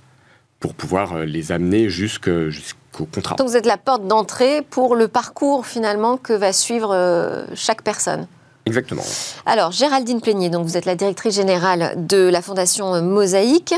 pour 0.60 0.74
pouvoir 0.74 1.14
euh, 1.14 1.26
les 1.26 1.52
amener 1.52 1.90
jusqu'au 1.90 3.06
contrat. 3.14 3.36
Donc 3.36 3.48
vous 3.48 3.58
êtes 3.58 3.66
la 3.66 3.78
porte 3.78 4.08
d'entrée 4.08 4.62
pour 4.62 4.96
le 4.96 5.08
parcours 5.08 5.66
finalement 5.66 6.18
que 6.18 6.34
va 6.34 6.54
suivre 6.54 6.94
euh, 6.94 7.46
chaque 7.54 7.84
personne. 7.84 8.28
Exactement. 8.66 9.04
Alors, 9.46 9.72
Géraldine 9.72 10.22
Plénier, 10.22 10.50
donc 10.50 10.66
vous 10.66 10.76
êtes 10.76 10.86
la 10.86 10.96
directrice 10.96 11.36
générale 11.36 11.94
de 11.98 12.30
la 12.30 12.42
Fondation 12.42 13.02
Mosaïque. 13.02 13.76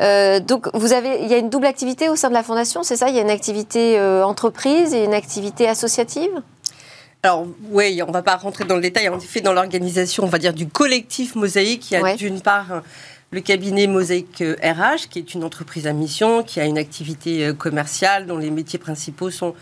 Euh, 0.00 0.40
donc, 0.40 0.68
vous 0.74 0.92
avez, 0.92 1.20
il 1.22 1.28
y 1.28 1.34
a 1.34 1.38
une 1.38 1.50
double 1.50 1.66
activité 1.66 2.08
au 2.08 2.16
sein 2.16 2.28
de 2.28 2.34
la 2.34 2.42
Fondation, 2.42 2.82
c'est 2.82 2.96
ça? 2.96 3.08
Il 3.08 3.14
y 3.14 3.18
a 3.18 3.22
une 3.22 3.30
activité 3.30 4.00
entreprise 4.00 4.92
et 4.92 5.04
une 5.04 5.14
activité 5.14 5.68
associative? 5.68 6.30
Alors 7.22 7.46
oui, 7.70 8.02
on 8.02 8.08
ne 8.08 8.12
va 8.12 8.22
pas 8.22 8.36
rentrer 8.36 8.64
dans 8.64 8.74
le 8.74 8.82
détail. 8.82 9.08
En 9.08 9.18
effet, 9.18 9.40
dans 9.40 9.54
l'organisation, 9.54 10.24
on 10.24 10.28
va 10.28 10.38
dire 10.38 10.52
du 10.52 10.68
collectif 10.68 11.36
Mosaïque, 11.36 11.90
il 11.90 11.94
y 11.94 11.96
a 11.96 12.16
d'une 12.16 12.42
part 12.42 12.82
le 13.34 13.40
cabinet 13.40 13.88
Mosaïque 13.88 14.44
RH, 14.62 15.08
qui 15.10 15.18
est 15.18 15.34
une 15.34 15.42
entreprise 15.42 15.88
à 15.88 15.92
mission, 15.92 16.44
qui 16.44 16.60
a 16.60 16.66
une 16.66 16.78
activité 16.78 17.46
euh, 17.46 17.52
commerciale 17.52 18.26
dont 18.26 18.38
les 18.38 18.50
métiers 18.50 18.78
principaux 18.78 19.30
sont 19.30 19.54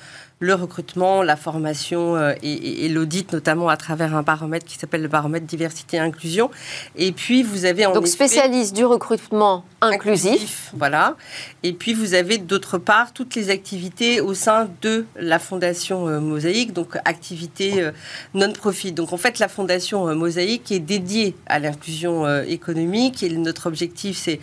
le 0.42 0.55
recrutement, 0.55 1.22
la 1.22 1.37
formation 1.37 2.16
euh, 2.16 2.33
et, 2.42 2.88
l'audit, 2.88 3.33
notamment 3.33 3.68
à 3.68 3.76
travers 3.76 4.16
un 4.16 4.22
baromètre 4.22 4.66
qui 4.66 4.76
s'appelle 4.76 5.02
le 5.02 5.07
baromètre 5.09 5.46
diversité 5.46 5.98
et 5.98 6.00
inclusion. 6.00 6.50
Et 6.96 7.12
puis 7.12 7.44
vous 7.44 7.64
avez 7.64 7.87
en 7.87 7.92
donc 7.92 8.09
spécialiste 8.09 8.74
du 8.74 8.85
recrutement 8.85 9.64
inclusif. 9.81 10.72
voilà. 10.76 11.16
Et 11.62 11.72
puis 11.72 11.94
vous 11.94 12.14
avez 12.14 12.38
d'autre 12.38 12.76
part 12.78 13.12
toutes 13.12 13.37
les 13.37 13.50
activités 13.50 14.20
au 14.20 14.35
sein 14.35 14.68
de 14.83 15.07
la 15.14 15.38
fondation 15.38 16.09
euh, 16.09 16.18
Mosaïque, 16.18 16.72
donc 16.72 16.96
activités 17.05 17.81
euh, 17.81 17.92
non 18.35 18.52
profit. 18.52 18.90
Donc 18.90 19.12
en 19.12 19.18
fait 19.18 19.38
la 19.38 19.46
fondation 19.46 20.12
Mosaïque 20.16 20.72
est 20.72 20.81
dédiée 20.81 21.37
à 21.46 21.61
l'inclusion 21.61 22.26
économique 22.42 23.22
et 23.22 23.28
notre 23.28 23.66
objectif 23.66 24.18
c'est 24.18 24.40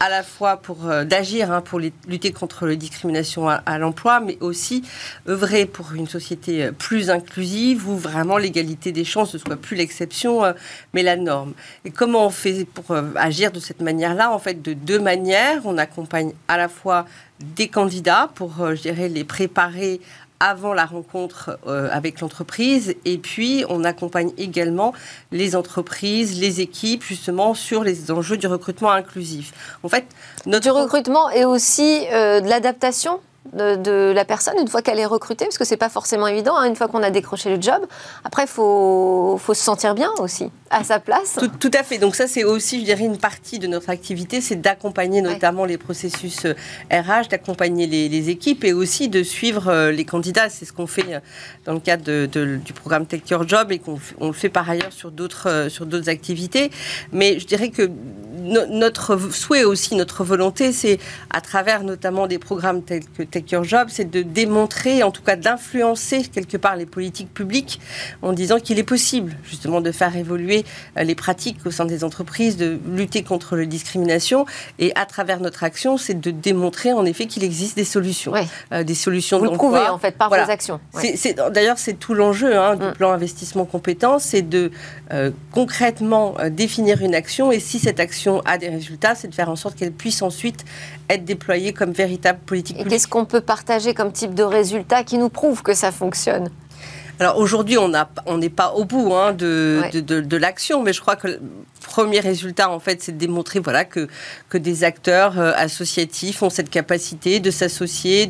à 0.00 0.08
la 0.08 0.22
fois 0.22 0.56
pour 0.56 0.88
euh, 0.88 1.04
d'agir 1.04 1.52
hein, 1.52 1.60
pour 1.60 1.78
lutter 1.78 2.32
contre 2.32 2.66
la 2.66 2.74
discrimination 2.74 3.48
à, 3.48 3.78
l'emploi, 3.78 4.18
mais 4.20 4.38
aussi 4.40 4.82
œuvrer 5.28 5.66
pour 5.66 5.92
une 5.92 6.08
société 6.08 6.64
euh, 6.64 6.72
plus 6.72 7.10
inclusive 7.10 7.86
où 7.86 7.96
vraiment 7.96 8.38
l'égalité 8.38 8.92
des 8.92 9.04
chances 9.04 9.34
ne 9.34 9.38
soit 9.38 9.56
plus 9.56 9.76
l'exception, 9.76 10.42
euh, 10.42 10.54
mais 10.94 11.02
la 11.02 11.16
norme. 11.16 11.52
Et 11.84 11.90
comment 11.90 12.26
on 12.26 12.30
fait 12.30 12.64
pour 12.64 12.96
agir 13.16 13.52
de 13.52 13.60
cette 13.60 13.82
manière-là? 13.82 14.32
En 14.32 14.38
fait, 14.38 14.62
de 14.62 14.72
deux 14.72 14.98
manières. 14.98 15.60
On 15.66 15.76
accompagne 15.76 16.32
à 16.48 16.56
la 16.56 16.68
fois 16.68 17.04
des 17.38 17.68
candidats 17.68 18.30
pour, 18.34 18.54
je 18.74 18.80
dirais, 18.80 19.08
les 19.08 19.24
préparer 19.24 20.00
avant 20.40 20.72
la 20.72 20.86
rencontre 20.86 21.58
euh, 21.66 21.88
avec 21.92 22.20
l'entreprise. 22.20 22.94
Et 23.04 23.18
puis, 23.18 23.64
on 23.68 23.84
accompagne 23.84 24.32
également 24.38 24.94
les 25.30 25.54
entreprises, 25.54 26.40
les 26.40 26.60
équipes, 26.60 27.02
justement, 27.02 27.54
sur 27.54 27.84
les 27.84 28.10
enjeux 28.10 28.38
du 28.38 28.46
recrutement 28.46 28.90
inclusif. 28.90 29.52
En 29.82 29.88
fait, 29.88 30.06
notre... 30.46 30.64
Du 30.64 30.70
recrutement 30.70 31.30
et 31.30 31.44
aussi 31.44 32.06
euh, 32.12 32.40
de 32.40 32.48
l'adaptation 32.48 33.20
de, 33.52 34.12
la 34.12 34.24
personne 34.24 34.54
une 34.60 34.68
fois 34.68 34.82
qu'elle 34.82 34.98
est 34.98 35.06
recrutée, 35.06 35.46
parce 35.46 35.58
que 35.58 35.64
c'est 35.64 35.76
pas 35.76 35.88
forcément 35.88 36.26
évident, 36.26 36.56
hein, 36.56 36.66
une 36.66 36.76
fois 36.76 36.88
qu'on 36.88 37.02
a 37.02 37.10
décroché 37.10 37.54
le 37.54 37.60
job. 37.60 37.86
Après, 38.24 38.42
il 38.42 38.48
faut, 38.48 39.38
faut, 39.42 39.54
se 39.54 39.62
sentir 39.62 39.94
bien 39.94 40.10
aussi, 40.18 40.50
à 40.68 40.84
sa 40.84 41.00
place. 41.00 41.38
Tout, 41.58 41.70
à 41.74 41.82
fait. 41.82 41.98
Donc 41.98 42.14
ça, 42.14 42.26
c'est 42.26 42.44
aussi, 42.44 42.80
je 42.80 42.84
dirais, 42.84 43.04
une 43.04 43.18
partie 43.18 43.58
de 43.58 43.66
notre 43.66 43.90
activité, 43.90 44.40
c'est 44.40 44.56
d'accompagner 44.56 45.22
notamment 45.22 45.64
les 45.64 45.78
processus 45.78 46.44
RH, 46.44 46.50
euh, 46.92 47.22
d'accompagner 47.30 47.86
les, 47.86 48.30
équipes 48.30 48.64
et 48.64 48.72
aussi 48.72 49.08
de 49.08 49.22
suivre 49.22 49.68
euh, 49.68 49.90
les 49.90 50.04
candidats. 50.04 50.50
C'est 50.50 50.66
ce 50.66 50.72
qu'on 50.72 50.86
fait 50.86 51.14
euh, 51.14 51.20
dans 51.64 51.72
le 51.72 51.80
cadre 51.80 52.04
de, 52.04 52.56
du 52.56 52.72
programme 52.72 53.06
Take 53.06 53.24
Your 53.30 53.48
Job 53.48 53.72
et 53.72 53.78
qu'on 53.78 53.98
le 54.20 54.32
fait 54.32 54.50
par 54.50 54.68
ailleurs 54.68 54.92
sur 54.92 55.10
d'autres 55.10 55.68
sur 55.70 55.86
d'autres 55.86 56.10
activités. 56.10 56.70
Mais 57.12 57.38
je 57.38 57.46
dirais 57.46 57.70
que 57.70 57.90
notre 58.42 59.18
souhait 59.32 59.64
aussi, 59.64 59.94
notre 59.94 60.24
volonté, 60.24 60.72
c'est 60.72 60.98
à 61.30 61.40
travers 61.40 61.82
notamment 61.82 62.26
des 62.26 62.38
programmes 62.38 62.82
tels 62.82 63.04
que 63.04 63.22
Your 63.50 63.64
Job, 63.64 63.88
c'est 63.90 64.10
de 64.10 64.22
démontrer, 64.22 65.02
en 65.02 65.10
tout 65.10 65.22
cas 65.22 65.36
d'influencer 65.36 66.22
quelque 66.22 66.56
part 66.56 66.76
les 66.76 66.86
politiques 66.86 67.32
publiques 67.32 67.80
en 68.22 68.32
disant 68.32 68.58
qu'il 68.58 68.78
est 68.78 68.84
possible 68.84 69.36
justement 69.44 69.80
de 69.80 69.92
faire 69.92 70.16
évoluer 70.16 70.64
euh, 70.96 71.02
les 71.02 71.14
pratiques 71.14 71.58
au 71.64 71.70
sein 71.70 71.84
des 71.84 72.04
entreprises, 72.04 72.56
de 72.56 72.78
lutter 72.88 73.22
contre 73.22 73.56
la 73.56 73.66
discrimination. 73.66 74.46
Et 74.78 74.92
à 74.96 75.06
travers 75.06 75.40
notre 75.40 75.64
action, 75.64 75.96
c'est 75.96 76.20
de 76.20 76.30
démontrer 76.30 76.92
en 76.92 77.04
effet 77.04 77.26
qu'il 77.26 77.44
existe 77.44 77.76
des 77.76 77.84
solutions. 77.84 78.32
Euh, 78.72 78.82
des 78.82 78.94
solutions 78.94 79.38
Vous 79.38 79.44
le 79.44 79.52
prouvez 79.52 79.88
en 79.88 79.98
fait 79.98 80.16
par 80.16 80.28
vos 80.28 80.34
actions. 80.34 80.80
D'ailleurs, 81.52 81.78
c'est 81.78 81.94
tout 81.94 82.14
l'enjeu 82.14 82.56
hein, 82.56 82.76
du 82.76 82.86
mm. 82.86 82.92
plan 82.92 83.12
investissement 83.12 83.64
compétences, 83.64 84.24
c'est 84.24 84.42
de 84.42 84.70
euh, 85.12 85.30
concrètement 85.52 86.34
définir 86.50 87.02
une 87.02 87.14
action 87.14 87.52
et 87.52 87.60
si 87.60 87.78
cette 87.78 88.00
action 88.00 88.40
a 88.44 88.58
des 88.58 88.68
résultats, 88.68 89.14
c'est 89.14 89.28
de 89.28 89.34
faire 89.34 89.48
en 89.48 89.56
sorte 89.56 89.76
qu'elle 89.76 89.92
puisse 89.92 90.22
ensuite 90.22 90.64
être 91.08 91.24
déployée 91.24 91.72
comme 91.72 91.92
véritable 91.92 92.38
politique 92.46 92.76
publique. 92.76 92.92
Qu'est-ce 92.92 93.08
qu'on 93.08 93.19
peut 93.24 93.40
partager 93.40 93.94
comme 93.94 94.12
type 94.12 94.34
de 94.34 94.42
résultats 94.42 95.04
qui 95.04 95.18
nous 95.18 95.28
prouve 95.28 95.62
que 95.62 95.74
ça 95.74 95.92
fonctionne 95.92 96.48
alors 97.20 97.36
aujourd'hui, 97.36 97.76
on 97.76 98.38
n'est 98.38 98.48
pas 98.48 98.72
au 98.72 98.86
bout 98.86 99.12
hein, 99.14 99.34
de, 99.34 99.82
de, 99.92 100.36
l'action, 100.38 100.82
mais 100.82 100.94
je 100.94 101.02
crois 101.02 101.16
que 101.16 101.28
le 101.28 101.40
premier 101.82 102.20
résultat, 102.20 102.70
en 102.70 102.80
fait, 102.80 103.02
c'est 103.02 103.12
de 103.12 103.18
démontrer 103.18 103.60
voilà, 103.60 103.84
que, 103.84 104.08
que 104.48 104.56
des 104.56 104.84
acteurs 104.84 105.38
euh, 105.38 105.52
associatifs 105.54 106.42
ont 106.42 106.48
cette 106.48 106.70
capacité 106.70 107.38
de 107.38 107.50
s'associer, 107.50 108.26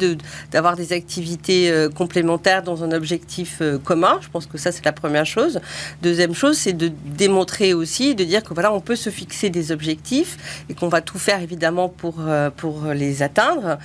d'avoir 0.50 0.74
des 0.74 0.92
activités 0.92 1.70
euh, 1.70 1.88
complémentaires 1.88 2.64
dans 2.64 2.82
un 2.82 2.90
objectif 2.90 3.58
euh, 3.60 3.78
commun. 3.78 4.18
Je 4.22 4.28
pense 4.28 4.46
que 4.46 4.58
ça, 4.58 4.72
c'est 4.72 4.84
la 4.84 4.92
première 4.92 5.26
chose. 5.26 5.60
Deuxième 6.02 6.34
chose, 6.34 6.56
c'est 6.58 6.72
de 6.72 6.90
démontrer 7.04 7.74
aussi, 7.74 8.16
de 8.16 8.24
dire 8.24 8.42
que 8.42 8.54
voilà, 8.54 8.72
on 8.72 8.80
peut 8.80 8.96
se 8.96 9.10
fixer 9.10 9.50
des 9.50 9.70
objectifs 9.70 10.64
et 10.68 10.74
qu'on 10.74 10.88
va 10.88 11.00
tout 11.00 11.18
faire 11.18 11.40
évidemment 11.42 11.88
pour, 11.88 12.16
pour 12.56 12.86
les 12.86 13.22
atteindre. 13.22 13.78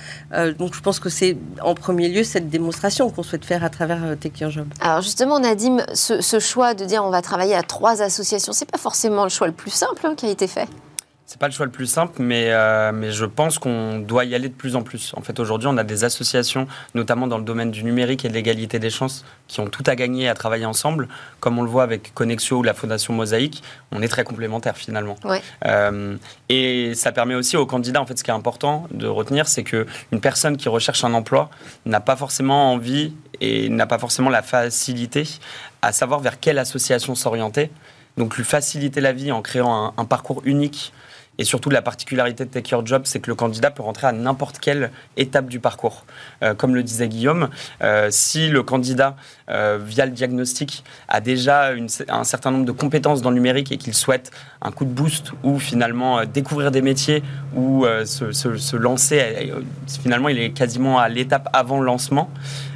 donc 0.58 0.74
je 0.74 0.80
pense 0.80 0.98
que 0.98 1.08
c'est 1.08 1.36
en 1.60 1.74
premier 1.74 2.08
lieu 2.08 2.24
cette 2.24 2.48
démonstration 2.48 3.10
qu'on 3.10 3.22
souhaite 3.22 3.44
faire 3.44 3.62
à 3.62 3.70
travers 3.70 4.16
Take 4.18 4.50
Job. 4.50 4.66
Alors 4.80 4.95
justement, 5.00 5.38
Nadim, 5.38 5.78
ce, 5.94 6.38
choix 6.40 6.74
de 6.74 6.84
dire 6.84 7.04
on 7.04 7.10
va 7.10 7.22
travailler 7.22 7.54
à 7.54 7.62
trois 7.62 8.02
associations, 8.02 8.52
c'est 8.52 8.70
pas 8.70 8.78
forcément 8.78 9.24
le 9.24 9.30
choix 9.30 9.46
le 9.46 9.52
plus 9.52 9.70
simple 9.70 10.06
hein, 10.06 10.14
qui 10.16 10.26
a 10.26 10.30
été 10.30 10.46
fait. 10.46 10.68
C'est 11.28 11.40
pas 11.40 11.48
le 11.48 11.52
choix 11.52 11.66
le 11.66 11.72
plus 11.72 11.88
simple, 11.88 12.22
mais, 12.22 12.50
euh, 12.50 12.92
mais 12.94 13.10
je 13.10 13.24
pense 13.24 13.58
qu'on 13.58 13.98
doit 13.98 14.24
y 14.24 14.36
aller 14.36 14.48
de 14.48 14.54
plus 14.54 14.76
en 14.76 14.82
plus. 14.82 15.12
En 15.16 15.22
fait, 15.22 15.40
aujourd'hui, 15.40 15.68
on 15.68 15.76
a 15.76 15.82
des 15.82 16.04
associations, 16.04 16.68
notamment 16.94 17.26
dans 17.26 17.36
le 17.36 17.42
domaine 17.42 17.72
du 17.72 17.82
numérique 17.82 18.24
et 18.24 18.28
de 18.28 18.32
l'égalité 18.32 18.78
des 18.78 18.90
chances, 18.90 19.24
qui 19.48 19.58
ont 19.58 19.66
tout 19.66 19.82
à 19.86 19.96
gagner 19.96 20.28
à 20.28 20.34
travailler 20.34 20.66
ensemble. 20.66 21.08
Comme 21.40 21.58
on 21.58 21.62
le 21.62 21.68
voit 21.68 21.82
avec 21.82 22.14
Connexio 22.14 22.58
ou 22.58 22.62
la 22.62 22.74
Fondation 22.74 23.12
Mosaïque, 23.12 23.64
on 23.90 24.02
est 24.02 24.08
très 24.08 24.22
complémentaires 24.22 24.76
finalement. 24.76 25.16
Euh, 25.64 26.16
et 26.48 26.94
ça 26.94 27.10
permet 27.10 27.34
aussi 27.34 27.56
aux 27.56 27.66
candidats, 27.66 28.00
en 28.00 28.06
fait, 28.06 28.16
ce 28.16 28.22
qui 28.22 28.30
est 28.30 28.34
important 28.34 28.86
de 28.92 29.08
retenir, 29.08 29.48
c'est 29.48 29.64
qu'une 29.64 30.20
personne 30.22 30.56
qui 30.56 30.68
recherche 30.68 31.02
un 31.02 31.12
emploi 31.12 31.50
n'a 31.86 31.98
pas 31.98 32.14
forcément 32.14 32.72
envie 32.72 33.12
et 33.40 33.68
n'a 33.68 33.86
pas 33.86 33.98
forcément 33.98 34.30
la 34.30 34.42
facilité 34.42 35.28
à 35.82 35.92
savoir 35.92 36.20
vers 36.20 36.40
quelle 36.40 36.58
association 36.58 37.14
s'orienter. 37.14 37.70
Donc 38.16 38.36
lui 38.36 38.44
faciliter 38.44 39.00
la 39.00 39.12
vie 39.12 39.30
en 39.32 39.42
créant 39.42 39.92
un 39.96 40.04
parcours 40.04 40.42
unique 40.44 40.92
et 41.38 41.44
surtout, 41.44 41.70
la 41.70 41.82
particularité 41.82 42.44
de 42.44 42.50
Take 42.50 42.70
Your 42.72 42.84
Job, 42.86 43.02
c'est 43.04 43.20
que 43.20 43.28
le 43.28 43.34
candidat 43.34 43.70
peut 43.70 43.82
rentrer 43.82 44.06
à 44.06 44.12
n'importe 44.12 44.58
quelle 44.58 44.90
étape 45.16 45.46
du 45.46 45.60
parcours. 45.60 46.04
Euh, 46.42 46.54
comme 46.54 46.74
le 46.74 46.82
disait 46.82 47.08
Guillaume, 47.08 47.50
euh, 47.82 48.08
si 48.10 48.48
le 48.48 48.62
candidat, 48.62 49.16
euh, 49.50 49.78
via 49.82 50.06
le 50.06 50.12
diagnostic, 50.12 50.84
a 51.08 51.20
déjà 51.20 51.72
un 52.08 52.24
certain 52.24 52.50
nombre 52.50 52.64
de 52.64 52.72
compétences 52.72 53.22
dans 53.22 53.30
le 53.30 53.36
numérique 53.36 53.70
et 53.72 53.76
qu'il 53.76 53.94
souhaite 53.94 54.30
un 54.66 54.70
coup 54.72 54.84
de 54.84 54.90
boost 54.90 55.32
ou 55.42 55.58
finalement 55.58 56.24
découvrir 56.24 56.70
des 56.70 56.82
métiers 56.82 57.22
ou 57.54 57.86
se, 58.04 58.32
se, 58.32 58.76
lancer, 58.76 59.52
finalement, 60.02 60.28
il 60.28 60.38
est 60.38 60.50
quasiment 60.50 60.98
à 60.98 61.08
l'étape 61.08 61.48
avant 61.52 61.80
le 61.80 61.86
lancement, 61.86 62.28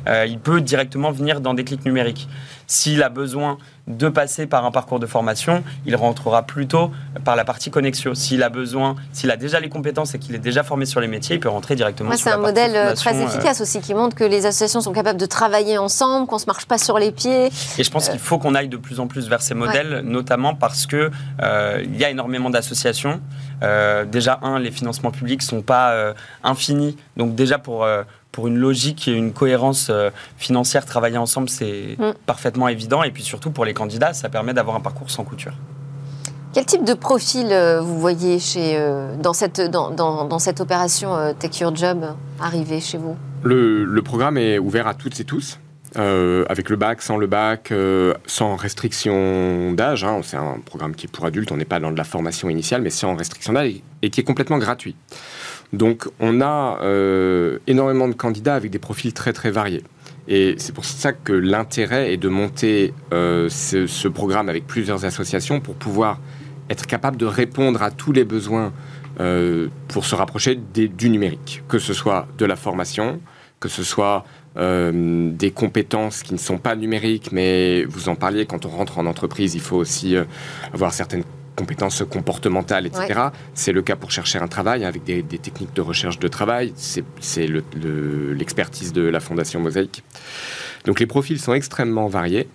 il 0.07 0.39
peut 0.39 0.61
directement 0.61 1.11
venir 1.11 1.41
dans 1.41 1.55
des 1.55 1.65
clics 1.65 1.85
numériques. 1.85 2.29
S'il 2.71 3.03
a 3.03 3.09
besoin 3.09 3.59
de 3.89 4.09
passer 4.09 4.47
par 4.47 4.65
un 4.65 4.71
parcours 4.71 5.01
de 5.01 5.07
formation, 5.07 5.65
il 5.87 5.97
rentrera 5.97 6.45
plutôt 6.45 6.93
par 7.25 7.35
la 7.35 7.45
partie 7.45 7.69
Connexio. 7.69 8.15
S'il 8.15 8.45
a 8.45 8.49
besoin, 8.49 8.95
s'il 9.13 9.31
a 9.33 9.37
déjà 9.37 9.59
les 9.59 9.69
compétences 9.69 10.15
et 10.15 10.21
qu'il 10.21 10.37
est 10.37 10.39
déjà 10.39 10.63
formé 10.63 10.87
sur 10.87 11.01
les 11.01 11.09
métiers, 11.09 11.35
il 11.37 11.41
peut 11.41 11.49
rentrer 11.49 11.75
directement 11.75 12.17
sur 12.17 12.31
la 12.31 12.37
partie 12.37 12.55
C'est 12.55 12.63
un 12.63 12.67
modèle 12.69 12.77
euh, 12.77 12.95
très 12.95 13.21
euh, 13.21 13.27
efficace 13.27 13.61
aussi 13.61 13.81
qui 13.81 13.93
montre 13.93 14.15
que 14.15 14.23
les 14.23 14.47
associations 14.47 14.81
sont 14.81 14.93
capables 14.93 15.19
de 15.19 15.27
travailler 15.27 15.79
ensemble, 15.79 16.29
qu'on 16.29 16.37
ne 16.37 16.41
se 16.41 16.47
marche 16.47 16.67
pas 16.67 16.79
sur 16.79 16.99
les 17.01 17.11
pieds. 17.11 17.47
Et 17.79 17.83
je 17.83 17.91
pense 17.91 18.09
qu'il 18.09 18.21
faut 18.21 18.39
qu'on 18.39 18.55
aille 18.55 18.69
de 18.69 18.77
plus 18.77 19.01
en 19.01 19.09
plus 19.09 19.29
vers 19.29 19.43
ces 19.43 19.55
modèles, 19.55 20.03
notamment 20.05 20.55
parce 20.55 20.87
que 20.87 21.11
euh, 21.43 21.80
il 21.85 21.97
y 21.97 22.05
a 22.05 22.11
énormément 22.11 22.51
d'associations. 22.51 23.21
déjà, 24.07 24.39
un, 24.43 24.59
les 24.59 24.71
financements 24.71 25.11
publics 25.11 25.43
sont 25.43 25.63
pas 25.63 26.15
infinis. 26.43 26.97
Donc 27.17 27.35
déjà 27.35 27.59
pour 27.59 27.87
pour 28.33 28.47
une 28.47 28.57
logique 28.57 29.09
et 29.09 29.13
une 29.13 29.33
cohérence 29.33 29.89
euh, 29.91 30.11
financière, 30.37 30.87
travailler 30.87 31.19
ensemble, 31.19 31.49
c'est 31.49 31.97
mm. 31.99 32.13
parfaitement 32.27 32.69
évident. 32.69 33.03
Et 33.03 33.11
puis 33.11 33.23
surtout, 33.23 33.51
pour 33.51 33.65
les 33.65 33.75
candidats, 33.75 34.13
ça 34.13 34.29
permet 34.29 34.55
d'avoir 34.55 34.77
un 34.77 34.81
parcours 34.81 35.11
sans 35.11 35.25
couture. 35.25 35.55
Quel 36.53 36.65
type 36.65 36.85
de 36.85 36.95
profil 36.95 37.49
euh, 37.51 37.81
vous 37.81 37.99
voyez 37.99 38.39
chez, 38.39 38.77
euh, 38.77 39.17
dans, 39.17 39.33
cette, 39.33 39.61
dans, 39.61 39.91
dans, 39.91 40.39
cette 40.39 40.61
opération 40.61 41.35
Take 41.39 41.63
Your 41.63 41.75
Job 41.75 42.05
arriver 42.41 42.81
chez 42.81 42.99
vous? 42.99 43.17
Le, 43.43 43.85
le, 43.85 44.03
programme 44.03 44.37
est 44.37 44.59
ouvert 44.59 44.87
à 44.87 44.95
toutes 44.95 45.21
et 45.21 45.25
tous. 45.25 45.59
Avec 45.97 46.71
le 46.71 46.77
bac, 46.77 47.03
sans 47.03 47.17
le 47.17 47.27
bac, 47.27 47.73
sans 48.27 48.57
restriction 48.57 49.73
d'âge. 49.73 50.05
Hein. 50.05 50.21
C'est 50.23 50.37
un 50.37 50.59
programme 50.65 50.95
qui 50.95 51.07
est 51.07 51.11
pour 51.11 51.25
adultes, 51.25 51.53
on 51.53 51.57
n'est 51.57 51.65
pas 51.65 51.81
dans 51.81 51.91
de 51.91 51.97
la 51.97 52.05
formation 52.05 52.49
initiale, 52.49 52.83
mais 52.83 52.91
sans 52.91 53.17
restriction 53.17 53.53
d'âge 53.53 53.61
et 54.03 54.11
qui 54.11 54.21
est 54.21 54.25
complètement 54.25 54.59
gratuit. 54.59 54.97
Donc 55.73 56.09
on 56.19 56.41
a 56.41 56.79
euh, 56.83 57.59
énormément 57.67 58.09
de 58.09 58.15
candidats 58.15 58.55
avec 58.55 58.71
des 58.71 58.79
profils 58.79 59.13
très 59.13 59.33
très 59.33 59.51
variés. 59.51 59.85
Et 60.29 60.55
c'est 60.59 60.75
pour 60.75 60.85
ça 60.85 61.13
que 61.13 61.33
l'intérêt 61.33 62.13
est 62.13 62.17
de 62.17 62.29
monter 62.29 62.95
euh, 63.13 63.49
ce, 63.49 64.09
programme 64.09 64.49
avec 64.49 64.67
plusieurs 64.67 65.05
associations 65.05 65.61
pour 65.61 65.75
pouvoir 65.75 66.21
être 66.69 66.87
capable 66.87 67.17
de 67.17 67.27
répondre 67.27 67.83
à 67.83 67.91
tous 67.91 68.13
les 68.13 68.25
besoins 68.25 68.73
euh, 69.19 69.69
pour 69.89 70.05
se 70.05 70.15
rapprocher 70.15 70.55
du 70.55 71.11
numérique, 71.11 71.63
que 71.69 71.79
ce 71.79 71.93
soit 71.93 72.29
de 72.39 72.45
la 72.45 72.55
formation, 72.55 73.21
que 73.59 73.69
ce 73.69 73.83
soit 73.83 74.25
des 74.57 75.53
compétences 75.53 76.23
qui 76.23 76.33
ne 76.33 76.39
sont 76.39 76.59
pas 76.59 76.75
numériques, 76.75 77.31
mais 77.33 77.85
vous 77.85 78.09
en 78.09 78.17
parliez, 78.17 78.47
quand 78.47 78.67
on 78.67 78.71
rentre 78.71 78.99
en 78.99 79.07
entreprise, 79.07 79.55
il 79.55 79.61
faut 79.61 79.77
aussi 79.77 80.17
avoir 80.73 80.93
certaines 80.93 81.23
compétences 81.61 82.03
comportementales, 82.09 82.87
etc. 82.87 83.29
C'est 83.55 83.73
le 83.73 83.83
cas 83.83 83.97
pour 83.97 84.11
chercher 84.11 84.39
un 84.39 84.49
travail 84.49 84.85
avec 84.85 85.05
des, 85.05 85.23
techniques 85.23 85.75
de 85.75 85.83
recherche 85.83 86.19
de 86.19 86.29
travail. 86.29 86.73
C'est 86.77 87.47
l'expertise 88.35 88.93
de 88.93 89.03
la 89.03 89.21
Fondation 89.21 89.61
Mosaïque. 89.61 90.03
Donc 90.87 91.01
les 91.01 91.07
profils 91.07 91.39
sont 91.39 91.53
extrêmement 91.53 92.09
variés 92.09 92.49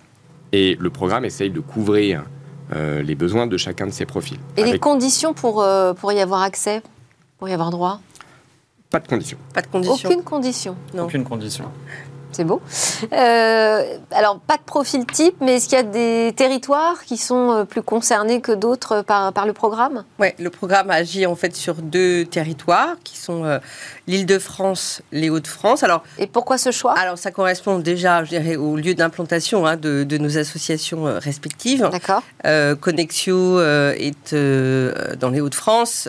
et 0.52 0.76
le 0.80 0.90
programme 0.90 1.24
essaye 1.24 1.50
de 1.50 1.60
couvrir 1.60 2.24
euh, 2.74 3.02
les 3.02 3.14
besoins 3.14 3.46
de 3.46 3.56
chacun 3.56 3.86
de 3.86 3.92
ces 3.92 4.06
profils. 4.06 4.38
Et 4.56 4.64
les 4.64 4.78
conditions 4.78 5.34
pour, 5.34 5.62
euh, 5.62 5.94
pour 5.94 6.10
y 6.12 6.18
avoir 6.18 6.42
accès, 6.42 6.82
pour 7.38 7.48
y 7.48 7.52
avoir 7.52 7.70
droit? 7.70 8.00
Pas 8.96 9.00
de 9.00 9.08
conditions. 9.08 9.36
Pas 9.52 9.60
de 9.60 9.66
conditions. 9.66 10.08
Aucune 10.08 10.22
condition. 10.22 10.76
Non. 10.94 11.04
Aucune 11.04 11.24
condition. 11.24 11.64
C'est 12.32 12.44
beau. 12.44 12.60
Euh, 13.12 13.98
alors, 14.10 14.40
pas 14.40 14.56
de 14.56 14.62
profil 14.62 15.06
type, 15.06 15.36
mais 15.40 15.56
est-ce 15.56 15.68
qu'il 15.68 15.78
y 15.78 15.80
a 15.80 15.84
des 15.84 16.32
territoires 16.36 17.02
qui 17.04 17.16
sont 17.16 17.52
euh, 17.52 17.64
plus 17.64 17.82
concernés 17.82 18.40
que 18.40 18.52
d'autres 18.52 19.02
par, 19.02 19.32
par 19.32 19.46
le 19.46 19.52
programme? 19.52 20.04
Oui, 20.18 20.28
le 20.38 20.50
programme 20.50 20.90
agit 20.90 21.26
en 21.26 21.36
fait 21.36 21.54
sur 21.56 21.76
deux 21.76 22.24
territoires 22.24 22.96
qui 23.04 23.16
sont 23.16 23.44
euh, 23.44 23.58
l'Île-de-France, 24.06 25.02
les 25.12 25.30
Hauts-de-France. 25.30 25.82
Alors, 25.82 26.02
Et 26.18 26.26
pourquoi 26.26 26.58
ce 26.58 26.70
choix? 26.70 26.94
Alors, 26.98 27.16
ça 27.16 27.30
correspond 27.30 27.78
déjà, 27.78 28.24
je 28.24 28.30
dirais, 28.30 28.56
au 28.56 28.76
lieu 28.76 28.94
d'implantation 28.94 29.66
hein, 29.66 29.76
de, 29.76 30.04
de, 30.04 30.18
nos 30.18 30.36
associations 30.38 31.04
respectives. 31.18 31.88
D'accord. 31.90 32.22
Connexio 32.80 33.60
est 33.60 34.34
dans 34.34 35.30
les 35.30 35.40
Hauts-de-France, 35.40 36.08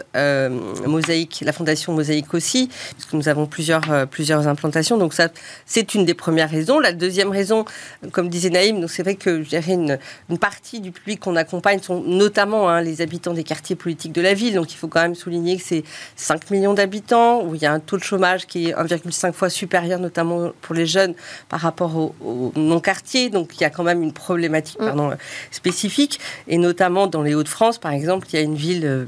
Mosaïque, 0.86 1.44
la 1.46 1.54
Fondation 1.54 1.94
Mosaïque 1.94 2.34
aussi, 2.34 2.70
puisque 2.94 3.14
nous 3.14 3.30
avons 3.30 3.46
plusieurs, 3.46 4.08
plusieurs 4.10 4.48
implantations. 4.48 4.98
Donc, 4.98 5.14
ça, 5.14 5.30
c'est 5.66 5.94
une 5.94 6.06
des 6.08 6.14
premières 6.14 6.50
raisons. 6.50 6.80
La 6.80 6.94
deuxième 6.94 7.30
raison, 7.30 7.66
comme 8.12 8.30
disait 8.30 8.50
Naïm, 8.50 8.88
c'est 8.88 9.04
vrai 9.04 9.16
que 9.16 9.44
je 9.44 9.50
dirais 9.50 9.74
une, 9.74 10.00
partie 10.40 10.80
du 10.80 10.92
public 10.92 11.20
qu'on 11.20 11.36
accompagne 11.36 11.80
sont 11.82 12.02
notamment 12.02 12.70
hein, 12.70 12.82
les 12.82 13.02
habitants 13.02 13.34
des 13.34 13.44
quartiers 13.44 13.76
politiques 13.76 14.14
de 14.14 14.22
la 14.22 14.34
ville. 14.34 14.56
Donc 14.56 14.74
il 14.74 14.78
faut 14.78 14.88
quand 14.88 15.02
même 15.02 15.16
souligner 15.16 15.58
que 15.58 15.64
c'est 15.64 15.84
5 16.16 16.50
millions 16.50 16.74
d'habitants, 16.74 17.44
où 17.44 17.56
il 17.56 17.62
y 17.62 17.66
a 17.66 17.74
un 17.74 17.80
taux 17.80 17.98
de 17.98 18.04
chômage 18.04 18.48
qui 18.48 18.70
est 18.70 18.74
1,5 18.74 19.34
fois 19.34 19.50
supérieur, 19.50 20.00
notamment 20.00 20.52
pour 20.62 20.76
les 20.76 20.86
jeunes, 20.86 21.14
par 21.50 21.60
rapport 21.60 21.96
aux 21.98 22.54
non-quartiers. 22.56 23.30
Donc 23.30 23.58
il 23.58 23.62
y 23.62 23.66
a 23.66 23.70
quand 23.70 23.84
même 23.84 24.02
une 24.02 24.14
problématique 24.14 24.80
mm. 24.80 25.18
spécifique. 25.52 26.20
Et 26.48 26.58
notamment 26.58 27.08
dans 27.08 27.22
les 27.22 27.36
Hauts-de-France, 27.36 27.78
par 27.80 27.92
exemple, 27.92 28.28
il 28.32 28.36
y 28.38 28.40
a 28.40 28.42
une 28.42 28.56
ville 28.56 28.86
euh, 28.86 29.06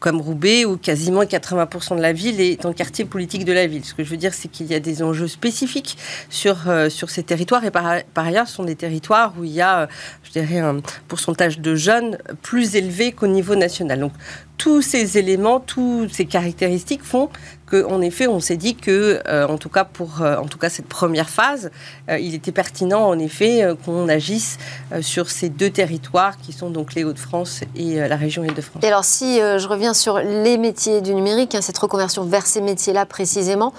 comme 0.00 0.20
Roubaix 0.20 0.64
où 0.64 0.76
quasiment 0.76 1.22
80% 1.22 1.96
de 1.96 2.02
la 2.02 2.12
ville 2.12 2.40
est 2.40 2.66
en 2.66 2.72
quartier 2.72 3.04
politique 3.04 3.44
de 3.44 3.52
la 3.52 3.68
ville. 3.68 3.84
Ce 3.84 3.94
que 3.94 4.02
je 4.02 4.10
veux 4.10 4.16
dire, 4.16 4.34
c'est 4.34 4.48
qu'il 4.48 4.66
y 4.66 4.74
a 4.74 4.80
des 4.80 5.04
enjeux 5.04 5.28
spécifiques 5.28 5.96
sur, 6.28 6.68
euh, 6.68 6.88
sur 6.88 7.10
ces 7.10 7.22
territoires. 7.22 7.64
Et 7.64 7.70
par, 7.70 8.02
par, 8.14 8.26
ailleurs, 8.26 8.48
ce 8.48 8.56
sont 8.56 8.64
des 8.64 8.76
territoires 8.76 9.34
où 9.38 9.44
il 9.44 9.52
y 9.52 9.60
a, 9.60 9.80
euh, 9.80 9.86
je 10.22 10.32
dirais, 10.32 10.58
un 10.58 10.80
pourcentage 11.08 11.60
de 11.60 11.74
jeunes 11.74 12.18
plus 12.42 12.76
élevé 12.76 13.12
qu'au 13.12 13.26
niveau 13.26 13.54
national. 13.54 14.00
Donc, 14.00 14.12
tous 14.58 14.82
ces 14.82 15.16
éléments, 15.16 15.58
toutes 15.58 16.12
ces 16.12 16.26
caractéristiques 16.26 17.02
font 17.02 17.30
qu'en 17.70 18.00
effet, 18.00 18.26
on 18.26 18.40
s'est 18.40 18.56
dit 18.56 18.74
que, 18.74 19.20
euh, 19.26 19.46
en 19.46 19.58
tout 19.58 19.68
cas 19.68 19.84
pour, 19.84 20.22
cas 20.60 20.68
cette 20.68 20.86
première 20.86 21.30
phase, 21.30 21.70
il 22.08 22.34
était 22.34 22.52
pertinent 22.52 23.06
en 23.06 23.18
effet 23.18 23.66
qu'on 23.84 24.08
agisse 24.08 24.58
sur 25.00 25.30
ces 25.30 25.48
deux 25.48 25.70
territoires 25.70 26.36
qui 26.38 26.52
sont 26.52 26.70
donc 26.70 26.94
les 26.94 27.04
Hauts-de-France 27.04 27.62
et 27.76 27.96
la 27.96 28.16
région 28.16 28.44
Île-de-France. 28.44 28.82
Et 28.82 28.86
alors, 28.88 29.04
si 29.04 29.38
je 29.38 29.66
reviens 29.66 29.94
sur 29.94 30.18
les 30.18 30.58
métiers 30.58 31.00
du 31.00 31.14
numérique, 31.14 31.54
hein, 31.54 31.62
cette 31.62 31.78
reconversion 31.78 32.24
vers 32.24 32.46
ces 32.46 32.60
métiers-là 32.60 33.06
précisément, 33.06 33.72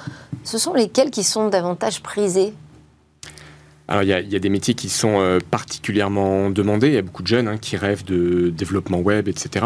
ce 0.43 0.57
sont 0.57 0.73
lesquels 0.73 1.11
qui 1.11 1.23
sont 1.23 1.49
davantage 1.49 2.01
prisés? 2.01 2.53
Alors, 3.91 4.03
il 4.03 4.09
y, 4.09 4.35
a 4.35 4.39
des 4.39 4.49
métiers 4.49 4.73
qui 4.73 4.89
sont 4.89 5.19
euh, 5.19 5.39
particulièrement 5.51 6.49
demandés. 6.49 6.87
Il 6.87 6.93
y 6.93 6.97
a 6.97 7.01
beaucoup 7.01 7.23
de 7.23 7.27
jeunes 7.27 7.47
hein, 7.47 7.57
qui 7.57 7.77
rêvent 7.77 8.05
de 8.05 8.49
développement 8.49 8.99
web, 8.99 9.27
etc. 9.27 9.65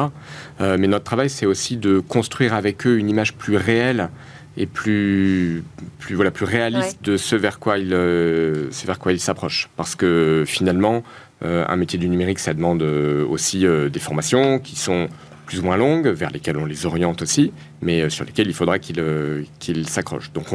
Euh, 0.62 0.78
mais 0.80 0.88
notre 0.88 1.06
travail, 1.06 1.30
c'est 1.30 1.46
aussi 1.46 1.78
de 1.78 2.00
construire 2.00 2.54
avec 2.54 2.88
eux 2.88 2.98
une 2.98 3.10
image 3.10 3.34
plus 3.36 3.56
réelle 3.56 4.10
et 4.58 4.66
plus, 4.66 5.64
plus, 6.00 6.16
voilà, 6.16 6.32
plus 6.32 6.46
réaliste 6.46 7.04
de 7.04 7.18
ce 7.18 7.36
vers 7.36 7.60
quoi 7.60 7.78
ils 7.78 7.94
euh, 7.94 8.70
il 9.08 9.20
s'approchent. 9.20 9.70
Parce 9.76 9.96
que 9.96 10.44
finalement, 10.48 11.04
un 11.42 11.76
métier 11.76 12.00
du 12.00 12.10
numérique, 12.10 12.40
ça 12.40 12.54
demande 12.56 12.82
aussi 12.82 13.66
des 13.92 14.00
formations 14.00 14.58
qui 14.58 14.76
sont 14.76 15.10
plus 15.46 15.60
ou 15.60 15.64
moins 15.64 15.78
longues, 15.78 16.08
vers 16.08 16.32
lesquelles 16.32 16.58
on 16.58 16.66
les 16.66 16.86
oriente 16.86 17.22
aussi, 17.22 17.52
mais 17.82 18.02
euh, 18.02 18.10
sur 18.10 18.26
lesquelles 18.26 18.48
il 18.48 18.54
faudra 18.54 18.80
qu'ils 18.80 19.00
euh, 19.00 19.44
s'accrochent. 19.86 20.32
Donc 20.34 20.48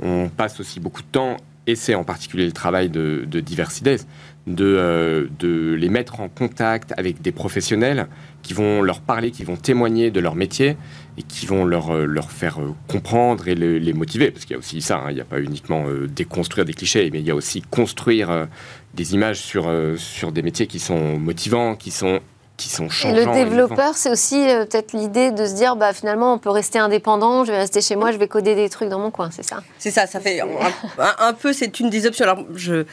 on, 0.00 0.28
passe 0.36 0.60
aussi 0.60 0.78
beaucoup 0.78 1.00
de 1.00 1.06
temps, 1.06 1.38
et 1.66 1.74
c'est 1.74 1.94
en 1.94 2.04
particulier 2.04 2.46
le 2.46 2.52
travail 2.52 2.88
de, 2.88 3.24
de 3.26 3.40
Diversides, 3.40 4.00
de, 4.46 4.64
euh, 4.64 5.26
de, 5.38 5.74
les 5.74 5.88
mettre 5.88 6.20
en 6.20 6.28
contact 6.28 6.92
avec 6.96 7.20
des 7.20 7.32
professionnels 7.32 8.06
qui 8.42 8.54
vont 8.54 8.82
leur 8.82 9.00
parler, 9.00 9.30
qui 9.32 9.44
vont 9.44 9.56
témoigner 9.56 10.10
de 10.10 10.20
leur 10.20 10.36
métier 10.36 10.76
et 11.18 11.22
qui 11.22 11.46
vont 11.46 11.64
leur, 11.64 12.06
leur 12.06 12.30
faire 12.30 12.58
comprendre 12.86 13.48
et 13.48 13.54
les, 13.54 13.92
motiver. 13.92 14.30
Parce 14.30 14.44
qu'il 14.44 14.52
y 14.52 14.56
a 14.56 14.58
aussi 14.58 14.80
ça, 14.80 14.98
hein. 14.98 15.10
il 15.10 15.14
n'y 15.14 15.20
a 15.20 15.24
pas 15.24 15.40
uniquement 15.40 15.86
déconstruire 16.08 16.64
des 16.64 16.74
clichés, 16.74 17.10
mais 17.12 17.18
il 17.18 17.26
y 17.26 17.30
a 17.30 17.34
aussi 17.34 17.62
construire 17.62 18.46
des 18.94 19.14
images 19.14 19.40
sur, 19.40 19.68
sur 19.96 20.30
des 20.30 20.42
métiers 20.42 20.68
qui 20.68 20.78
sont 20.78 21.18
motivants, 21.18 21.74
qui 21.74 21.90
sont 21.90 22.20
qui 22.56 22.70
sont 22.70 22.88
le 23.04 23.34
développeur, 23.34 23.96
c'est 23.96 24.10
aussi 24.10 24.48
euh, 24.48 24.64
peut-être 24.64 24.92
l'idée 24.92 25.30
de 25.30 25.44
se 25.44 25.54
dire, 25.54 25.76
bah, 25.76 25.92
finalement, 25.92 26.34
on 26.34 26.38
peut 26.38 26.50
rester 26.50 26.78
indépendant, 26.78 27.44
je 27.44 27.52
vais 27.52 27.58
rester 27.58 27.82
chez 27.82 27.96
moi, 27.96 28.12
je 28.12 28.16
vais 28.16 28.28
coder 28.28 28.54
des 28.54 28.70
trucs 28.70 28.88
dans 28.88 28.98
mon 28.98 29.10
coin, 29.10 29.30
c'est 29.30 29.42
ça? 29.42 29.62
C'est 29.78 29.90
ça, 29.90 30.06
ça 30.06 30.20
fait 30.20 30.40
un, 30.40 31.32
peu, 31.34 31.52
c'est 31.52 31.80
une 31.80 31.90
des 31.90 32.06
options. 32.06 32.24
Alors, 32.24 32.44
je, 32.54 32.84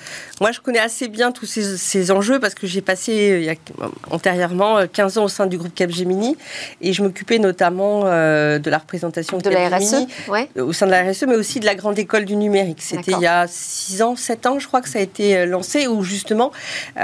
moi, 0.41 0.51
je 0.51 0.59
connais 0.59 0.80
assez 0.80 1.07
bien 1.07 1.32
tous 1.32 1.45
ces, 1.45 2.11
enjeux 2.11 2.39
parce 2.39 2.55
que 2.55 2.68
j'ai 2.68 2.82
passé 2.82 3.32
euh, 3.32 3.39
il 3.39 3.45
y 3.45 3.49
a, 3.49 3.55
antérieurement 4.11 4.86
15 4.91 5.18
euh, 5.18 5.22
ans 5.22 5.24
au 5.26 5.30
sein 5.30 5.45
du 5.45 5.57
groupe 5.57 5.74
Capgemini 5.74 6.36
et 6.82 6.91
je 6.91 7.01
m'occupais 7.01 7.39
notamment 7.39 8.03
de 8.03 8.70
la 8.70 8.78
représentation 8.78 9.38
de, 9.38 9.49
la 9.49 9.70
RSE, 9.70 10.07
au 10.57 10.74
sein 10.74 10.86
de 10.86 10.91
la 10.91 11.03
RSE, 11.03 11.24
mais 11.28 11.36
aussi 11.36 11.59
de 11.59 11.66
la 11.66 11.76
grande 11.76 11.97
école 11.97 12.26
du 12.26 12.36
numérique. 12.36 12.82
C'était 12.82 13.14
il 13.14 13.20
y 13.20 13.28
a 13.28 13.45
6 13.47 14.01
ans, 14.01 14.16
7 14.16 14.45
ans, 14.45 14.59
je 14.59 14.68
crois 14.68 14.82
que 14.82 14.89
ça 14.89 14.99
a 14.99 15.01
été 15.01 15.45
lancé, 15.45 15.88
où 15.88 16.03
justement, 16.03 16.51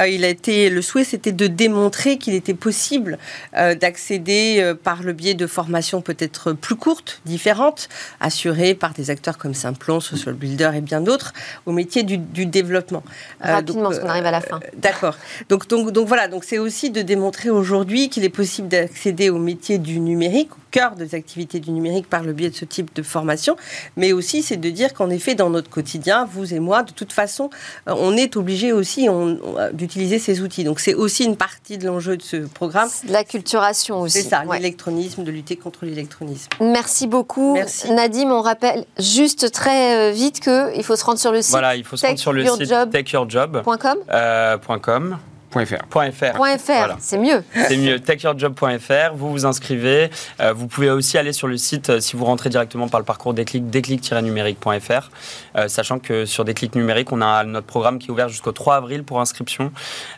il 0.07 0.25
a 0.25 0.27
été, 0.27 0.69
le 0.69 0.81
souhait, 0.81 1.03
c'était 1.03 1.31
de 1.31 1.47
démontrer 1.47 2.17
qu'il 2.17 2.33
était 2.33 2.48
possible 2.53 3.17
d'accéder 3.53 4.73
par 4.83 5.03
le 5.03 5.13
biais 5.13 5.33
de 5.33 5.47
formations 5.47 6.01
peut-être 6.01 6.53
plus 6.53 6.75
courtes, 6.75 7.21
différentes, 7.25 7.89
assurées 8.19 8.73
par 8.73 8.93
des 8.93 9.09
acteurs 9.09 9.37
comme 9.37 9.53
Simplon, 9.53 9.99
Social 9.99 10.33
Builder 10.33 10.71
et 10.75 10.81
bien 10.81 11.01
d'autres, 11.01 11.33
au 11.65 11.71
métier 11.71 12.03
du, 12.03 12.45
développement. 12.45 13.03
Rapidement, 13.41 13.89
parce 13.89 13.99
qu'on 13.99 14.09
arrive 14.09 14.25
à 14.25 14.31
la 14.31 14.41
fin. 14.41 14.59
D'accord. 14.77 15.17
Donc, 15.49 15.67
donc, 15.67 15.91
donc 15.91 16.07
voilà, 16.07 16.27
donc 16.27 16.43
c'est 16.43 16.57
aussi 16.57 16.89
de 16.89 17.01
démontrer 17.01 17.49
aujourd'hui 17.49 18.09
qu'il 18.09 18.23
est 18.23 18.29
possible 18.29 18.67
d'accéder 18.67 19.29
au 19.29 19.37
métier 19.37 19.77
du 19.77 19.99
numérique, 19.99 20.49
cœur 20.71 20.95
des 20.95 21.15
activités 21.15 21.59
du 21.59 21.71
numérique 21.71 22.09
par 22.09 22.23
le 22.23 22.33
biais 22.33 22.49
de 22.49 22.55
ce 22.55 22.65
type 22.65 22.93
de 22.95 23.01
formation, 23.01 23.55
mais 23.95 24.11
aussi 24.11 24.41
c'est 24.43 24.57
de 24.57 24.69
dire 24.69 24.93
qu'en 24.93 25.09
effet, 25.09 25.35
dans 25.35 25.49
notre 25.49 25.69
quotidien, 25.69 26.27
vous 26.31 26.53
et 26.53 26.59
moi, 26.59 26.83
de 26.83 26.91
toute 26.91 27.13
façon, 27.13 27.49
euh, 27.87 27.93
on 27.97 28.15
est 28.15 28.35
obligé 28.35 28.71
aussi 28.71 29.07
d'utiliser 29.73 30.19
ces 30.19 30.41
outils. 30.41 30.63
Donc 30.63 30.79
c'est 30.79 30.93
aussi 30.93 31.25
une 31.25 31.37
partie 31.37 31.77
de 31.77 31.87
l'enjeu 31.87 32.17
de 32.17 32.21
ce 32.21 32.37
programme. 32.37 32.89
L'acculturation 33.07 34.01
aussi. 34.01 34.21
C'est 34.21 34.29
ça, 34.29 34.43
l'électronisme, 34.51 35.23
de 35.23 35.31
lutter 35.31 35.55
contre 35.55 35.85
l'électronisme. 35.85 36.49
Merci 36.61 37.07
beaucoup. 37.07 37.53
Merci. 37.53 37.91
Nadim, 37.91 38.31
on 38.31 38.41
rappelle 38.41 38.85
juste 38.97 39.51
très 39.51 40.09
euh, 40.09 40.11
vite 40.11 40.39
qu'il 40.39 40.83
faut 40.83 40.95
se 40.95 41.03
rendre 41.03 41.19
sur 41.19 41.31
le 41.31 41.41
site. 41.41 41.51
Voilà, 41.51 41.75
il 41.75 41.83
faut 41.83 41.97
se 41.97 42.05
rendre 42.05 42.19
sur 42.19 42.33
le 42.33 42.45
site 42.45 42.91
techyourjob.com. 42.91 43.97
Euh, 44.11 44.57
.fr. 45.51 46.97
C'est 46.99 47.17
mieux. 47.17 47.43
C'est 47.67 47.77
mieux. 47.77 47.99
Techyourjob.fr. 47.99 49.13
Vous 49.15 49.31
vous 49.31 49.45
inscrivez. 49.45 50.09
Euh, 50.39 50.53
vous 50.53 50.67
pouvez 50.67 50.89
aussi 50.89 51.17
aller 51.17 51.33
sur 51.33 51.47
le 51.47 51.57
site 51.57 51.89
euh, 51.89 51.99
si 51.99 52.15
vous 52.15 52.25
rentrez 52.25 52.49
directement 52.49 52.87
par 52.87 52.99
le 52.99 53.05
parcours 53.05 53.33
Déclic, 53.33 53.69
déclic-numérique.fr. 53.69 55.09
Euh, 55.55 55.67
sachant 55.67 55.99
que 55.99 56.25
sur 56.25 56.45
Déclic 56.45 56.75
numérique, 56.75 57.11
on 57.11 57.21
a 57.21 57.43
notre 57.43 57.67
programme 57.67 57.99
qui 57.99 58.07
est 58.07 58.11
ouvert 58.11 58.29
jusqu'au 58.29 58.51
3 58.51 58.75
avril 58.75 59.03
pour 59.03 59.19
inscription. 59.19 59.71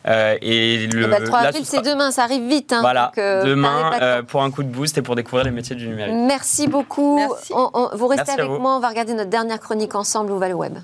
et 0.05 0.88
le, 0.88 1.09
3 1.09 1.17
eh 1.17 1.21
ben, 1.21 1.34
avril, 1.34 1.65
c'est 1.65 1.82
demain. 1.82 2.11
Ça 2.11 2.23
arrive 2.23 2.47
vite. 2.47 2.73
Hein, 2.73 2.82
voilà. 2.82 3.11
demain, 3.15 4.23
pour 4.27 4.43
un 4.43 4.51
coup 4.51 4.63
de 4.63 4.69
boost 4.69 4.97
et 4.97 5.01
pour 5.01 5.15
découvrir 5.15 5.45
les 5.45 5.51
métiers 5.51 5.75
du 5.75 5.88
numérique. 5.88 6.15
Merci 6.15 6.67
beaucoup. 6.67 7.19
vous 7.93 8.07
restez 8.07 8.32
avec 8.32 8.49
moi. 8.49 8.75
On 8.75 8.79
va 8.79 8.89
regarder 8.89 9.13
notre 9.13 9.29
dernière 9.29 9.59
chronique 9.59 9.95
ensemble 9.95 10.32
au 10.32 10.38
Val 10.38 10.53
Web? 10.53 10.77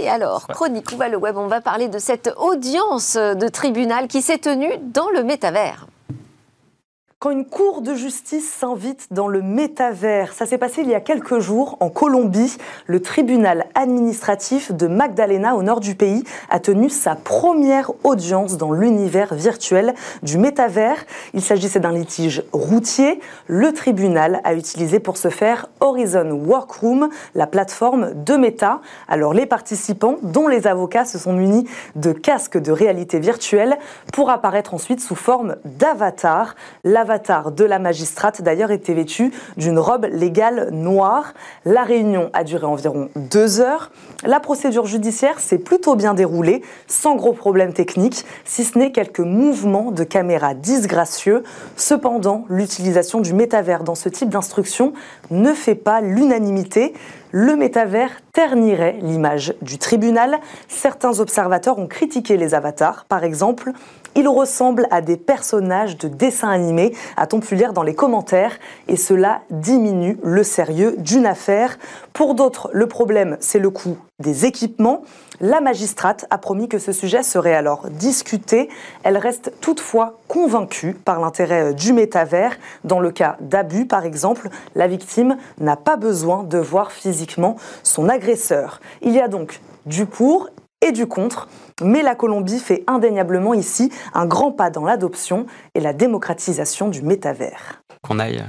Et 0.00 0.08
alors, 0.08 0.46
chronique, 0.46 0.92
où 0.92 0.96
va 0.96 1.08
le 1.08 1.18
web 1.18 1.36
On 1.36 1.46
va 1.46 1.60
parler 1.60 1.88
de 1.88 1.98
cette 1.98 2.32
audience 2.38 3.16
de 3.16 3.48
tribunal 3.48 4.08
qui 4.08 4.22
s'est 4.22 4.38
tenue 4.38 4.72
dans 4.82 5.10
le 5.10 5.22
métavers 5.22 5.86
quand 7.20 7.28
une 7.28 7.44
cour 7.44 7.82
de 7.82 7.94
justice 7.94 8.50
s'invite 8.50 9.08
dans 9.10 9.28
le 9.28 9.42
métavers. 9.42 10.32
Ça 10.32 10.46
s'est 10.46 10.56
passé 10.56 10.80
il 10.80 10.88
y 10.88 10.94
a 10.94 11.02
quelques 11.02 11.38
jours 11.38 11.76
en 11.80 11.90
Colombie. 11.90 12.56
Le 12.86 13.02
tribunal 13.02 13.66
administratif 13.74 14.72
de 14.72 14.86
Magdalena, 14.86 15.54
au 15.54 15.62
nord 15.62 15.80
du 15.80 15.94
pays, 15.94 16.24
a 16.48 16.60
tenu 16.60 16.88
sa 16.88 17.16
première 17.16 17.92
audience 18.04 18.56
dans 18.56 18.72
l'univers 18.72 19.34
virtuel 19.34 19.94
du 20.22 20.38
métavers. 20.38 20.96
Il 21.34 21.42
s'agissait 21.42 21.78
d'un 21.78 21.92
litige 21.92 22.42
routier. 22.54 23.20
Le 23.48 23.74
tribunal 23.74 24.40
a 24.44 24.54
utilisé 24.54 24.98
pour 24.98 25.18
ce 25.18 25.28
faire 25.28 25.66
Horizon 25.80 26.40
Workroom, 26.46 27.10
la 27.34 27.46
plateforme 27.46 28.14
de 28.14 28.36
Meta. 28.36 28.80
Alors 29.08 29.34
les 29.34 29.44
participants, 29.44 30.16
dont 30.22 30.48
les 30.48 30.66
avocats, 30.66 31.04
se 31.04 31.18
sont 31.18 31.34
munis 31.34 31.68
de 31.96 32.12
casques 32.12 32.56
de 32.56 32.72
réalité 32.72 33.18
virtuelle 33.18 33.76
pour 34.10 34.30
apparaître 34.30 34.72
ensuite 34.72 35.02
sous 35.02 35.16
forme 35.16 35.56
d'avatar 35.66 36.54
de 37.18 37.64
la 37.64 37.80
magistrate 37.80 38.40
d'ailleurs 38.40 38.70
était 38.70 38.94
vêtu 38.94 39.32
d'une 39.56 39.78
robe 39.80 40.04
légale 40.04 40.68
noire. 40.70 41.34
La 41.64 41.82
réunion 41.82 42.30
a 42.32 42.44
duré 42.44 42.66
environ 42.66 43.08
deux 43.16 43.60
heures. 43.60 43.90
La 44.24 44.38
procédure 44.38 44.86
judiciaire 44.86 45.40
s'est 45.40 45.58
plutôt 45.58 45.96
bien 45.96 46.14
déroulée, 46.14 46.62
sans 46.86 47.16
gros 47.16 47.32
problèmes 47.32 47.72
techniques, 47.72 48.24
si 48.44 48.64
ce 48.64 48.78
n'est 48.78 48.92
quelques 48.92 49.20
mouvements 49.20 49.90
de 49.90 50.04
caméra 50.04 50.54
disgracieux. 50.54 51.42
Cependant, 51.76 52.44
l'utilisation 52.48 53.20
du 53.20 53.32
métavers 53.32 53.82
dans 53.82 53.96
ce 53.96 54.08
type 54.08 54.28
d'instruction 54.28 54.92
ne 55.30 55.52
fait 55.52 55.74
pas 55.74 56.00
l'unanimité 56.00 56.94
le 57.32 57.56
métavers 57.56 58.10
ternirait 58.32 58.98
l'image 59.00 59.54
du 59.62 59.78
tribunal. 59.78 60.38
Certains 60.68 61.20
observateurs 61.20 61.78
ont 61.78 61.86
critiqué 61.86 62.36
les 62.36 62.54
avatars. 62.54 63.04
Par 63.08 63.24
exemple, 63.24 63.72
ils 64.16 64.28
ressemblent 64.28 64.86
à 64.90 65.00
des 65.00 65.16
personnages 65.16 65.96
de 65.96 66.08
dessins 66.08 66.50
animés, 66.50 66.94
a-t-on 67.16 67.40
pu 67.40 67.54
lire 67.54 67.72
dans 67.72 67.82
les 67.82 67.94
commentaires, 67.94 68.58
et 68.88 68.96
cela 68.96 69.42
diminue 69.50 70.18
le 70.22 70.42
sérieux 70.42 70.96
d'une 70.98 71.26
affaire. 71.26 71.78
Pour 72.12 72.34
d'autres, 72.34 72.70
le 72.72 72.86
problème, 72.86 73.36
c'est 73.40 73.60
le 73.60 73.70
coût 73.70 73.96
des 74.20 74.46
équipements. 74.46 75.02
La 75.40 75.60
magistrate 75.60 76.26
a 76.30 76.38
promis 76.38 76.68
que 76.68 76.78
ce 76.78 76.92
sujet 76.92 77.22
serait 77.22 77.54
alors 77.54 77.88
discuté. 77.90 78.68
Elle 79.02 79.16
reste 79.16 79.52
toutefois 79.60 80.18
convaincue 80.28 80.94
par 80.94 81.20
l'intérêt 81.20 81.74
du 81.74 81.92
métavers. 81.92 82.56
Dans 82.84 83.00
le 83.00 83.10
cas 83.10 83.36
d'abus, 83.40 83.86
par 83.86 84.04
exemple, 84.04 84.48
la 84.74 84.86
victime 84.86 85.36
n'a 85.58 85.76
pas 85.76 85.96
besoin 85.96 86.44
de 86.44 86.58
voir 86.58 86.92
physiquement 86.92 87.56
son 87.82 88.08
agresseur. 88.08 88.80
Il 89.02 89.12
y 89.12 89.20
a 89.20 89.28
donc 89.28 89.60
du 89.86 90.06
pour 90.06 90.50
et 90.82 90.92
du 90.92 91.06
contre, 91.06 91.48
mais 91.82 92.02
la 92.02 92.14
Colombie 92.14 92.58
fait 92.58 92.84
indéniablement 92.86 93.54
ici 93.54 93.90
un 94.14 94.26
grand 94.26 94.52
pas 94.52 94.70
dans 94.70 94.84
l'adoption 94.84 95.46
et 95.74 95.80
la 95.80 95.92
démocratisation 95.92 96.88
du 96.88 97.02
métavers. 97.02 97.82
Qu'on 98.02 98.18
aille 98.18 98.44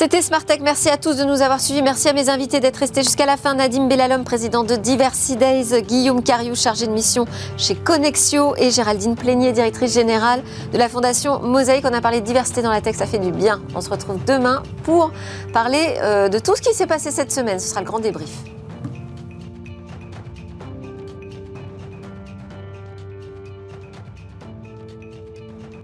c'était 0.00 0.22
Smart 0.22 0.42
Tech. 0.42 0.60
Merci 0.62 0.88
à 0.88 0.96
tous 0.96 1.18
de 1.18 1.24
nous 1.24 1.42
avoir 1.42 1.60
suivis. 1.60 1.82
Merci 1.82 2.08
à 2.08 2.14
mes 2.14 2.30
invités 2.30 2.58
d'être 2.58 2.78
restés 2.78 3.02
jusqu'à 3.02 3.26
la 3.26 3.36
fin. 3.36 3.52
Nadim 3.52 3.86
Bellalom, 3.86 4.24
président 4.24 4.64
de 4.64 4.74
Diversity 4.74 5.36
Days, 5.36 5.82
Guillaume 5.82 6.22
Cariou, 6.22 6.54
chargé 6.54 6.86
de 6.86 6.92
mission 6.92 7.26
chez 7.58 7.74
Connexio 7.74 8.56
et 8.56 8.70
Géraldine 8.70 9.14
Plénier, 9.14 9.52
directrice 9.52 9.92
générale 9.92 10.42
de 10.72 10.78
la 10.78 10.88
Fondation 10.88 11.40
Mosaïque. 11.42 11.84
On 11.86 11.92
a 11.92 12.00
parlé 12.00 12.22
de 12.22 12.24
diversité 12.24 12.62
dans 12.62 12.70
la 12.70 12.80
tech, 12.80 12.96
ça 12.96 13.04
fait 13.04 13.18
du 13.18 13.30
bien. 13.30 13.60
On 13.74 13.82
se 13.82 13.90
retrouve 13.90 14.16
demain 14.24 14.62
pour 14.84 15.12
parler 15.52 15.98
euh, 15.98 16.30
de 16.30 16.38
tout 16.38 16.56
ce 16.56 16.62
qui 16.62 16.72
s'est 16.72 16.86
passé 16.86 17.10
cette 17.10 17.30
semaine. 17.30 17.60
Ce 17.60 17.68
sera 17.68 17.82
le 17.82 17.86
grand 17.86 17.98
débrief. 17.98 18.30